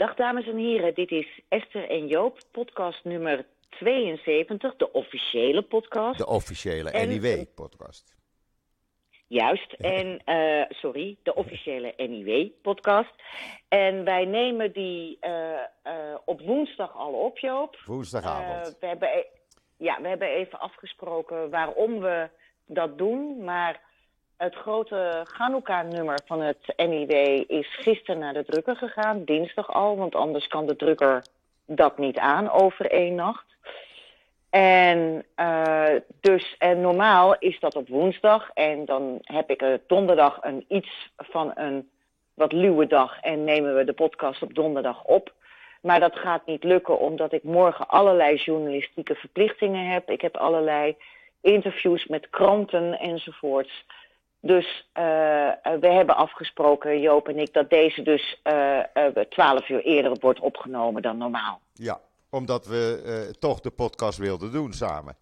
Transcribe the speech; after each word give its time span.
Dag 0.00 0.14
dames 0.14 0.46
en 0.46 0.56
heren, 0.56 0.94
dit 0.94 1.10
is 1.10 1.40
Esther 1.48 1.90
en 1.90 2.06
Joop, 2.06 2.38
podcast 2.50 3.04
nummer 3.04 3.46
72, 3.70 4.76
de 4.76 4.92
officiële 4.92 5.62
podcast. 5.62 6.18
De 6.18 6.26
officiële 6.26 6.90
NIW-podcast. 7.06 8.16
Juist, 9.26 9.72
en 9.98 10.22
eh, 10.24 10.64
sorry, 10.68 11.16
de 11.22 11.34
officiële 11.34 11.94
NIW-podcast. 11.96 13.14
En 13.68 14.04
wij 14.04 14.24
nemen 14.24 14.72
die 14.72 15.16
eh, 15.20 15.52
eh, 15.82 16.14
op 16.24 16.40
woensdag 16.40 16.96
al 16.96 17.12
op, 17.12 17.38
Joop. 17.38 17.76
Woensdagavond. 17.86 18.76
We, 18.80 18.86
hebben, 18.86 19.08
e- 19.08 19.28
ja, 19.76 20.00
we 20.02 20.08
hebben 20.08 20.28
even 20.28 20.60
afgesproken 20.60 21.50
waarom 21.50 22.00
we 22.00 22.28
dat 22.66 22.98
doen. 22.98 23.44
Maar 23.44 23.80
het 24.40 24.54
grote 24.54 25.26
Hanukkah-nummer 25.32 26.20
van 26.26 26.40
het 26.40 26.72
NIW 26.76 27.10
is 27.46 27.76
gisteren 27.76 28.20
naar 28.20 28.32
de 28.32 28.44
drukker 28.44 28.76
gegaan, 28.76 29.24
dinsdag 29.24 29.72
al. 29.72 29.96
Want 29.96 30.14
anders 30.14 30.46
kan 30.46 30.66
de 30.66 30.76
drukker 30.76 31.24
dat 31.66 31.98
niet 31.98 32.18
aan 32.18 32.50
over 32.50 32.90
één 32.90 33.14
nacht. 33.14 33.44
En, 34.50 35.24
eh, 35.34 35.94
dus, 36.20 36.54
en 36.58 36.80
normaal 36.80 37.38
is 37.38 37.60
dat 37.60 37.76
op 37.76 37.88
woensdag. 37.88 38.50
En 38.54 38.84
dan 38.84 39.18
heb 39.20 39.50
ik 39.50 39.62
er 39.62 39.80
donderdag 39.86 40.38
een 40.40 40.64
iets 40.68 41.10
van 41.16 41.52
een 41.54 41.90
wat 42.34 42.52
luwe 42.52 42.86
dag. 42.86 43.20
En 43.20 43.44
nemen 43.44 43.76
we 43.76 43.84
de 43.84 43.92
podcast 43.92 44.42
op 44.42 44.54
donderdag 44.54 45.04
op. 45.04 45.32
Maar 45.82 46.00
dat 46.00 46.16
gaat 46.16 46.46
niet 46.46 46.64
lukken 46.64 46.98
omdat 46.98 47.32
ik 47.32 47.42
morgen 47.42 47.88
allerlei 47.88 48.36
journalistieke 48.36 49.14
verplichtingen 49.14 49.86
heb. 49.86 50.10
Ik 50.10 50.20
heb 50.20 50.36
allerlei 50.36 50.96
interviews 51.40 52.06
met 52.06 52.30
kranten 52.30 52.98
enzovoorts. 52.98 53.84
Dus 54.40 54.88
eh, 54.92 55.02
we 55.80 55.86
hebben 55.88 56.16
afgesproken, 56.16 57.00
Joop 57.00 57.28
en 57.28 57.38
ik, 57.38 57.52
dat 57.52 57.70
deze 57.70 58.02
dus 58.02 58.40
twaalf 59.28 59.68
uur 59.68 59.80
eerder 59.84 60.16
wordt 60.20 60.40
opgenomen 60.40 61.02
dan 61.02 61.18
normaal. 61.18 61.60
Ja, 61.72 62.00
omdat 62.30 62.66
we 62.66 63.02
eh, 63.04 63.32
toch 63.38 63.60
de 63.60 63.70
podcast 63.70 64.18
wilden 64.18 64.52
doen 64.52 64.72
samen. 64.72 65.16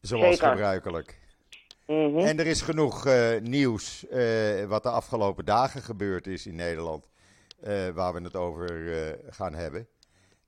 Zoals 0.00 0.24
Zeker. 0.36 0.48
gebruikelijk. 0.48 1.18
Mhm. 1.86 2.18
En 2.18 2.38
er 2.38 2.46
is 2.46 2.60
genoeg 2.62 3.06
eh, 3.06 3.40
nieuws 3.40 4.06
eh, 4.08 4.64
wat 4.64 4.82
de 4.82 4.88
afgelopen 4.90 5.44
dagen 5.44 5.82
gebeurd 5.82 6.26
is 6.26 6.46
in 6.46 6.54
Nederland. 6.54 7.08
eh, 7.62 7.88
waar 7.88 8.12
we 8.14 8.20
het 8.22 8.36
over 8.36 8.92
eh, 9.06 9.12
gaan 9.30 9.54
hebben. 9.54 9.86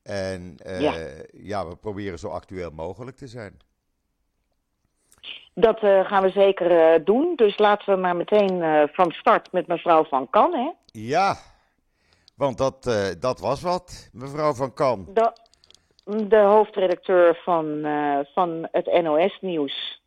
En 0.02 0.56
eh, 0.62 0.80
Ja. 0.80 0.94
ja. 1.32 1.68
we 1.68 1.76
proberen 1.76 2.18
zo 2.18 2.28
actueel 2.28 2.70
mogelijk 2.70 3.16
te 3.16 3.26
zijn. 3.26 3.58
Dat 5.58 5.80
eh, 5.80 6.06
gaan 6.06 6.22
we 6.22 6.30
zeker 6.30 6.70
eh, 6.70 7.04
doen. 7.04 7.32
Dus 7.36 7.58
laten 7.58 7.94
we 7.94 8.00
maar 8.00 8.16
meteen 8.16 8.62
eh, 8.62 8.82
van 8.92 9.10
start 9.10 9.52
met 9.52 9.66
mevrouw 9.66 10.04
Van 10.04 10.30
Kan. 10.30 10.54
Hè? 10.54 10.70
Ja, 10.86 11.36
want 12.34 12.58
dat, 12.58 12.82
dat 13.20 13.40
was 13.40 13.62
wat, 13.62 14.10
mevrouw 14.12 14.52
Van 14.52 14.74
Kan. 14.74 15.06
De, 15.08 15.32
de 16.28 16.38
hoofdredacteur 16.38 17.40
van, 17.44 17.86
van 18.34 18.68
het 18.70 19.02
NOS-nieuws. 19.02 20.02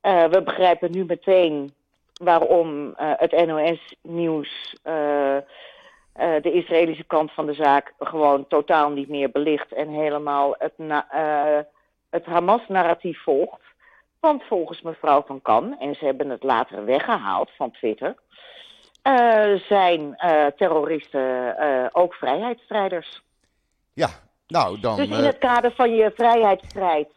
We 0.00 0.42
begrijpen 0.44 0.90
nu 0.90 1.04
meteen 1.04 1.74
waarom 2.22 2.94
het 2.96 3.46
NOS-nieuws 3.46 4.76
de 6.42 6.52
Israëlische 6.52 7.04
kant 7.04 7.32
van 7.32 7.46
de 7.46 7.54
zaak 7.54 7.94
gewoon 7.98 8.46
totaal 8.48 8.90
niet 8.90 9.08
meer 9.08 9.30
belicht 9.30 9.72
en 9.72 9.88
helemaal 9.88 10.54
het, 10.58 10.74
het 12.10 12.24
Hamas-narratief 12.26 13.22
volgt. 13.22 13.60
Want 14.20 14.42
volgens 14.42 14.82
mevrouw 14.82 15.22
Van 15.26 15.42
Kan, 15.42 15.78
en 15.78 15.94
ze 15.94 16.04
hebben 16.04 16.30
het 16.30 16.42
later 16.42 16.84
weggehaald 16.84 17.50
van 17.56 17.70
Twitter, 17.70 18.14
eh, 19.02 19.54
zijn 19.54 20.14
eh, 20.16 20.46
terroristen 20.46 21.56
eh, 21.58 21.86
ook 21.92 22.14
vrijheidsstrijders. 22.14 23.22
Ja, 23.92 24.08
nou 24.46 24.80
dan. 24.80 24.96
Dus 24.96 25.08
in 25.08 25.24
het 25.24 25.38
kader 25.38 25.72
van 25.72 25.94
je 25.94 26.12
vrijheidsstrijd 26.14 27.08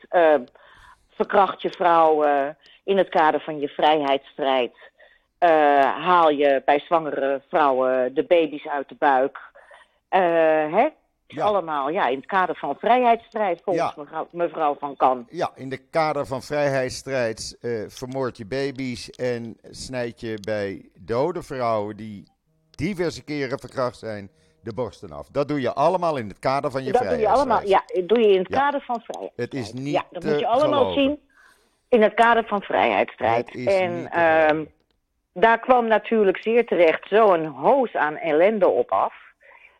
verkracht 1.09 1.61
je 1.61 1.69
vrouw. 1.69 2.23
eh, 2.23 2.47
in 2.83 2.97
het 2.97 3.09
kader 3.09 3.39
van 3.39 3.59
je 3.59 3.67
vrijheidsstrijd 3.67 4.73
haal 5.99 6.29
je 6.29 6.61
bij 6.65 6.79
zwangere 6.79 7.41
vrouwen 7.49 8.13
de 8.13 8.23
baby's 8.23 8.67
uit 8.67 8.89
de 8.89 8.95
buik. 8.99 9.39
Hè? 10.09 10.87
Ja. 11.31 11.43
Allemaal 11.45 11.89
ja, 11.89 12.07
in 12.07 12.17
het 12.17 12.25
kader 12.25 12.55
van 12.55 12.75
vrijheidsstrijd 12.79 13.61
volgens 13.63 13.93
Ja. 13.95 14.01
mevrouw, 14.03 14.27
mevrouw 14.31 14.75
Van 14.79 14.95
Kan. 14.95 15.25
Ja, 15.29 15.51
in 15.55 15.69
de 15.69 15.77
kader 15.77 16.25
van 16.25 16.41
vrijheidsstrijd 16.41 17.57
eh 17.61 17.71
vermoord 17.87 18.37
je 18.37 18.45
baby's 18.45 19.09
en 19.09 19.57
snijd 19.69 20.19
je 20.19 20.37
bij 20.41 20.89
dode 20.99 21.43
vrouwen 21.43 21.97
die 21.97 22.23
diverse 22.71 23.23
keren 23.23 23.59
verkracht 23.59 23.97
zijn, 23.97 24.29
de 24.61 24.73
borsten 24.73 25.11
af. 25.11 25.27
Dat 25.31 25.47
doe 25.47 25.61
je 25.61 25.73
allemaal 25.73 26.17
in 26.17 26.27
het 26.27 26.39
kader 26.39 26.71
van 26.71 26.83
je 26.83 26.91
dat 26.91 27.01
doe 27.09 27.17
je 27.17 27.29
allemaal. 27.29 27.67
Ja, 27.67 27.83
doe 28.05 28.19
je 28.19 28.31
in 28.33 28.39
het 28.39 28.49
Ja. 28.49 28.57
kader 28.57 28.81
van 28.81 29.01
vrijheidsstrijd. 29.01 29.51
Het 29.51 29.53
is 29.53 29.73
niet 29.73 29.93
Ja, 29.93 30.05
dat 30.11 30.23
moet 30.23 30.39
je 30.39 30.47
allemaal 30.47 30.79
geloven. 30.79 31.01
zien 31.03 31.19
in 31.89 32.01
het 32.01 32.13
kader 32.13 32.43
van 32.47 32.61
vrijheidsstrijd. 32.61 33.53
Het 33.53 33.67
en 33.67 34.11
ehm, 34.11 34.65
daar 35.33 35.59
kwam 35.59 35.87
natuurlijk 35.87 36.37
zeer 36.37 36.65
terecht 36.65 37.07
zo'n 37.07 37.45
hoos 37.45 37.93
aan 37.95 38.15
ellende 38.17 38.67
op 38.67 38.91
af. 38.91 39.13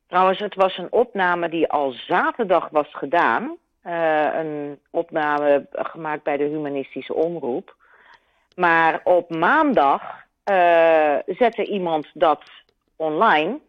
Trouwens, 0.09 0.39
het 0.39 0.55
was 0.55 0.77
een 0.77 0.91
opname 0.91 1.49
die 1.49 1.69
al 1.69 1.91
zaterdag 2.07 2.69
was 2.71 2.87
gedaan. 2.91 3.57
Eh, 3.81 4.27
een 4.33 4.79
opname 4.89 5.67
gemaakt 5.71 6.23
bij 6.23 6.37
de 6.37 6.43
Humanistische 6.43 7.13
Omroep. 7.13 7.75
Maar 8.55 9.01
op 9.03 9.29
maandag 9.29 10.01
eh, 10.43 11.15
zette 11.25 11.65
iemand 11.65 12.07
dat 12.13 12.41
online. 12.95 13.59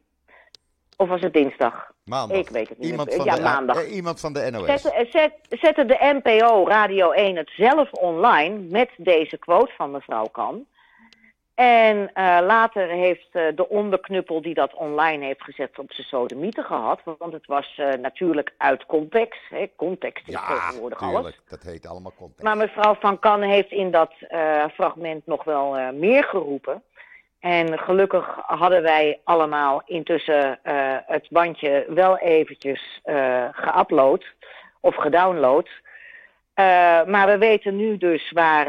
Of 0.97 1.09
was 1.09 1.21
het 1.21 1.33
dinsdag? 1.33 1.91
Maandag. 2.05 2.39
Ik 2.39 2.49
weet 2.49 2.69
het 2.69 2.79
niet 2.79 2.91
Iemand 2.91 3.09
meer. 3.09 3.17
van 3.17 3.27
Ja, 3.27 3.35
de, 3.35 3.43
maandag. 3.43 3.83
eh, 3.85 3.95
iemand 3.95 4.21
van 4.21 4.33
de 4.33 4.51
NOS. 4.51 4.67
Zette, 4.67 4.93
eh, 4.93 5.11
zet, 5.11 5.33
zette 5.49 5.85
de 5.85 6.21
NPO 6.23 6.67
Radio 6.69 7.11
1 7.11 7.37
het 7.37 7.51
zelf 7.57 7.93
online 7.93 8.59
met 8.71 8.91
deze 8.97 9.37
quote 9.39 9.73
van 9.77 9.91
mevrouw 9.91 10.27
Kan. 10.27 10.67
En 11.61 12.11
eh, 12.15 12.39
later 12.43 12.89
heeft 12.89 13.29
eh, 13.33 13.43
de 13.55 13.69
onderknuppel 13.69 14.43
die 14.43 14.55
dat 14.55 14.75
online 14.75 15.25
heeft 15.25 15.43
gezet 15.43 15.79
op 15.79 15.93
zijn 15.93 16.07
sodemieten 16.07 16.65
gehad. 16.65 17.01
Want 17.19 17.33
het 17.33 17.47
was 17.47 17.75
eh, 17.77 17.93
natuurlijk 17.93 18.55
uit 18.57 18.87
context. 18.87 19.41
Hè. 19.49 19.71
Context 19.77 20.29
is 20.29 20.35
ja, 20.35 20.47
tegenwoordig 20.47 20.99
alles. 20.99 21.15
tuurlijk. 21.15 21.41
Dat 21.49 21.63
heet 21.63 21.87
allemaal 21.87 22.13
context. 22.19 22.43
Maar 22.43 22.57
mevrouw 22.57 22.95
Van 22.95 23.19
Kan 23.19 23.43
heeft 23.43 23.71
in 23.71 23.91
dat 23.91 24.13
fragment 24.75 25.27
nog 25.27 25.45
wel 25.45 25.93
meer 25.93 26.25
geroepen. 26.25 26.83
En 27.41 27.79
gelukkig 27.79 28.39
hadden 28.47 28.83
wij 28.83 29.21
allemaal 29.25 29.83
intussen 29.87 30.59
het 31.07 31.27
bandje 31.31 31.85
wel 31.89 32.19
eventjes 32.19 33.01
geüpload 33.53 34.25
of 34.81 34.95
gedownload. 34.95 35.69
Maar 37.07 37.27
we 37.27 37.39
weten 37.39 37.77
nu 37.77 37.97
dus 37.97 38.31
waar 38.31 38.69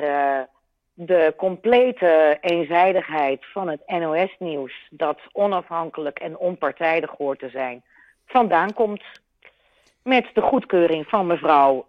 de 1.06 1.34
complete 1.38 2.38
eenzijdigheid 2.41 3.45
van 3.51 3.67
het 3.69 3.81
NOS-nieuws, 3.85 4.88
dat 4.89 5.19
onafhankelijk 5.31 6.19
en 6.19 6.38
onpartijdig 6.38 7.09
hoort 7.17 7.39
te 7.39 7.50
zijn, 7.50 7.84
vandaan 8.25 8.73
komt. 8.73 9.03
Met 10.03 10.29
de 10.34 10.41
goedkeuring 10.41 11.07
van 11.07 11.28
mevrouw 11.28 11.85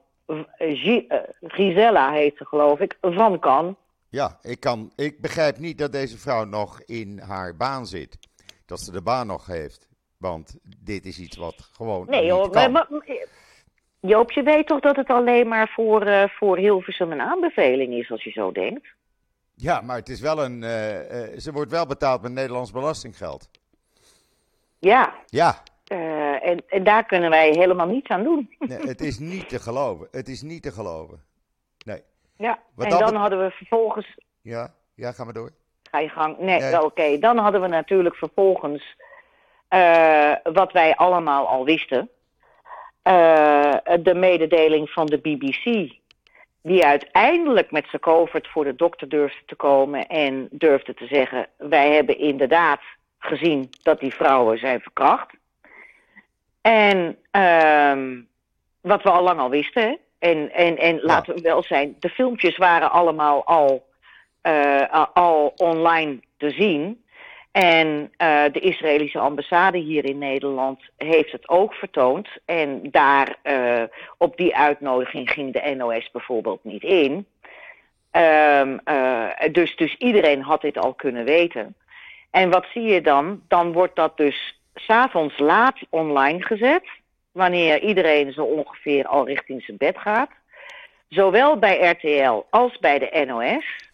Gi- 0.59 1.07
eh, 1.09 1.19
Gisella, 1.43 2.13
heet 2.13 2.37
ze 2.37 2.45
geloof 2.45 2.81
ik, 2.81 2.97
van 3.01 3.39
Kan. 3.39 3.77
Ja, 4.09 4.39
ik, 4.43 4.61
kan, 4.61 4.93
ik 4.97 5.21
begrijp 5.21 5.59
niet 5.59 5.79
dat 5.79 5.93
deze 5.93 6.19
vrouw 6.19 6.45
nog 6.45 6.83
in 6.83 7.19
haar 7.19 7.57
baan 7.57 7.87
zit. 7.87 8.19
Dat 8.67 8.81
ze 8.81 8.93
de 8.93 9.03
baan 9.03 9.27
nog 9.27 9.47
heeft. 9.47 9.89
Want 10.19 10.59
dit 10.85 11.05
is 11.05 11.19
iets 11.19 11.37
wat 11.37 11.71
gewoon 11.73 12.07
Nee 12.09 12.23
niet 12.23 12.31
hoor, 12.31 12.51
kan. 12.51 12.73
maar, 12.73 12.87
maar- 12.91 13.27
Joop, 14.01 14.31
je 14.31 14.43
weet 14.43 14.67
toch 14.67 14.81
dat 14.81 14.97
het 14.97 15.09
alleen 15.09 15.49
maar 15.49 15.69
voor, 15.69 16.03
eh, 16.03 16.29
voor 16.29 16.57
Hilversum 16.57 17.13
een 17.13 17.21
aanbeveling 17.21 17.95
is 17.95 18.11
als 18.11 18.25
je 18.25 18.31
zo 18.31 18.53
denkt? 18.53 18.87
Ja, 19.63 19.81
maar 19.81 19.97
het 19.97 20.09
is 20.09 20.21
wel 20.21 20.45
een. 20.45 20.63
eh, 20.63 21.23
eh, 21.33 21.39
ze 21.39 21.53
wordt 21.53 21.71
wel 21.71 21.87
betaald 21.87 22.23
met 22.23 22.33
Nederlands 22.33 22.71
belastinggeld. 22.71 23.49
Ja, 24.79 25.15
Ja, 25.27 25.63
eh, 25.87 26.49
en, 26.49 26.63
en 26.69 26.85
daar 26.85 27.07
kunnen 27.07 27.31
wij 27.31 27.51
helemaal 27.51 27.87
niets 27.87 28.09
aan 28.09 28.23
doen. 28.23 28.55
nee, 28.59 28.79
het 28.95 29.01
is 29.01 29.19
niet 29.19 29.49
te 29.49 29.59
geloven. 29.59 30.09
Het 30.11 30.29
is 30.29 30.43
niet 30.43 30.63
te 30.63 30.73
geloven. 30.73 31.23
Nee. 31.85 32.03
Ja, 32.37 32.59
Wat 32.75 32.87
en 32.87 32.99
dan 32.99 33.15
hadden 33.15 33.45
we 33.45 33.51
vervolgens 33.51 34.19
Ja, 34.41 34.75
ja, 34.95 35.13
ga 35.13 35.25
maar 35.25 35.33
door. 35.33 35.51
Ga 35.91 35.99
je 35.99 36.09
gang. 36.09 36.39
Nee, 36.39 36.61
Nee. 36.61 36.85
oké. 36.85 37.19
Dan 37.19 37.39
hadden 37.39 37.61
we 37.61 37.69
natuurlijk 37.69 38.17
vervolgens 38.17 38.97
wat 40.43 40.73
wij 40.73 40.95
allemaal 40.97 41.49
al 41.49 41.65
wisten. 41.65 42.11
De 44.03 44.13
mededeling 44.15 44.91
van 44.91 45.07
de 45.07 45.19
BBC. 45.19 45.93
Die 46.63 46.87
uiteindelijk 46.87 47.71
met 47.71 47.87
zijn 47.89 48.03
covert 48.03 48.49
voor 48.49 48.65
de 48.65 48.75
dokter 48.75 49.09
durfde 49.09 49.43
te 49.47 49.55
komen 49.55 50.07
en 50.07 50.49
durfde 50.51 50.95
te 50.95 51.07
zeggen: 51.07 51.47
Wij 51.57 51.93
hebben 51.93 52.19
inderdaad 52.19 52.81
gezien 53.19 53.71
dat 53.83 54.01
die 54.01 54.15
vrouwen 54.15 54.59
zijn 54.59 54.81
verkracht. 54.81 55.31
En 56.61 57.19
ehm, 57.31 58.21
wat 58.81 59.03
we 59.03 59.11
al 59.11 59.23
lang 59.23 59.41
al 59.41 59.51
wisten. 59.51 59.83
hè. 59.83 59.97
En, 60.19 60.53
en, 60.53 60.77
en 60.77 61.01
laten 61.01 61.35
we 61.35 61.41
wel 61.41 61.63
zijn, 61.63 61.97
de 61.99 62.09
filmpjes 62.09 62.57
waren 62.57 62.91
allemaal 62.91 63.45
al, 63.45 63.87
eh, 64.41 65.07
al 65.13 65.53
online 65.57 66.21
te 66.37 66.51
zien. 66.51 67.02
En 67.53 68.13
uh, 68.19 68.45
de 68.53 68.61
Israëlische 68.61 69.19
ambassade 69.19 69.79
hier 69.79 70.05
in 70.05 70.19
Nederland 70.19 70.81
heeft 70.97 71.33
het 71.33 71.49
ook 71.49 71.75
vertoond. 71.75 72.29
En 72.45 72.91
daar 72.91 73.37
uh, 73.45 73.83
op 74.19 74.37
die 74.37 74.57
uitnodiging 74.57 75.31
ging 75.31 75.53
de 75.53 75.75
NOS 75.75 76.11
bijvoorbeeld 76.11 76.65
niet 76.65 76.83
in. 76.83 77.27
Um, 78.13 78.81
uh, 78.85 79.31
dus, 79.53 79.77
dus 79.77 79.97
iedereen 79.97 80.43
had 80.43 80.61
dit 80.61 80.79
al 80.79 80.95
kunnen 80.95 81.25
weten. 81.25 81.75
En 82.31 82.51
wat 82.51 82.67
zie 82.73 82.83
je 82.83 83.01
dan? 83.01 83.43
Dan 83.49 83.73
wordt 83.73 83.97
dat 83.97 84.17
dus 84.17 84.61
s'avonds 84.75 85.39
laat 85.39 85.79
online 85.91 86.43
gezet. 86.43 86.85
Wanneer 87.33 87.81
iedereen 87.81 88.33
zo 88.33 88.45
ongeveer 88.45 89.07
al 89.07 89.27
richting 89.27 89.63
zijn 89.63 89.77
bed 89.77 89.99
gaat. 89.99 90.31
Zowel 91.09 91.59
bij 91.59 91.91
RTL 91.91 92.47
als 92.51 92.79
bij 92.79 92.99
de 92.99 93.25
NOS. 93.27 93.91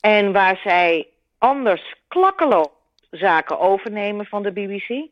En 0.00 0.32
waar 0.32 0.60
zij 0.64 1.06
anders 1.48 1.94
klakkeloos 2.08 2.68
zaken 3.10 3.58
overnemen 3.58 4.26
van 4.26 4.42
de 4.42 4.52
BBC. 4.52 5.08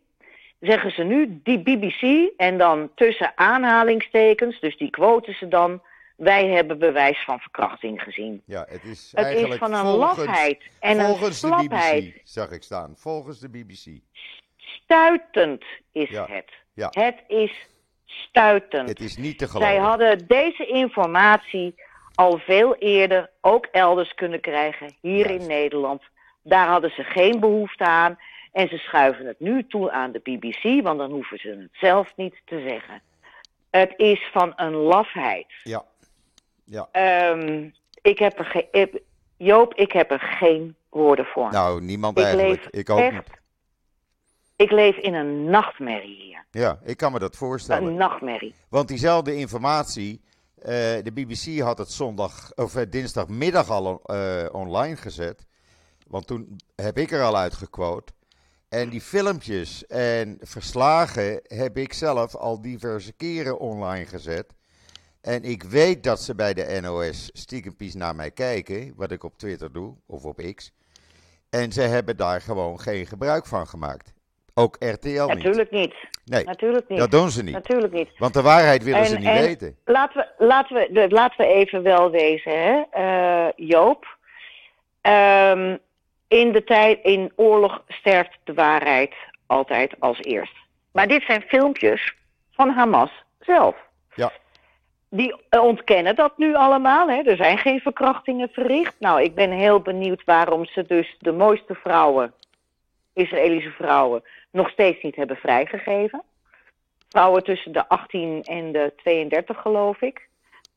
Zeggen 0.61 0.91
ze 0.91 1.03
nu 1.03 1.41
die 1.43 1.59
BBC 1.63 2.31
en 2.37 2.59
dan 2.59 2.91
tussen 2.95 3.33
aanhalingstekens, 3.35 4.61
dus 4.61 4.77
die 4.77 4.91
quoten 4.91 5.35
ze 5.35 5.49
dan. 5.49 5.83
Wij 6.17 6.47
hebben 6.49 6.79
bewijs 6.79 7.25
van 7.25 7.39
verkrachting 7.41 8.03
gezien. 8.03 8.43
Ja, 8.47 8.67
het 8.69 8.85
is 8.85 9.13
Het 9.15 9.25
eigenlijk 9.25 9.53
is 9.63 9.69
van 9.69 9.73
een 9.73 9.87
volgens, 9.87 10.17
lafheid 10.17 10.63
en 10.81 10.99
een 10.99 11.05
volgens 11.07 11.41
de. 11.41 11.49
BBC, 11.69 12.21
zag 12.25 12.51
ik 12.51 12.63
staan. 12.63 12.95
Volgens 12.97 13.41
de 13.41 13.49
BBC. 13.49 14.01
Stuitend 14.57 15.65
is 15.93 16.09
Ja. 16.09 16.27
het. 16.31 16.51
Ja. 16.75 16.89
Het 16.91 17.17
is 17.27 17.53
stuitend. 18.07 18.89
Het 18.89 19.01
is 19.01 19.17
niet 19.17 19.39
te 19.39 19.47
Zij 19.47 19.61
geloven. 19.61 19.83
hadden 19.89 20.27
deze 20.27 20.67
informatie 20.67 21.75
al 22.15 22.39
veel 22.39 22.75
eerder 22.77 23.31
ook 23.41 23.67
elders 23.73 24.15
kunnen 24.15 24.41
krijgen, 24.41 24.95
hier 25.01 25.27
Juist. 25.29 25.41
in 25.43 25.47
Nederland. 25.49 26.03
Daar 26.43 26.69
hadden 26.69 26.91
ze 26.91 27.03
geen 27.03 27.41
behoefte 27.41 27.85
aan. 27.85 28.19
En 28.53 28.69
ze 28.69 28.77
schuiven 28.77 29.27
het 29.27 29.41
nu 29.41 29.67
toe 29.67 29.91
aan 29.91 30.13
de 30.13 30.19
BBC, 30.19 30.83
want 30.83 30.99
dan 30.99 31.11
hoeven 31.11 31.39
ze 31.39 31.49
het 31.49 31.71
zelf 31.73 32.13
niet 32.17 32.35
te 32.45 32.65
zeggen. 32.69 33.03
Het 33.71 33.93
is 33.97 34.29
van 34.33 34.53
een 34.57 34.73
lafheid. 34.75 35.47
Ja. 35.63 35.85
Ja. 36.65 36.89
Ehm, 36.93 37.69
ik 38.03 38.19
heb 38.19 38.39
er 38.39 38.45
geen. 38.45 38.67
ik- 38.71 39.03
Joop, 39.37 39.75
ik 39.75 39.93
heb 39.93 40.11
er 40.11 40.21
geen 40.21 40.77
woorden 40.89 41.25
voor. 41.25 41.51
Nou, 41.51 41.81
niemand 41.83 42.19
ik 42.19 42.25
eigenlijk. 42.25 42.67
Ik 42.71 42.91
ook 42.91 42.99
echt. 42.99 43.13
niet. 43.13 43.41
Ik 44.57 44.71
leef 44.71 44.97
in 44.97 45.15
een 45.15 45.45
nachtmerrie 45.45 46.17
hier. 46.23 46.45
Ja, 46.51 46.79
ik 46.85 46.97
kan 46.97 47.13
me 47.13 47.19
dat 47.19 47.37
voorstellen. 47.37 47.89
Een 47.89 47.95
nachtmerrie. 47.97 48.55
Want 48.69 48.89
diezelfde 48.89 49.37
informatie, 49.37 50.21
eh, 50.59 50.65
de 51.03 51.11
BBC 51.15 51.61
had 51.61 51.79
het 51.79 51.91
zondag 51.91 52.53
of 52.55 52.77
eh, 52.77 52.83
dinsdagmiddag 52.91 53.71
al 53.71 54.01
eh, 54.05 54.45
online 54.53 54.97
gezet. 54.97 55.47
Want 56.13 56.27
toen 56.27 56.57
heb 56.77 56.99
ik 56.99 57.11
er 57.11 57.23
al 57.23 57.37
uitgequote. 57.37 58.13
En 58.69 58.89
die 58.89 59.01
filmpjes 59.01 59.87
en 59.87 60.39
verslagen 60.41 61.41
heb 61.43 61.77
ik 61.77 61.93
zelf 61.93 62.35
al 62.37 62.61
diverse 62.63 63.13
keren 63.13 63.59
online 63.59 64.07
gezet. 64.07 64.55
En 65.21 65.43
ik 65.43 65.63
weet 65.63 66.03
dat 66.05 66.21
ze 66.21 66.35
bij 66.35 66.55
de 66.55 66.79
NOS 66.83 67.31
stiekempies 67.33 67.95
naar 67.95 68.15
mij 68.15 68.31
kijken, 68.31 68.93
wat 68.97 69.11
ik 69.11 69.25
op 69.25 69.39
Twitter 69.39 69.73
doe 69.73 69.95
of 70.07 70.25
op 70.25 70.41
X. 70.55 70.73
En 71.51 71.73
ze 71.73 71.81
hebben 71.81 72.17
daar 72.17 72.41
gewoon 72.41 72.81
geen 72.81 73.07
gebruik 73.07 73.47
van 73.47 73.67
gemaakt. 73.67 74.13
Ook 74.55 74.77
RTL 74.79 75.09
niet. 75.09 75.35
Natuurlijk 75.35 75.71
niet. 75.71 75.95
Nee, 76.25 76.45
Natuurlijk 76.45 76.89
niet. 76.89 76.99
dat 76.99 77.11
doen 77.11 77.31
ze 77.31 77.43
niet. 77.43 77.55
Natuurlijk 77.55 77.93
niet. 77.93 78.09
Want 78.19 78.35
de 78.35 78.43
waarheid 78.43 78.83
willen 78.85 79.01
En- 79.01 79.07
ze 79.07 79.17
niet 79.19 79.27
en- 79.27 79.41
weten. 79.41 79.77
Laten 79.85 80.27
we, 80.39 80.45
laten 80.47 80.77
we, 80.77 81.07
laten 81.11 81.47
we 81.47 81.53
even 81.53 81.83
wel 81.83 82.11
wezen, 82.11 82.53
hè, 82.63 82.83
eh, 82.91 83.53
Joop. 83.69 84.17
Ehm, 85.01 85.77
in 86.33 86.53
de 86.53 86.65
tijd, 86.65 86.99
in 87.03 87.33
oorlog 87.37 87.83
sterft 87.89 88.39
de 88.45 88.55
waarheid 88.55 89.15
altijd 89.47 89.95
als 89.99 90.19
eerst. 90.21 90.55
Maar 90.93 91.09
dit 91.09 91.23
zijn 91.23 91.43
filmpjes 91.43 92.15
van 92.51 92.71
Hamas 92.71 93.11
zelf. 93.41 93.77
Ja. 94.15 94.33
Die 95.09 95.35
eh, 95.49 95.65
ontkennen 95.65 96.17
dat 96.17 96.39
nu 96.39 96.55
allemaal. 96.55 97.09
Hè. 97.09 97.23
Er 97.23 97.37
zijn 97.37 97.59
geen 97.59 97.81
verkrachtingen 97.81 98.49
verricht. 98.53 98.95
Nou, 98.99 99.23
ik 99.23 99.35
ben 99.35 99.51
heel 99.51 99.81
benieuwd 99.81 100.25
waarom 100.25 100.67
ze 100.67 100.85
dus 100.87 101.17
de 101.19 101.33
mooiste 101.33 101.75
vrouwen, 101.75 102.35
Israëlische 103.13 103.71
vrouwen, 103.71 104.23
nog 104.51 104.71
steeds 104.71 105.03
niet 105.03 105.17
hebben 105.17 105.37
vrijgegeven. 105.37 106.23
Vrouwen 107.09 107.45
tussen 107.45 107.73
de 107.73 107.89
18 107.89 108.43
en 108.43 108.73
de 108.73 108.93
32, 108.97 109.61
geloof 109.61 110.01
ik. 110.01 110.29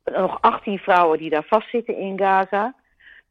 Nog 0.03 0.37
18 0.41 0.77
vrouwen 0.79 1.17
die 1.17 1.29
daar 1.29 1.45
vastzitten 1.47 1.97
in 1.97 2.17
Gaza. 2.17 2.75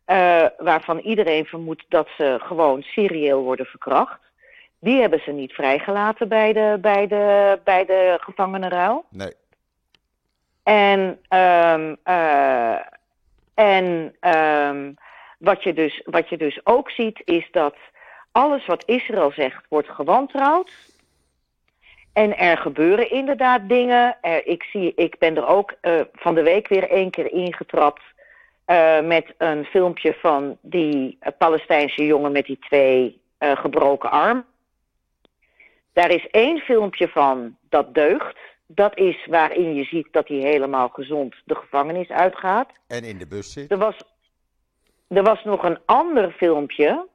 Eh, 0.05 0.47
waarvan 0.59 0.99
iedereen 0.99 1.45
vermoedt 1.45 1.85
dat 1.89 2.09
ze 2.17 2.39
gewoon 2.43 2.83
serieel 2.83 3.43
worden 3.43 3.67
verkracht. 3.67 4.21
Die 4.81 5.01
hebben 5.01 5.21
ze 5.21 5.31
niet 5.31 5.53
vrijgelaten 5.53 6.29
bij 6.29 6.53
de, 6.53 6.79
bij 6.81 7.07
de, 7.07 7.59
bij 7.65 7.85
de 7.85 8.19
gevangenenruil. 8.21 9.05
Nee. 9.11 9.33
En, 10.63 11.21
ehm, 11.29 11.95
eh, 12.03 12.79
en 13.55 14.15
ehm, 14.21 14.93
wat, 15.39 15.63
je 15.63 15.73
dus, 15.73 16.03
wat 16.05 16.29
je 16.29 16.37
dus 16.37 16.61
ook 16.67 16.91
ziet 16.91 17.23
is 17.25 17.49
dat 17.51 17.77
alles 18.33 18.67
wat 18.67 18.85
Israël 18.87 19.33
zegt 19.33 19.65
wordt 19.69 19.89
gewantrouwd. 19.89 20.73
En 22.13 22.39
er 22.39 22.59
gebeuren 22.59 23.11
inderdaad 23.11 23.69
dingen. 23.69 24.17
Er, 24.21 24.47
ik, 24.47 24.63
zie, 24.63 24.93
ik 24.97 25.19
ben 25.19 25.37
er 25.37 25.47
ook 25.47 25.75
eh, 25.81 26.01
van 26.13 26.35
de 26.35 26.43
week 26.43 26.69
weer 26.69 26.91
één 26.91 27.11
keer 27.11 27.33
ingetrapt. 27.33 28.03
Eh, 28.65 29.01
met 29.01 29.35
een 29.39 29.65
filmpje 29.65 30.15
van 30.15 30.59
die 30.61 31.17
eh, 31.21 31.33
Palestijnse 31.39 32.05
jongen 32.05 32.33
met 32.33 32.45
die 32.45 32.59
twee 32.59 33.21
eh, 33.39 33.57
gebroken 33.57 34.11
arm. 34.11 34.45
Daar 35.93 36.11
is 36.11 36.27
één 36.31 36.59
filmpje 36.59 37.09
van 37.09 37.57
dat 37.69 37.95
deugt. 37.95 38.39
Dat 38.67 38.99
is 38.99 39.27
waarin 39.27 39.75
je 39.75 39.85
ziet 39.85 40.09
dat 40.11 40.29
hij 40.29 40.37
helemaal 40.37 40.89
gezond 40.89 41.35
de 41.45 41.55
gevangenis 41.55 42.09
uitgaat. 42.09 42.69
En 42.87 43.05
in 43.05 43.19
de 43.19 43.27
bus 43.27 43.53
zit. 43.53 43.71
Er 43.71 43.79
was, 43.79 43.97
er 45.09 45.23
was 45.23 45.45
nog 45.45 45.65
een 45.65 45.79
ander 45.85 46.31
filmpje. 46.31 47.07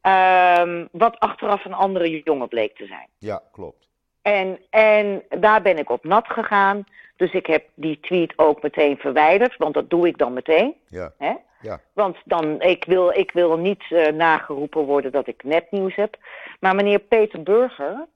ehm, 0.00 0.86
wat 0.92 1.18
achteraf 1.18 1.64
een 1.64 1.74
andere 1.74 2.22
jongen 2.24 2.48
bleek 2.48 2.76
te 2.76 2.86
zijn. 2.86 3.08
Ja, 3.18 3.42
klopt. 3.52 3.89
En, 4.22 4.58
en 4.70 5.22
daar 5.28 5.62
ben 5.62 5.78
ik 5.78 5.90
op 5.90 6.04
nat 6.04 6.28
gegaan. 6.28 6.84
Dus 7.16 7.32
ik 7.32 7.46
heb 7.46 7.68
die 7.74 8.00
tweet 8.00 8.32
ook 8.36 8.62
meteen 8.62 8.96
verwijderd. 8.96 9.56
Want 9.56 9.74
dat 9.74 9.90
doe 9.90 10.06
ik 10.06 10.18
dan 10.18 10.32
meteen. 10.32 10.74
Ja. 10.88 11.12
Hè? 11.18 11.34
Ja. 11.60 11.80
Want 11.92 12.16
dan, 12.24 12.62
ik, 12.62 12.84
wil, 12.84 13.10
ik 13.10 13.30
wil 13.32 13.56
niet 13.56 13.84
eh, 13.88 14.12
nageroepen 14.12 14.84
worden 14.84 15.12
dat 15.12 15.26
ik 15.26 15.42
nepnieuws 15.42 15.94
heb. 15.94 16.16
Maar 16.60 16.74
meneer 16.74 16.98
Peter 16.98 17.42
Burger. 17.42 18.06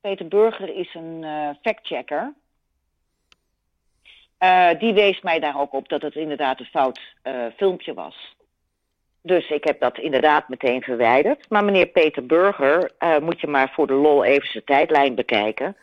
Peter 0.00 0.28
Burger 0.28 0.74
is 0.74 0.94
een 0.94 1.24
eh, 1.24 1.48
factchecker. 1.62 2.32
Eh, 4.38 4.70
die 4.78 4.92
wees 4.94 5.20
mij 5.20 5.40
daar 5.40 5.60
ook 5.60 5.72
op 5.72 5.88
dat 5.88 6.02
het 6.02 6.14
inderdaad 6.14 6.60
een 6.60 6.66
fout 6.66 7.00
filmpje 7.56 7.94
was. 7.94 8.35
Dus 9.26 9.50
ik 9.50 9.64
heb 9.64 9.80
dat 9.80 9.98
inderdaad 9.98 10.48
meteen 10.48 10.82
verwijderd. 10.82 11.50
Maar 11.50 11.64
meneer 11.64 11.86
Peter 11.86 12.26
Burger, 12.26 12.90
eh, 12.98 13.18
moet 13.18 13.40
je 13.40 13.46
maar 13.46 13.72
voor 13.74 13.86
de 13.86 13.92
lol 13.92 14.24
even 14.24 14.48
zijn 14.48 14.64
tijdlijn 14.64 15.14
bekijken. 15.14 15.76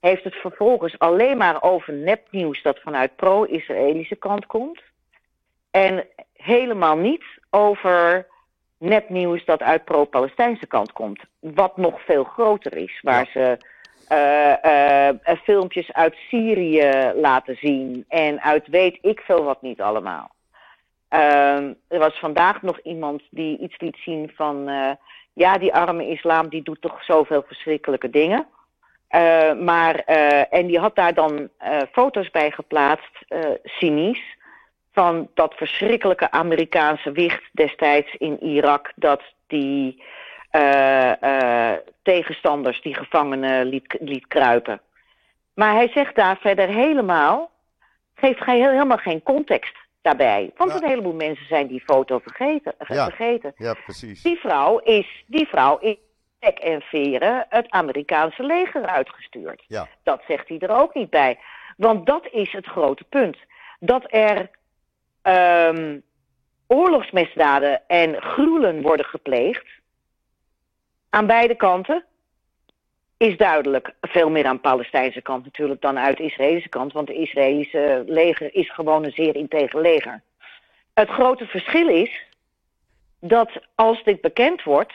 Heeft 0.00 0.24
het 0.24 0.34
vervolgens 0.34 0.98
alleen 0.98 1.36
maar 1.36 1.62
over 1.62 1.92
nepnieuws 1.92 2.62
dat 2.62 2.80
vanuit 2.80 3.16
pro-Israëlische 3.16 4.16
kant 4.16 4.46
komt. 4.46 4.80
En 5.70 6.06
helemaal 6.34 6.96
niet 6.96 7.24
over 7.50 8.26
nepnieuws 8.78 9.44
dat 9.44 9.62
uit 9.62 9.84
pro-Palestijnse 9.84 10.66
kant 10.66 10.92
komt. 10.92 11.20
Wat 11.40 11.76
nog 11.76 12.04
veel 12.04 12.24
groter 12.24 12.76
is. 12.76 13.00
Waar 13.02 13.26
ze 13.32 13.58
eh, 14.08 15.08
eh, 15.08 15.16
filmpjes 15.42 15.92
uit 15.92 16.14
Syrië 16.14 17.12
laten 17.14 17.56
zien. 17.56 18.04
En 18.08 18.40
uit 18.40 18.66
weet 18.66 18.98
ik 19.00 19.20
veel 19.20 19.44
wat 19.44 19.62
niet 19.62 19.80
allemaal. 19.80 20.30
Ehm, 21.12 21.72
er 21.88 21.98
was 21.98 22.18
vandaag 22.18 22.62
nog 22.62 22.80
iemand 22.80 23.22
die 23.30 23.58
iets 23.58 23.80
liet 23.80 23.96
zien 23.96 24.32
van... 24.34 24.68
eh, 24.68 24.90
ja, 25.32 25.58
die 25.58 25.74
arme 25.74 26.06
islam 26.08 26.48
die 26.48 26.62
doet 26.62 26.80
toch 26.80 27.04
zoveel 27.04 27.44
verschrikkelijke 27.46 28.10
dingen. 28.10 28.46
Eh, 29.08 29.52
maar, 29.52 29.94
eh, 29.94 30.54
en 30.54 30.66
die 30.66 30.78
had 30.78 30.96
daar 30.96 31.14
dan 31.14 31.48
foto's 31.92 32.30
bij 32.30 32.50
geplaatst, 32.50 33.24
cynisch... 33.64 34.36
van 34.92 35.28
dat 35.34 35.54
verschrikkelijke 35.54 36.30
Amerikaanse 36.30 37.12
wicht 37.12 37.42
destijds 37.52 38.14
in 38.14 38.42
Irak... 38.42 38.92
dat 38.96 39.22
die 39.46 40.02
tegenstanders, 42.02 42.82
die 42.82 42.94
gevangenen, 42.94 43.66
liet, 43.66 43.96
liet 44.00 44.26
kruipen. 44.26 44.80
Maar 45.54 45.74
hij 45.74 45.88
zegt 45.88 46.14
daar 46.14 46.36
verder 46.36 46.68
helemaal... 46.68 47.50
geeft 48.14 48.42
ge- 48.42 48.50
helemaal 48.50 48.96
geen 48.96 49.22
context 49.22 49.81
daarbij. 50.02 50.50
Want 50.56 50.70
Ja. 50.70 50.76
een 50.76 50.88
heleboel 50.88 51.14
mensen 51.14 51.46
zijn 51.46 51.66
die 51.66 51.80
foto 51.80 52.18
vergeten. 52.18 52.74
Ja. 52.88 53.04
vergeten. 53.04 53.52
Ja, 53.56 53.74
precies. 53.84 54.22
Die 54.22 54.36
vrouw 54.38 54.78
is, 54.78 55.24
die 55.26 55.46
vrouw 55.48 55.78
is 55.78 55.96
en 56.38 56.80
veren 56.80 57.46
het 57.48 57.70
Amerikaanse 57.70 58.42
leger 58.42 58.86
uitgestuurd. 58.86 59.64
Ja. 59.66 59.88
Dat 60.02 60.22
zegt 60.28 60.48
hij 60.48 60.58
er 60.58 60.70
ook 60.70 60.94
niet 60.94 61.10
bij. 61.10 61.38
Want 61.76 62.06
dat 62.06 62.26
is 62.30 62.52
het 62.52 62.66
grote 62.66 63.04
punt. 63.04 63.36
Dat 63.80 64.04
er 64.08 64.50
ehm, 65.22 65.98
oorlogsmisdaden 66.66 67.88
en 67.88 68.22
gruwelen 68.22 68.82
worden 68.82 69.06
gepleegd, 69.06 69.66
aan 71.10 71.26
beide 71.26 71.54
kanten, 71.54 72.04
is 73.22 73.36
duidelijk 73.36 73.94
veel 74.00 74.30
meer 74.30 74.46
aan 74.46 74.54
de 74.54 74.60
Palestijnse 74.60 75.20
kant 75.22 75.44
natuurlijk 75.44 75.80
dan 75.80 75.98
uit 75.98 76.16
de 76.16 76.22
Israëlische 76.22 76.68
kant, 76.68 76.92
want 76.92 77.06
de 77.06 77.14
Israëlische 77.14 78.02
leger 78.06 78.54
is 78.54 78.70
gewoon 78.72 79.04
een 79.04 79.12
zeer 79.12 79.36
integer 79.36 79.80
leger. 79.80 80.22
Het 80.94 81.08
grote 81.08 81.46
verschil 81.46 81.88
is 81.88 82.22
dat 83.20 83.50
als 83.74 84.02
dit 84.04 84.20
bekend 84.20 84.62
wordt, 84.62 84.92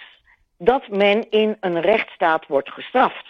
dat 0.57 0.87
men 0.87 1.29
in 1.29 1.57
een 1.59 1.81
rechtsstaat 1.81 2.47
wordt 2.47 2.71
gestraft. 2.71 3.25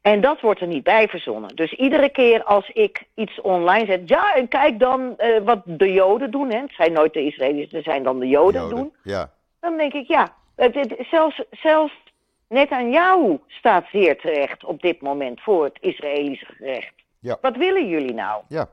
En 0.00 0.20
dat 0.20 0.40
wordt 0.40 0.60
er 0.60 0.66
niet 0.66 0.82
bij 0.84 1.08
verzonnen. 1.08 1.56
Dus 1.56 1.72
iedere 1.72 2.08
keer 2.08 2.44
als 2.44 2.68
ik 2.70 3.02
iets 3.14 3.40
online 3.40 3.86
zet, 3.86 4.08
ja, 4.08 4.34
en 4.34 4.48
kijk 4.48 4.78
dan 4.78 5.14
uh, 5.18 5.38
wat 5.38 5.62
de 5.64 5.92
Joden 5.92 6.30
doen, 6.30 6.50
hè. 6.50 6.58
het 6.60 6.72
zijn 6.72 6.92
nooit 6.92 7.12
de 7.12 7.24
Israëli's, 7.24 7.70
het 7.72 7.84
zijn 7.84 8.02
dan 8.02 8.18
de 8.18 8.28
Joden, 8.28 8.60
Joden, 8.60 8.76
doen. 8.76 8.92
Ja, 9.02 9.30
Dan 9.60 9.76
denk 9.76 9.92
ik, 9.92 10.06
ja, 10.08 10.34
het, 10.56 10.74
het- 10.74 10.96
zelfs, 11.10 11.42
zelfs 11.50 11.92
Netanyahu 12.48 13.38
staat 13.46 13.86
zeer 13.92 14.20
terecht 14.20 14.64
op 14.64 14.80
dit 14.82 15.00
moment 15.00 15.40
voor 15.40 15.64
het 15.64 15.78
Israëlische 15.80 16.46
gerecht. 16.46 16.92
Ja. 17.20 17.38
Wat 17.40 17.56
willen 17.56 17.88
jullie 17.88 18.14
nou? 18.14 18.42
ja, 18.48 18.68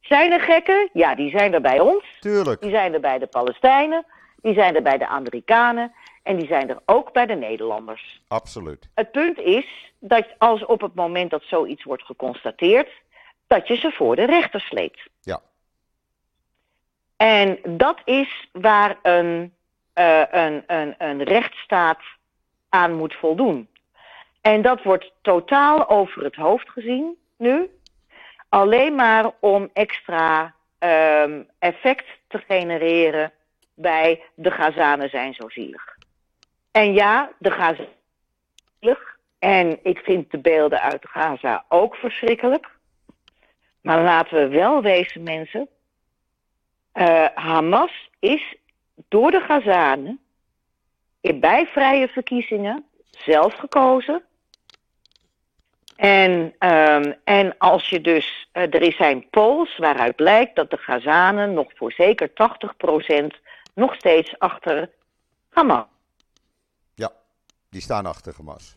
Zijn 0.00 0.32
er 0.32 0.40
gekken? 0.40 0.90
Ja, 0.92 1.14
die 1.14 1.30
zijn 1.30 1.54
er 1.54 1.60
bij 1.60 1.80
ons. 1.80 2.04
tuurlijk. 2.20 2.60
Die 2.60 2.70
zijn 2.70 2.94
er 2.94 3.00
bij 3.00 3.18
de 3.18 3.26
Palestijnen. 3.26 4.04
Die 4.36 4.54
zijn 4.54 4.74
er 4.76 4.82
bij 4.82 4.98
de 4.98 5.06
Amerikanen. 5.06 5.92
En 6.22 6.36
die 6.36 6.46
zijn 6.46 6.68
er 6.70 6.78
ook 6.86 7.12
bij 7.12 7.26
de 7.26 7.34
Nederlanders. 7.34 8.22
Absoluut. 8.28 8.88
Het 8.94 9.10
punt 9.10 9.38
is 9.38 9.92
dat 9.98 10.26
als 10.38 10.64
op 10.64 10.80
het 10.80 10.94
moment 10.94 11.30
dat 11.30 11.42
zoiets 11.42 11.84
wordt 11.84 12.02
geconstateerd, 12.02 12.90
dat 13.46 13.68
je 13.68 13.76
ze 13.76 13.90
voor 13.90 14.16
de 14.16 14.24
rechter 14.24 14.60
sleept. 14.60 15.08
Ja. 15.20 15.40
En 17.16 17.58
dat 17.68 18.00
is 18.04 18.48
waar 18.52 18.98
een, 19.02 19.54
eh, 19.92 20.22
een, 20.30 20.62
een, 20.66 20.94
een 20.98 21.22
rechtsstaat 21.22 22.00
aan 22.72 22.94
moet 22.94 23.14
voldoen. 23.14 23.68
En 24.40 24.62
dat 24.62 24.82
wordt 24.82 25.12
totaal 25.22 25.88
over 25.88 26.24
het 26.24 26.34
hoofd 26.34 26.70
gezien 26.70 27.16
nu. 27.36 27.70
Alleen 28.48 28.94
maar 28.94 29.30
om 29.40 29.70
extra 29.72 30.54
ehm, 30.78 31.42
effect 31.58 32.06
te 32.28 32.38
genereren 32.38 33.32
bij 33.74 34.22
de 34.34 34.50
Gazanen 34.50 35.08
zijn 35.08 35.34
zo 35.34 35.48
zielig. 35.48 35.96
En 36.70 36.92
ja, 36.92 37.32
de 37.38 37.50
Gaza 37.50 37.84
zielig. 38.80 39.18
En 39.38 39.78
ik 39.82 39.98
vind 39.98 40.30
de 40.30 40.38
beelden 40.38 40.80
uit 40.80 41.08
Gaza 41.08 41.64
ook 41.68 41.94
verschrikkelijk. 41.94 42.70
Maar 43.80 44.02
laten 44.02 44.38
we 44.38 44.48
wel 44.48 44.82
wezen, 44.82 45.22
mensen. 45.22 45.68
Eh, 46.92 47.26
Hamas 47.34 48.10
is 48.18 48.56
door 49.08 49.30
de 49.30 49.40
Gazanen 49.40 50.20
bij 51.22 51.66
vrije 51.66 52.08
verkiezingen 52.08 52.84
zelf 53.10 53.54
gekozen. 53.54 54.22
En, 55.96 56.54
ehm, 56.58 57.12
en 57.24 57.58
als 57.58 57.88
je 57.88 58.00
dus, 58.00 58.48
eh, 58.52 58.62
er 58.62 58.82
is 58.82 58.96
zijn 58.96 59.28
polls 59.30 59.76
waaruit 59.78 60.16
blijkt 60.16 60.56
dat 60.56 60.70
de 60.70 60.76
Gazanen 60.76 61.52
nog 61.54 61.72
voor 61.74 61.92
zeker 61.92 62.32
80% 62.32 63.34
nog 63.74 63.94
steeds 63.94 64.38
achter 64.38 64.90
Hamas. 65.50 65.86
Ja, 66.94 67.12
die 67.70 67.80
staan 67.80 68.06
achter 68.06 68.34
Hamas. 68.36 68.76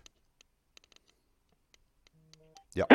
Ja, 2.70 2.88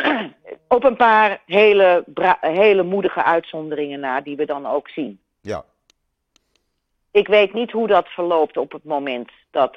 Op 0.68 0.84
een 0.84 0.96
paar 0.96 1.42
hele, 1.46 2.04
hele 2.40 2.82
moedige 2.82 3.24
uitzonderingen 3.24 4.00
na, 4.00 4.20
die 4.20 4.36
we 4.36 4.44
dan 4.46 4.66
ook 4.66 4.88
zien. 4.88 5.20
ja, 5.40 5.64
Ik 7.10 7.26
weet 7.28 7.52
niet 7.52 7.70
hoe 7.70 7.86
dat 7.86 8.08
verloopt 8.08 8.56
op 8.56 8.72
het 8.72 8.84
moment 8.84 9.30
dat 9.50 9.76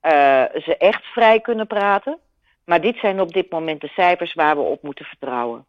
eh, 0.00 0.44
ze 0.54 0.76
echt 0.78 1.04
vrij 1.04 1.40
kunnen 1.40 1.66
praten. 1.66 2.18
Maar 2.64 2.80
dit 2.80 2.96
zijn 2.96 3.20
op 3.20 3.32
dit 3.32 3.50
moment 3.50 3.80
de 3.80 3.88
cijfers 3.88 4.34
waar 4.34 4.56
we 4.56 4.62
op 4.62 4.82
moeten 4.82 5.04
vertrouwen. 5.04 5.66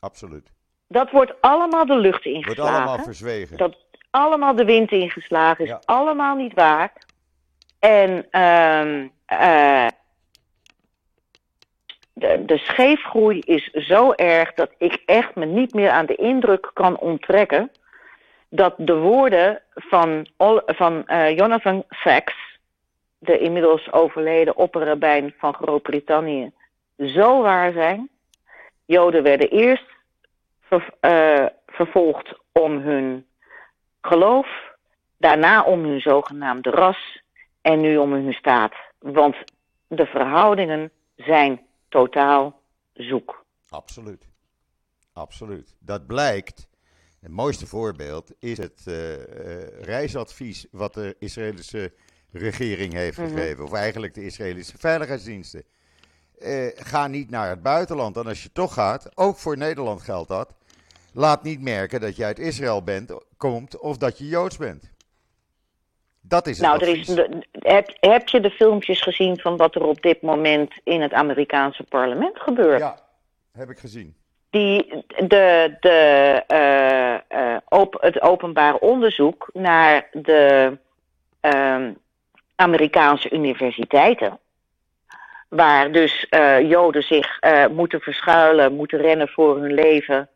absoluut. 0.00 0.52
Dat 0.88 1.10
wordt 1.10 1.32
allemaal 1.40 1.86
de 1.86 1.96
lucht 1.96 2.24
Wordt 2.24 2.38
ingeslagen. 2.38 2.74
allemaal 2.74 2.98
verzwegen. 3.04 3.56
dat 3.56 3.76
allemaal 4.10 4.54
de 4.54 4.64
wind 4.64 4.90
ingeslagen 4.90 5.64
is. 5.64 5.70
Ja. 5.70 5.80
Allemaal 5.84 6.36
niet 6.36 6.54
waar. 6.54 6.92
En 7.78 8.26
ehm, 8.30 9.08
eh, 9.26 9.86
de, 12.12 12.44
de 12.44 12.58
scheefgroei 12.58 13.38
is 13.38 13.70
zo 13.70 14.12
erg 14.12 14.54
dat 14.54 14.70
ik 14.78 15.02
echt 15.06 15.34
me 15.34 15.44
niet 15.44 15.74
meer 15.74 15.90
aan 15.90 16.06
de 16.06 16.14
indruk 16.14 16.70
kan 16.74 16.98
onttrekken 16.98 17.70
dat 18.54 18.74
de 18.76 18.96
woorden 18.96 19.62
van, 19.74 20.28
van 20.66 21.06
eh, 21.06 21.36
Jonathan 21.36 21.84
Sacks, 21.88 22.58
de 23.18 23.38
inmiddels 23.38 23.92
overleden 23.92 24.56
opperrabijn 24.56 25.34
van 25.38 25.54
Groot-Brittannië, 25.54 26.52
zo 26.96 27.42
waar 27.42 27.72
zijn. 27.72 28.08
Joden 28.84 29.22
werden 29.22 29.50
eerst 29.50 29.86
eh, 31.00 31.46
vervolgd 31.66 32.38
om 32.52 32.78
hun 32.78 33.26
geloof, 34.00 34.48
daarna 35.18 35.64
om 35.64 35.84
hun 35.84 36.00
zogenaamde 36.00 36.70
ras 36.70 37.22
en 37.60 37.80
nu 37.80 37.96
om 37.96 38.12
hun 38.12 38.32
staat. 38.32 38.74
Want 38.98 39.36
de 39.86 40.06
verhoudingen 40.06 40.90
zijn 41.16 41.60
totaal 41.88 42.60
zoek. 42.92 43.44
Absoluut. 43.68 44.28
Absoluut. 45.12 45.74
Dat 45.78 46.06
blijkt. 46.06 46.72
Het 47.24 47.32
mooiste 47.32 47.66
voorbeeld 47.66 48.30
is 48.38 48.58
het 48.58 48.82
eh, 48.86 49.12
eh, 49.14 49.68
reisadvies 49.80 50.66
wat 50.70 50.94
de 50.94 51.16
Israëlische 51.18 51.92
regering 52.32 52.92
heeft 52.92 53.18
Mhm. 53.18 53.28
gegeven. 53.28 53.64
Of 53.64 53.72
eigenlijk 53.72 54.14
de 54.14 54.24
Israëlische 54.24 54.78
veiligheidsdiensten. 54.78 55.64
Eh, 56.38 56.66
ga 56.74 57.06
niet 57.06 57.30
naar 57.30 57.48
het 57.48 57.62
buitenland. 57.62 58.16
En 58.16 58.26
als 58.26 58.42
je 58.42 58.52
toch 58.52 58.74
gaat, 58.74 59.10
ook 59.14 59.36
voor 59.36 59.56
Nederland 59.56 60.02
geldt 60.02 60.28
dat. 60.28 60.54
Laat 61.12 61.42
niet 61.42 61.60
merken 61.60 62.00
dat 62.00 62.16
je 62.16 62.24
uit 62.24 62.38
Israël 62.38 62.82
bent, 62.82 63.12
komt 63.36 63.78
of 63.78 63.96
dat 63.96 64.18
je 64.18 64.26
Joods 64.28 64.56
bent. 64.56 64.90
Dat 66.20 66.46
is 66.46 66.58
het 66.58 66.66
Nou, 66.66 66.80
er 66.80 66.88
is, 66.98 67.08
heb 68.00 68.28
je 68.28 68.40
de 68.40 68.50
filmpjes 68.50 69.02
gezien 69.02 69.38
van 69.38 69.56
wat 69.56 69.74
er 69.74 69.82
op 69.82 70.02
dit 70.02 70.22
moment 70.22 70.80
in 70.82 71.00
het 71.00 71.12
Amerikaanse 71.12 71.82
parlement 71.82 72.40
gebeurt? 72.40 72.78
Ja, 72.80 73.00
heb 73.52 73.70
ik 73.70 73.78
gezien. 73.78 74.16
Die, 74.54 75.04
de, 75.26 75.76
de, 75.80 76.42
eh, 76.46 77.14
eh, 77.14 77.56
op, 77.68 77.96
het 78.00 78.22
openbaar 78.22 78.74
onderzoek 78.74 79.50
naar 79.52 80.08
de 80.12 80.78
ehm, 81.40 81.92
Amerikaanse 82.56 83.30
universiteiten. 83.30 84.38
Waar 85.48 85.92
dus 85.92 86.28
eh, 86.28 86.70
Joden 86.70 87.02
zich 87.02 87.38
moeten 87.70 88.00
verschuilen, 88.00 88.74
moeten 88.74 88.98
rennen 88.98 89.28
voor 89.28 89.58
hun 89.58 89.74
leven, 89.74 90.28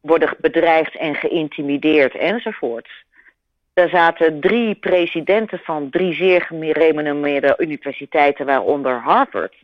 worden 0.00 0.36
bedreigd 0.38 0.96
en 0.96 1.14
geïntimideerd 1.14 2.14
enzovoort. 2.14 2.88
Daar 3.74 3.88
zaten 3.88 4.40
drie 4.40 4.74
presidenten 4.74 5.58
van 5.58 5.90
drie 5.90 6.14
zeer 6.14 6.42
gerenommeerde 6.42 7.54
universiteiten, 7.58 8.46
waaronder 8.46 9.00
Harvard. 9.00 9.54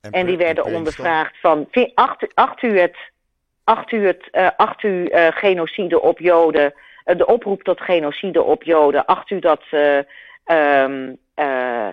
En 0.00 0.26
die 0.26 0.36
werden 0.36 0.64
ondervraagd 0.64 1.40
van, 1.40 1.68
acht, 1.94 2.34
acht 2.34 2.62
u 2.62 2.78
het, 2.78 2.96
acht 3.68 3.92
u, 3.92 4.06
het, 4.06 4.28
eh, 4.30 4.48
acht 4.56 4.82
u 4.82 5.06
eh, 5.06 5.26
genocide 5.30 6.00
op 6.00 6.18
Joden, 6.18 6.74
eh, 7.04 7.16
de 7.16 7.26
oproep 7.26 7.62
tot 7.62 7.80
genocide 7.80 8.42
op 8.42 8.62
Joden, 8.62 9.06
acht 9.06 9.30
u 9.30 9.38
dat 9.38 9.62
eh, 9.70 9.98
ehm, 10.44 11.14
eh, 11.34 11.88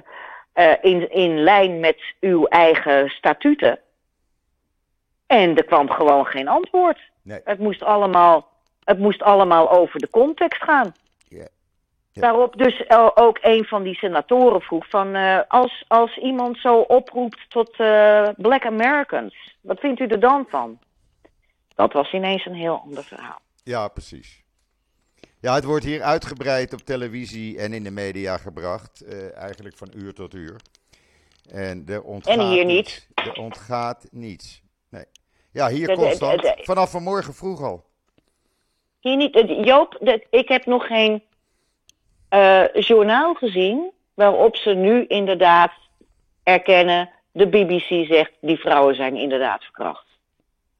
eh, 0.54 0.74
in, 0.82 1.12
in 1.12 1.40
lijn 1.40 1.80
met 1.80 2.02
uw 2.20 2.46
eigen 2.46 3.10
statuten? 3.10 3.80
En 5.28 5.56
er 5.56 5.66
kwam 5.66 5.90
gewoon 5.90 6.26
geen 6.26 6.48
antwoord. 6.48 7.00
Nee. 7.24 7.40
Het 7.44 7.60
moest 7.60 7.84
allemaal, 7.84 8.48
het 8.84 9.00
moest 9.00 9.22
allemaal 9.22 9.72
over 9.72 10.00
de 10.00 10.10
context 10.10 10.64
gaan. 10.64 10.94
Ja. 11.28 11.48
Ja. 12.12 12.22
Waarop 12.22 12.58
dus 12.58 12.90
ook 13.16 13.38
een 13.42 13.66
van 13.66 13.84
die 13.84 13.96
senatoren 13.96 14.62
vroeg 14.62 14.90
van 14.90 15.16
als, 15.48 15.86
als 15.88 16.18
iemand 16.18 16.58
zo 16.58 16.80
oproept 16.80 17.50
tot 17.50 17.76
Black 18.38 18.66
Americans, 18.66 19.58
wat 19.62 19.80
vindt 19.80 20.00
u 20.00 20.06
er 20.06 20.20
dan 20.20 20.46
van? 20.50 20.80
Dat 21.76 21.94
was 21.94 22.14
ineens 22.14 22.46
een 22.46 22.54
heel 22.56 22.80
ander 22.82 23.04
verhaal. 23.04 23.40
Ja, 23.64 23.88
precies. 23.88 24.44
Ja, 25.40 25.54
het 25.54 25.64
wordt 25.64 25.86
hier 25.86 26.02
uitgebreid 26.02 26.74
op 26.74 26.80
televisie 26.80 27.60
en 27.60 27.74
in 27.74 27.84
de 27.84 27.92
media 27.92 28.38
gebracht. 28.38 29.02
eh, 29.02 29.36
eigenlijk 29.38 29.78
van 29.78 29.88
uur 29.96 30.14
tot 30.14 30.34
uur. 30.34 30.56
En 31.52 31.84
er 31.88 32.04
ontgaat 32.04 32.38
En 32.38 32.48
hier 32.48 32.66
niets. 32.66 33.08
Er 33.16 33.34
ontgaat 33.34 34.08
niets. 34.12 34.62
Nee. 34.90 35.06
Ja, 35.52 35.68
hier 35.70 35.88
De- 35.88 35.96
de- 35.96 36.00
constant. 36.02 36.42
de- 36.42 36.54
de- 36.58 36.64
Vanaf 36.64 36.92
vanmorgen 36.92 37.34
vroeg 37.34 37.62
al. 37.62 37.84
Hier 39.00 39.16
niet, 39.16 39.44
Joop, 39.66 39.98
de- 40.02 40.28
ik 40.30 40.48
heb 40.48 40.66
nog 40.66 40.88
geen 40.88 41.24
eh, 42.30 42.64
journaal 42.74 43.34
gezien 43.34 43.92
waarop 44.14 44.56
ze 44.56 44.70
nu 44.74 45.06
inderdaad 45.08 45.72
erkennen, 46.44 47.10
de 47.32 47.48
BBC 47.48 48.06
zegt, 48.08 48.32
die 48.42 48.58
vrouwen 48.58 48.96
zijn 48.96 49.16
inderdaad 49.16 49.64
verkracht. 49.64 50.05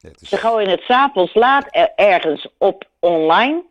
Is- 0.00 0.28
Ze 0.28 0.36
gooien 0.36 0.68
het 0.70 0.80
s'avonds 0.80 1.34
laat 1.34 1.66
er- 1.70 1.92
ergens 1.94 2.48
op 2.58 2.84
online. 2.98 3.62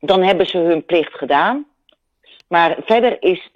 Dan 0.00 0.22
hebben 0.22 0.46
ze 0.46 0.58
hun 0.58 0.84
plicht 0.84 1.14
gedaan. 1.14 1.66
Maar 2.48 2.76
verder 2.80 3.22
is 3.22 3.50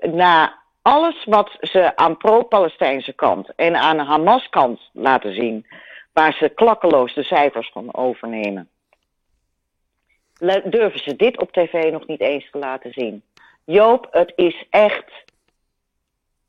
na 0.00 0.60
alles 0.82 1.24
wat 1.24 1.56
ze 1.60 1.96
aan 1.96 2.16
pro-Palestijnse 2.16 3.12
kant 3.12 3.54
en 3.54 3.76
aan 3.76 3.96
de 3.96 4.04
Hamas-kant 4.04 4.80
laten 4.92 5.34
zien, 5.34 5.66
waar 6.12 6.32
ze 6.32 6.48
klakkeloos 6.48 7.14
de 7.14 7.22
cijfers 7.22 7.70
van 7.72 7.94
overnemen, 7.94 8.68
durven 10.64 10.98
ze 11.02 11.16
dit 11.16 11.40
op 11.40 11.52
tv 11.52 11.90
nog 11.92 12.06
niet 12.06 12.20
eens 12.20 12.50
te 12.50 12.58
laten 12.58 12.92
zien. 12.92 13.22
Joop, 13.64 14.08
het 14.10 14.32
is 14.36 14.64
echt. 14.70 15.10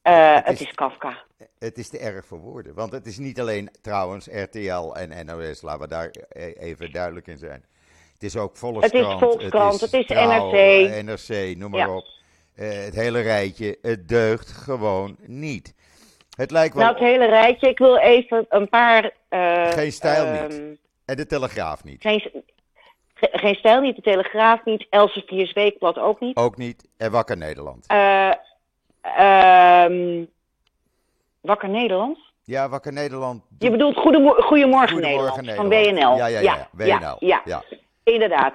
eh, 0.01 0.35
Het 0.43 0.61
is 0.61 0.71
Kafka. 0.73 1.17
Het 1.59 1.77
is 1.77 1.89
te 1.89 1.97
erg 1.99 2.25
voor 2.25 2.39
woorden. 2.39 2.73
Want 2.73 2.91
het 2.91 3.05
is 3.05 3.17
niet 3.17 3.39
alleen 3.39 3.69
trouwens 3.81 4.27
RTL 4.31 4.91
en 4.93 5.25
NOS, 5.25 5.61
laten 5.61 5.81
we 5.81 5.87
daar 5.87 6.11
e- 6.29 6.51
even 6.51 6.91
duidelijk 6.91 7.27
in 7.27 7.37
zijn. 7.37 7.65
Het 8.13 8.23
is 8.23 8.37
ook 8.37 8.57
Volkskrant. 8.57 9.19
Volkskrant, 9.19 9.81
het 9.81 9.93
is 9.93 10.05
Trouw, 10.05 10.51
NRC. 10.51 10.53
eh, 10.91 11.03
NRC, 11.03 11.57
noem 11.57 11.71
maar 11.71 11.79
Ja. 11.87 11.95
op. 11.95 12.05
Eh, 12.55 12.83
het 12.83 12.95
hele 12.95 13.19
rijtje, 13.21 13.77
het 13.81 14.07
deugt 14.07 14.51
gewoon 14.51 15.15
niet. 15.19 15.73
Het 16.37 16.51
lijkt 16.51 16.73
wel... 16.75 16.83
Nou, 16.83 16.95
het 16.95 17.03
hele 17.05 17.25
rijtje. 17.25 17.69
Ik 17.69 17.77
wil 17.77 17.97
even 17.97 18.45
een 18.49 18.69
paar. 18.69 19.11
eh, 19.29 19.67
Geen 19.71 19.91
stijl 19.91 20.31
niet. 20.43 20.59
ehm, 20.59 20.73
En 21.05 21.15
de 21.15 21.25
Telegraaf 21.25 21.83
niet. 21.83 22.01
Geen, 22.01 22.19
ge- 22.19 22.43
geen 23.31 23.55
stijl 23.55 23.81
niet, 23.81 23.95
de 23.95 24.01
Telegraaf 24.01 24.65
niet, 24.65 24.87
Elsevier's 24.89 25.53
Weekblad 25.53 25.97
ook 25.97 26.19
niet. 26.19 26.37
Ook 26.37 26.57
niet. 26.57 26.87
En 26.97 27.11
Wakker 27.11 27.37
Nederland. 27.37 27.85
Ehm, 29.01 30.23
Wakker 31.43 31.69
Nederland? 31.69 32.17
Ja, 32.43 32.69
Wakker 32.69 32.93
Nederland. 32.93 33.43
Je 33.59 33.71
bedoelt 33.71 33.97
Goedemo- 33.97 34.41
Goedemorgen, 34.41 34.43
Goedemorgen 34.43 35.01
Nederland, 35.01 35.41
Nederland. 35.41 35.73
van 35.73 35.93
WNL. 36.09 36.15
Ja, 36.17 36.25
ja, 36.25 36.39
ja. 36.39 36.67
WNL. 36.71 37.15
Ja, 37.19 37.41
ja. 37.45 37.63
inderdaad. 38.03 38.53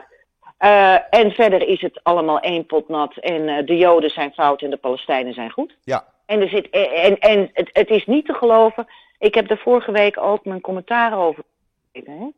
Eh, 0.59 0.95
en 1.11 1.31
verder 1.31 1.63
is 1.69 1.81
het 1.81 2.01
allemaal 2.03 2.41
één 2.41 2.67
pot 2.67 2.89
nat. 2.89 3.17
En 3.17 3.49
eh, 3.49 3.67
de 3.67 3.77
Joden 3.77 4.11
zijn 4.11 4.33
fout 4.33 4.63
en 4.63 4.71
de 4.71 4.77
Palestijnen 4.77 5.35
zijn 5.35 5.51
goed. 5.51 5.77
Ja. 5.83 6.07
En, 6.27 6.41
er 6.41 6.49
zit, 6.49 6.71
en, 6.71 7.19
en 7.19 7.51
het, 7.53 7.71
het 7.73 7.89
is 7.91 8.07
niet 8.07 8.27
te 8.27 8.35
geloven. 8.35 8.87
Ik 9.19 9.35
heb 9.35 9.51
er 9.51 9.59
vorige 9.59 9.93
week 9.93 10.19
ook 10.21 10.45
mijn 10.45 10.61
commentaar 10.61 11.19
over. 11.19 11.45
gegeven? 11.93 12.35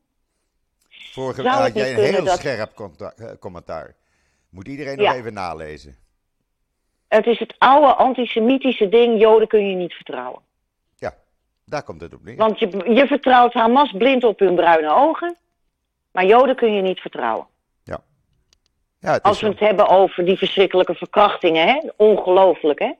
Vorige 0.89 1.43
week 1.43 1.53
had 1.53 1.75
jij 1.75 1.91
een 1.95 2.15
heel 2.15 2.25
dat- 2.25 2.39
scherp 2.39 2.81
eh, 2.99 3.27
commentaar. 3.41 3.95
Moet 4.51 4.69
iedereen 4.69 4.97
nog 4.99 5.15
even 5.15 5.33
nalezen. 5.35 5.97
Het 7.11 7.27
is 7.27 7.39
het 7.39 7.55
oude 7.59 7.95
antisemitische 7.95 8.89
ding. 8.89 9.21
Joden 9.21 9.49
kun 9.49 9.69
je 9.69 9.75
niet 9.77 9.93
vertrouwen. 9.95 10.41
Ja, 10.97 11.15
daar 11.65 11.83
komt 11.83 12.01
het 12.01 12.15
op 12.15 12.23
neer. 12.25 12.37
Want 12.37 12.59
je, 12.59 12.91
je 12.95 13.07
vertrouwt 13.07 13.53
Hamas 13.53 13.93
blind 13.93 14.25
op 14.25 14.39
hun 14.39 14.55
bruine 14.55 14.95
ogen. 14.95 15.37
Maar 16.13 16.25
Joden 16.27 16.57
kun 16.57 16.73
je 16.75 16.83
niet 16.83 17.01
vertrouwen. 17.01 17.47
Ja, 19.03 19.13
het 19.13 19.23
is 19.25 19.29
Als 19.29 19.41
we 19.41 19.49
het 19.49 19.59
hebben 19.61 19.89
over 19.89 20.25
die 20.25 20.37
verschrikkelijke 20.39 20.95
verkrachtingen, 20.95 21.67
hè? 21.69 21.81
ongelooflijk 21.97 22.79
hè. 22.79 22.93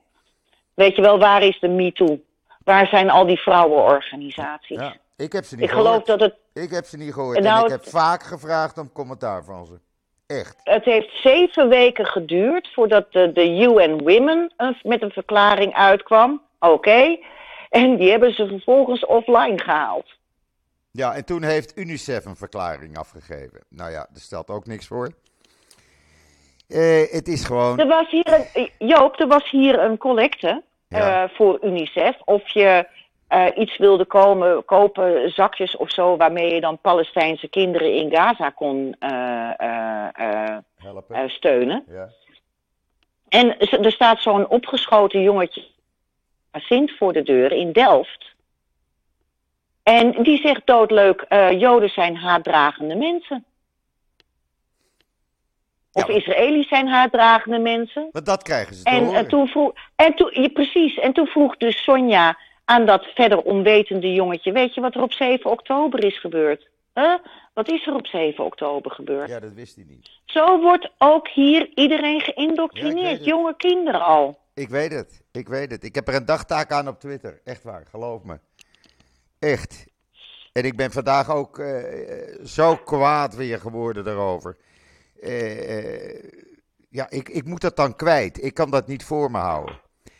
Weet 0.73 0.95
je 0.95 1.01
wel, 1.01 1.19
waar 1.19 1.41
is 1.43 1.59
de 1.59 1.67
MeToo? 1.67 2.19
Waar 2.63 2.87
zijn 2.87 3.09
al 3.09 3.25
die 3.25 3.39
vrouwenorganisaties? 3.39 4.79
Ja, 4.79 4.95
ik 5.15 5.31
heb 5.33 5.43
ze 5.43 5.55
niet 5.55 5.63
Ik 5.63 5.69
geloof 5.69 5.85
gehoord. 5.87 6.05
dat 6.05 6.19
het, 6.19 6.35
Ik 6.63 6.71
heb 6.71 6.85
ze 6.85 6.97
niet 6.97 7.13
gehoord. 7.13 7.39
Nou, 7.39 7.59
en 7.59 7.65
ik 7.65 7.71
het- 7.71 7.83
heb 7.83 7.93
vaak 7.93 8.23
gevraagd 8.23 8.77
om 8.77 8.91
commentaar 8.91 9.43
van 9.43 9.65
ze. 9.65 9.79
Echt. 10.39 10.55
het 10.63 10.85
heeft 10.85 11.09
zeven 11.23 11.69
weken 11.69 12.05
geduurd 12.05 12.69
voordat 12.73 13.11
de, 13.11 13.31
de 13.31 13.49
UN 13.59 13.97
Women 14.03 14.53
een- 14.57 14.77
met 14.83 15.01
een 15.01 15.11
verklaring 15.11 15.73
uitkwam. 15.73 16.41
Oké. 16.59 17.17
En 17.69 17.97
die 17.97 18.09
hebben 18.09 18.33
ze 18.33 18.47
vervolgens 18.47 19.05
offline 19.05 19.59
gehaald. 19.59 20.19
Ja, 20.91 21.13
en 21.13 21.25
toen 21.25 21.43
heeft 21.43 21.77
UNICEF 21.77 22.25
een 22.25 22.35
verklaring 22.35 22.97
afgegeven. 22.97 23.59
Nou 23.69 23.91
ja, 23.91 23.97
daar 23.97 24.21
stelt 24.21 24.49
ook 24.49 24.65
niks 24.65 24.87
voor. 24.87 25.11
Eh, 26.67 27.11
het 27.11 27.27
is 27.27 27.43
gewoon. 27.43 27.79
Er 27.79 27.87
was 27.87 28.09
hier 28.09 28.45
een, 28.53 28.69
Joop, 28.87 29.19
er 29.19 29.27
was 29.27 29.49
hier 29.49 29.79
een 29.79 29.97
collecte 29.97 30.63
Ja. 30.87 31.23
eh, 31.23 31.29
voor 31.35 31.59
UNICEF. 31.63 32.15
Of 32.25 32.49
je 32.53 32.87
eh, 33.31 33.45
iets 33.55 33.77
wilde 33.77 34.05
komen, 34.05 34.65
kopen, 34.65 35.31
zakjes 35.31 35.77
of 35.77 35.91
zo, 35.91 36.17
waarmee 36.17 36.53
je 36.53 36.61
dan 36.61 36.77
Palestijnse 36.79 37.47
kinderen 37.47 37.93
in 37.93 38.11
Gaza 38.11 38.49
kon 38.49 38.95
eh, 38.99 39.51
eh, 40.13 40.57
steunen. 41.27 41.83
Ja. 41.87 42.09
En 43.29 43.59
er 43.59 43.91
staat 43.91 44.21
zo'n 44.21 44.47
opgeschoten 44.47 45.21
jongetje, 45.21 45.63
Sint, 46.53 46.91
voor 46.97 47.13
de 47.13 47.23
deur 47.23 47.51
in 47.51 47.71
Delft. 47.71 48.25
En 49.83 50.23
die 50.23 50.37
zegt 50.41 50.61
doodleuk, 50.65 51.25
Joden 51.57 51.89
zijn 51.89 52.15
haatdragende 52.15 52.95
mensen. 52.95 53.45
Of 55.93 56.07
Ja. 56.07 56.13
Israëli's 56.13 56.67
zijn 56.67 56.87
haatdragende 56.87 57.59
mensen. 57.59 58.09
Want 58.11 58.25
dat 58.25 58.43
krijgen 58.43 58.75
ze 58.75 58.83
te 58.83 58.89
En, 58.89 59.03
horen. 59.05 59.19
eh, 59.19 59.29
toen 59.29 59.47
vroeg, 59.47 59.73
en 59.95 60.15
toen, 60.15 60.29
ja, 60.33 60.47
precies, 60.47 60.99
en 60.99 61.13
toen 61.13 61.27
vroeg 61.27 61.57
dus 61.57 61.83
Sonja 61.83 62.37
aan 62.71 62.85
dat 62.85 63.05
verder 63.05 63.41
onwetende 63.41 64.13
jongetje, 64.13 64.51
weet 64.51 64.73
je 64.73 64.81
wat 64.81 64.95
er 64.95 65.01
op 65.01 65.13
7 65.13 65.51
oktober 65.51 66.03
is 66.03 66.19
gebeurd? 66.19 66.69
Huh? 66.93 67.15
Wat 67.53 67.71
is 67.71 67.87
er 67.87 67.93
op 67.93 68.07
7 68.07 68.45
oktober 68.45 68.91
gebeurd? 68.91 69.29
Ja, 69.29 69.39
dat 69.39 69.53
wist 69.53 69.75
hij 69.75 69.85
niet. 69.87 70.09
Zo 70.25 70.59
wordt 70.59 70.91
ook 70.97 71.27
hier 71.27 71.69
iedereen 71.75 72.21
geïndoctrineerd, 72.21 73.25
jonge 73.25 73.55
kinderen 73.57 74.01
al. 74.01 74.39
Ik 74.53 74.69
weet 74.69 74.91
het. 74.91 75.23
Ik 75.31 75.47
weet 75.47 75.71
het. 75.71 75.83
Ik 75.83 75.95
heb 75.95 76.07
er 76.07 76.15
een 76.15 76.25
dagtaak 76.25 76.71
aan 76.71 76.87
op 76.87 76.99
Twitter. 76.99 77.41
Echt 77.43 77.63
waar, 77.63 77.85
geloof 77.89 78.23
me. 78.23 78.39
Echt. 79.39 79.87
En 80.53 80.63
ik 80.63 80.75
ben 80.75 80.91
vandaag 80.91 81.29
ook 81.29 81.59
eh, 81.59 82.45
zo 82.45 82.75
kwaad 82.75 83.35
weer 83.35 83.59
geworden 83.59 84.03
daarover. 84.03 84.57
Eh, 85.21 85.77
eh, 85.77 86.23
ja, 86.89 87.09
ik, 87.09 87.29
ik 87.29 87.45
moet 87.45 87.61
dat 87.61 87.75
dan 87.75 87.95
kwijt. 87.95 88.43
Ik 88.43 88.53
kan 88.53 88.71
dat 88.71 88.87
niet 88.87 89.03
voor 89.03 89.31
me 89.31 89.37
houden. 89.37 89.79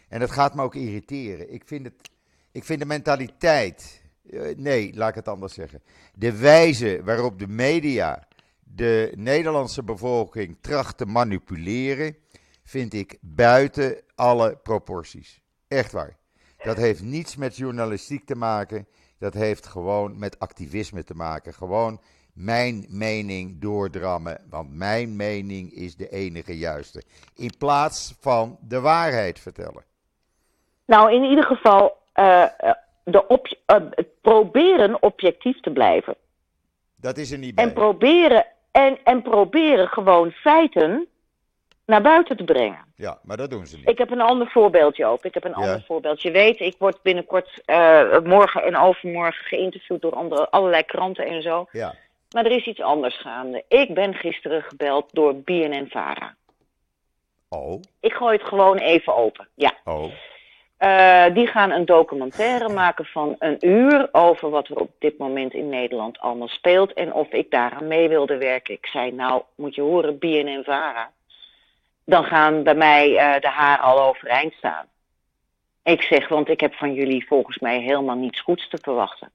En 0.09 0.19
dat 0.19 0.31
gaat 0.31 0.55
me 0.55 0.63
ook 0.63 0.75
irriteren. 0.75 1.53
Ik 1.53 1.63
vind, 1.65 1.85
het, 1.85 2.09
ik 2.51 2.63
vind 2.63 2.79
de 2.79 2.85
mentaliteit. 2.85 4.01
eh, 4.29 4.41
nee, 4.57 4.91
laat 4.95 5.09
ik 5.09 5.15
het 5.15 5.27
anders 5.27 5.53
zeggen. 5.53 5.81
De 6.13 6.37
wijze 6.37 7.01
waarop 7.03 7.39
de 7.39 7.47
media 7.47 8.27
de 8.63 9.11
Nederlandse 9.15 9.83
bevolking 9.83 10.57
tracht 10.61 10.97
te 10.97 11.05
manipuleren. 11.05 12.15
vind 12.63 12.93
ik 12.93 13.17
buiten 13.21 14.01
alle 14.15 14.55
proporties. 14.63 15.41
Echt 15.67 15.91
waar. 15.91 16.17
Dat 16.63 16.77
heeft 16.77 17.01
niets 17.01 17.35
met 17.35 17.55
journalistiek 17.57 18.25
te 18.25 18.35
maken. 18.35 18.87
Dat 19.17 19.33
heeft 19.33 19.65
gewoon 19.67 20.19
met 20.19 20.39
activisme 20.39 21.03
te 21.03 21.13
maken. 21.15 21.53
Gewoon 21.53 22.01
mijn 22.33 22.85
mening 22.89 23.61
doordrammen. 23.61 24.41
Want 24.49 24.73
mijn 24.73 25.15
mening 25.15 25.73
is 25.73 25.95
de 25.95 26.09
enige 26.09 26.57
juiste. 26.57 27.03
In 27.35 27.51
plaats 27.57 28.15
van 28.19 28.57
de 28.61 28.79
waarheid 28.79 29.39
vertellen. 29.39 29.83
Nou, 30.85 31.13
in 31.13 31.23
ieder 31.23 31.43
geval, 31.45 31.97
eh, 32.13 32.43
eh, 32.43 32.71
de 33.03 33.27
op, 33.27 33.47
eh, 33.65 33.75
proberen 34.21 35.01
objectief 35.03 35.59
te 35.59 35.71
blijven. 35.71 36.15
Dat 36.95 37.17
is 37.17 37.31
er 37.31 37.37
niet 37.37 37.55
bij. 37.55 37.65
En 37.65 37.73
proberen, 37.73 38.45
en, 38.71 38.97
en 39.03 39.21
proberen 39.21 39.87
gewoon 39.87 40.31
feiten 40.31 41.07
naar 41.85 42.01
buiten 42.01 42.37
te 42.37 42.43
brengen. 42.43 42.85
Ja, 42.95 43.19
maar 43.23 43.37
dat 43.37 43.49
doen 43.49 43.65
ze 43.67 43.77
niet. 43.77 43.89
Ik 43.89 43.97
heb 43.97 44.11
een 44.11 44.21
ander 44.21 44.47
voorbeeld, 44.47 44.97
Joop. 44.97 45.25
Ik 45.25 45.33
heb 45.33 45.43
een 45.43 45.49
Ja. 45.51 45.55
ander 45.57 45.83
voorbeeld. 45.87 46.21
Je 46.21 46.31
weet, 46.31 46.59
ik 46.59 46.75
word 46.77 47.01
binnenkort 47.01 47.61
morgen 48.23 48.63
en 48.63 48.77
overmorgen 48.77 49.45
geïnterviewd 49.45 50.01
door 50.01 50.15
andere, 50.15 50.49
allerlei 50.49 50.83
kranten 50.83 51.25
en 51.25 51.41
zo. 51.41 51.65
Ja. 51.71 51.95
Maar 52.31 52.45
er 52.45 52.51
is 52.51 52.65
iets 52.65 52.81
anders 52.81 53.17
gaande. 53.19 53.63
Ik 53.67 53.93
ben 53.93 54.13
gisteren 54.13 54.61
gebeld 54.63 55.13
door 55.13 55.35
BNN-Vara. 55.35 56.35
Oh, 57.49 57.81
Ik 57.99 58.13
gooi 58.13 58.37
het 58.37 58.47
gewoon 58.47 58.77
even 58.77 59.15
open. 59.15 59.47
Ja. 59.55 59.73
oh. 59.83 60.11
Eh, 60.81 61.25
die 61.33 61.47
gaan 61.47 61.71
een 61.71 61.85
documentaire 61.85 62.69
maken 62.69 63.05
van 63.05 63.35
een 63.39 63.57
uur 63.67 64.09
over 64.11 64.49
wat 64.49 64.67
er 64.67 64.75
op 64.75 64.91
dit 64.99 65.17
moment 65.17 65.53
in 65.53 65.69
Nederland 65.69 66.19
allemaal 66.19 66.47
speelt. 66.47 66.93
En 66.93 67.13
of 67.13 67.31
ik 67.31 67.51
daaraan 67.51 67.87
mee 67.87 68.09
wilde 68.09 68.37
werken. 68.37 68.73
Ik 68.73 68.85
zei, 68.85 69.11
nou, 69.11 69.41
moet 69.55 69.75
je 69.75 69.81
horen, 69.81 70.19
BNN-Vara. 70.19 71.11
Dan 72.05 72.23
gaan 72.23 72.63
bij 72.63 72.75
mij 72.75 73.17
eh, 73.17 73.41
de 73.41 73.47
haren 73.47 73.83
al 73.83 74.01
overeind 74.01 74.53
staan. 74.53 74.85
Ik 75.83 76.01
zeg, 76.01 76.27
want 76.27 76.49
ik 76.49 76.59
heb 76.59 76.73
van 76.73 76.93
jullie 76.93 77.27
volgens 77.27 77.59
mij 77.59 77.79
helemaal 77.79 78.17
niets 78.17 78.41
goeds 78.41 78.69
te 78.69 78.77
verwachten. 78.81 79.31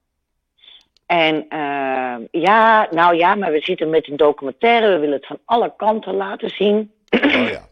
En 1.05 1.45
eh, 1.49 2.15
ja, 2.31 2.87
nou 2.91 3.15
ja, 3.15 3.35
maar 3.35 3.51
we 3.51 3.61
zitten 3.61 3.89
met 3.89 4.07
een 4.07 4.17
documentaire. 4.17 4.87
We 4.87 4.99
willen 4.99 5.15
het 5.15 5.27
van 5.27 5.39
alle 5.45 5.73
kanten 5.77 6.13
laten 6.13 6.49
zien. 6.49 6.91
Oh 7.09 7.49
ja. 7.49 7.66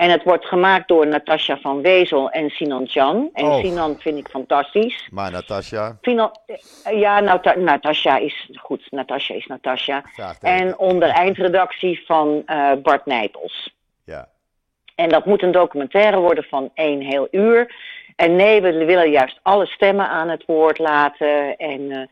En 0.00 0.10
het 0.10 0.22
wordt 0.22 0.44
gemaakt 0.44 0.88
door 0.88 1.06
Natasja 1.06 1.58
van 1.58 1.82
Wezel 1.82 2.30
en 2.30 2.50
Sinan 2.50 2.84
Jan. 2.84 3.30
En 3.32 3.44
Oh. 3.44 3.58
Sinan 3.58 3.96
vind 3.98 4.18
ik 4.18 4.28
fantastisch. 4.28 5.08
Maar 5.10 5.30
Natasja, 5.30 5.98
Sinan, 6.00 6.36
eh, 6.46 7.00
ja, 7.00 7.20
Nata 7.20 7.54
Natasja 7.54 8.16
is 8.16 8.50
goed. 8.54 8.86
Natasja 8.90 9.34
is 9.34 9.46
Natasja. 9.46 10.02
En 10.40 10.78
onder 10.78 11.08
eindredactie 11.08 12.02
van 12.06 12.42
eh, 12.46 12.72
Bart 12.82 13.06
Nijpels. 13.06 13.74
Ja. 14.04 14.28
En 14.94 15.08
dat 15.08 15.24
moet 15.24 15.42
een 15.42 15.52
documentaire 15.52 16.18
worden 16.18 16.44
van 16.44 16.70
één 16.74 17.00
heel 17.00 17.28
uur. 17.30 17.74
En 18.16 18.36
nee, 18.36 18.60
we 18.60 18.84
willen 18.84 19.10
juist 19.10 19.38
alle 19.42 19.66
stemmen 19.66 20.08
aan 20.08 20.28
het 20.28 20.44
woord 20.46 20.78
laten. 20.78 21.56
En, 21.56 21.90
eh, 21.90 22.02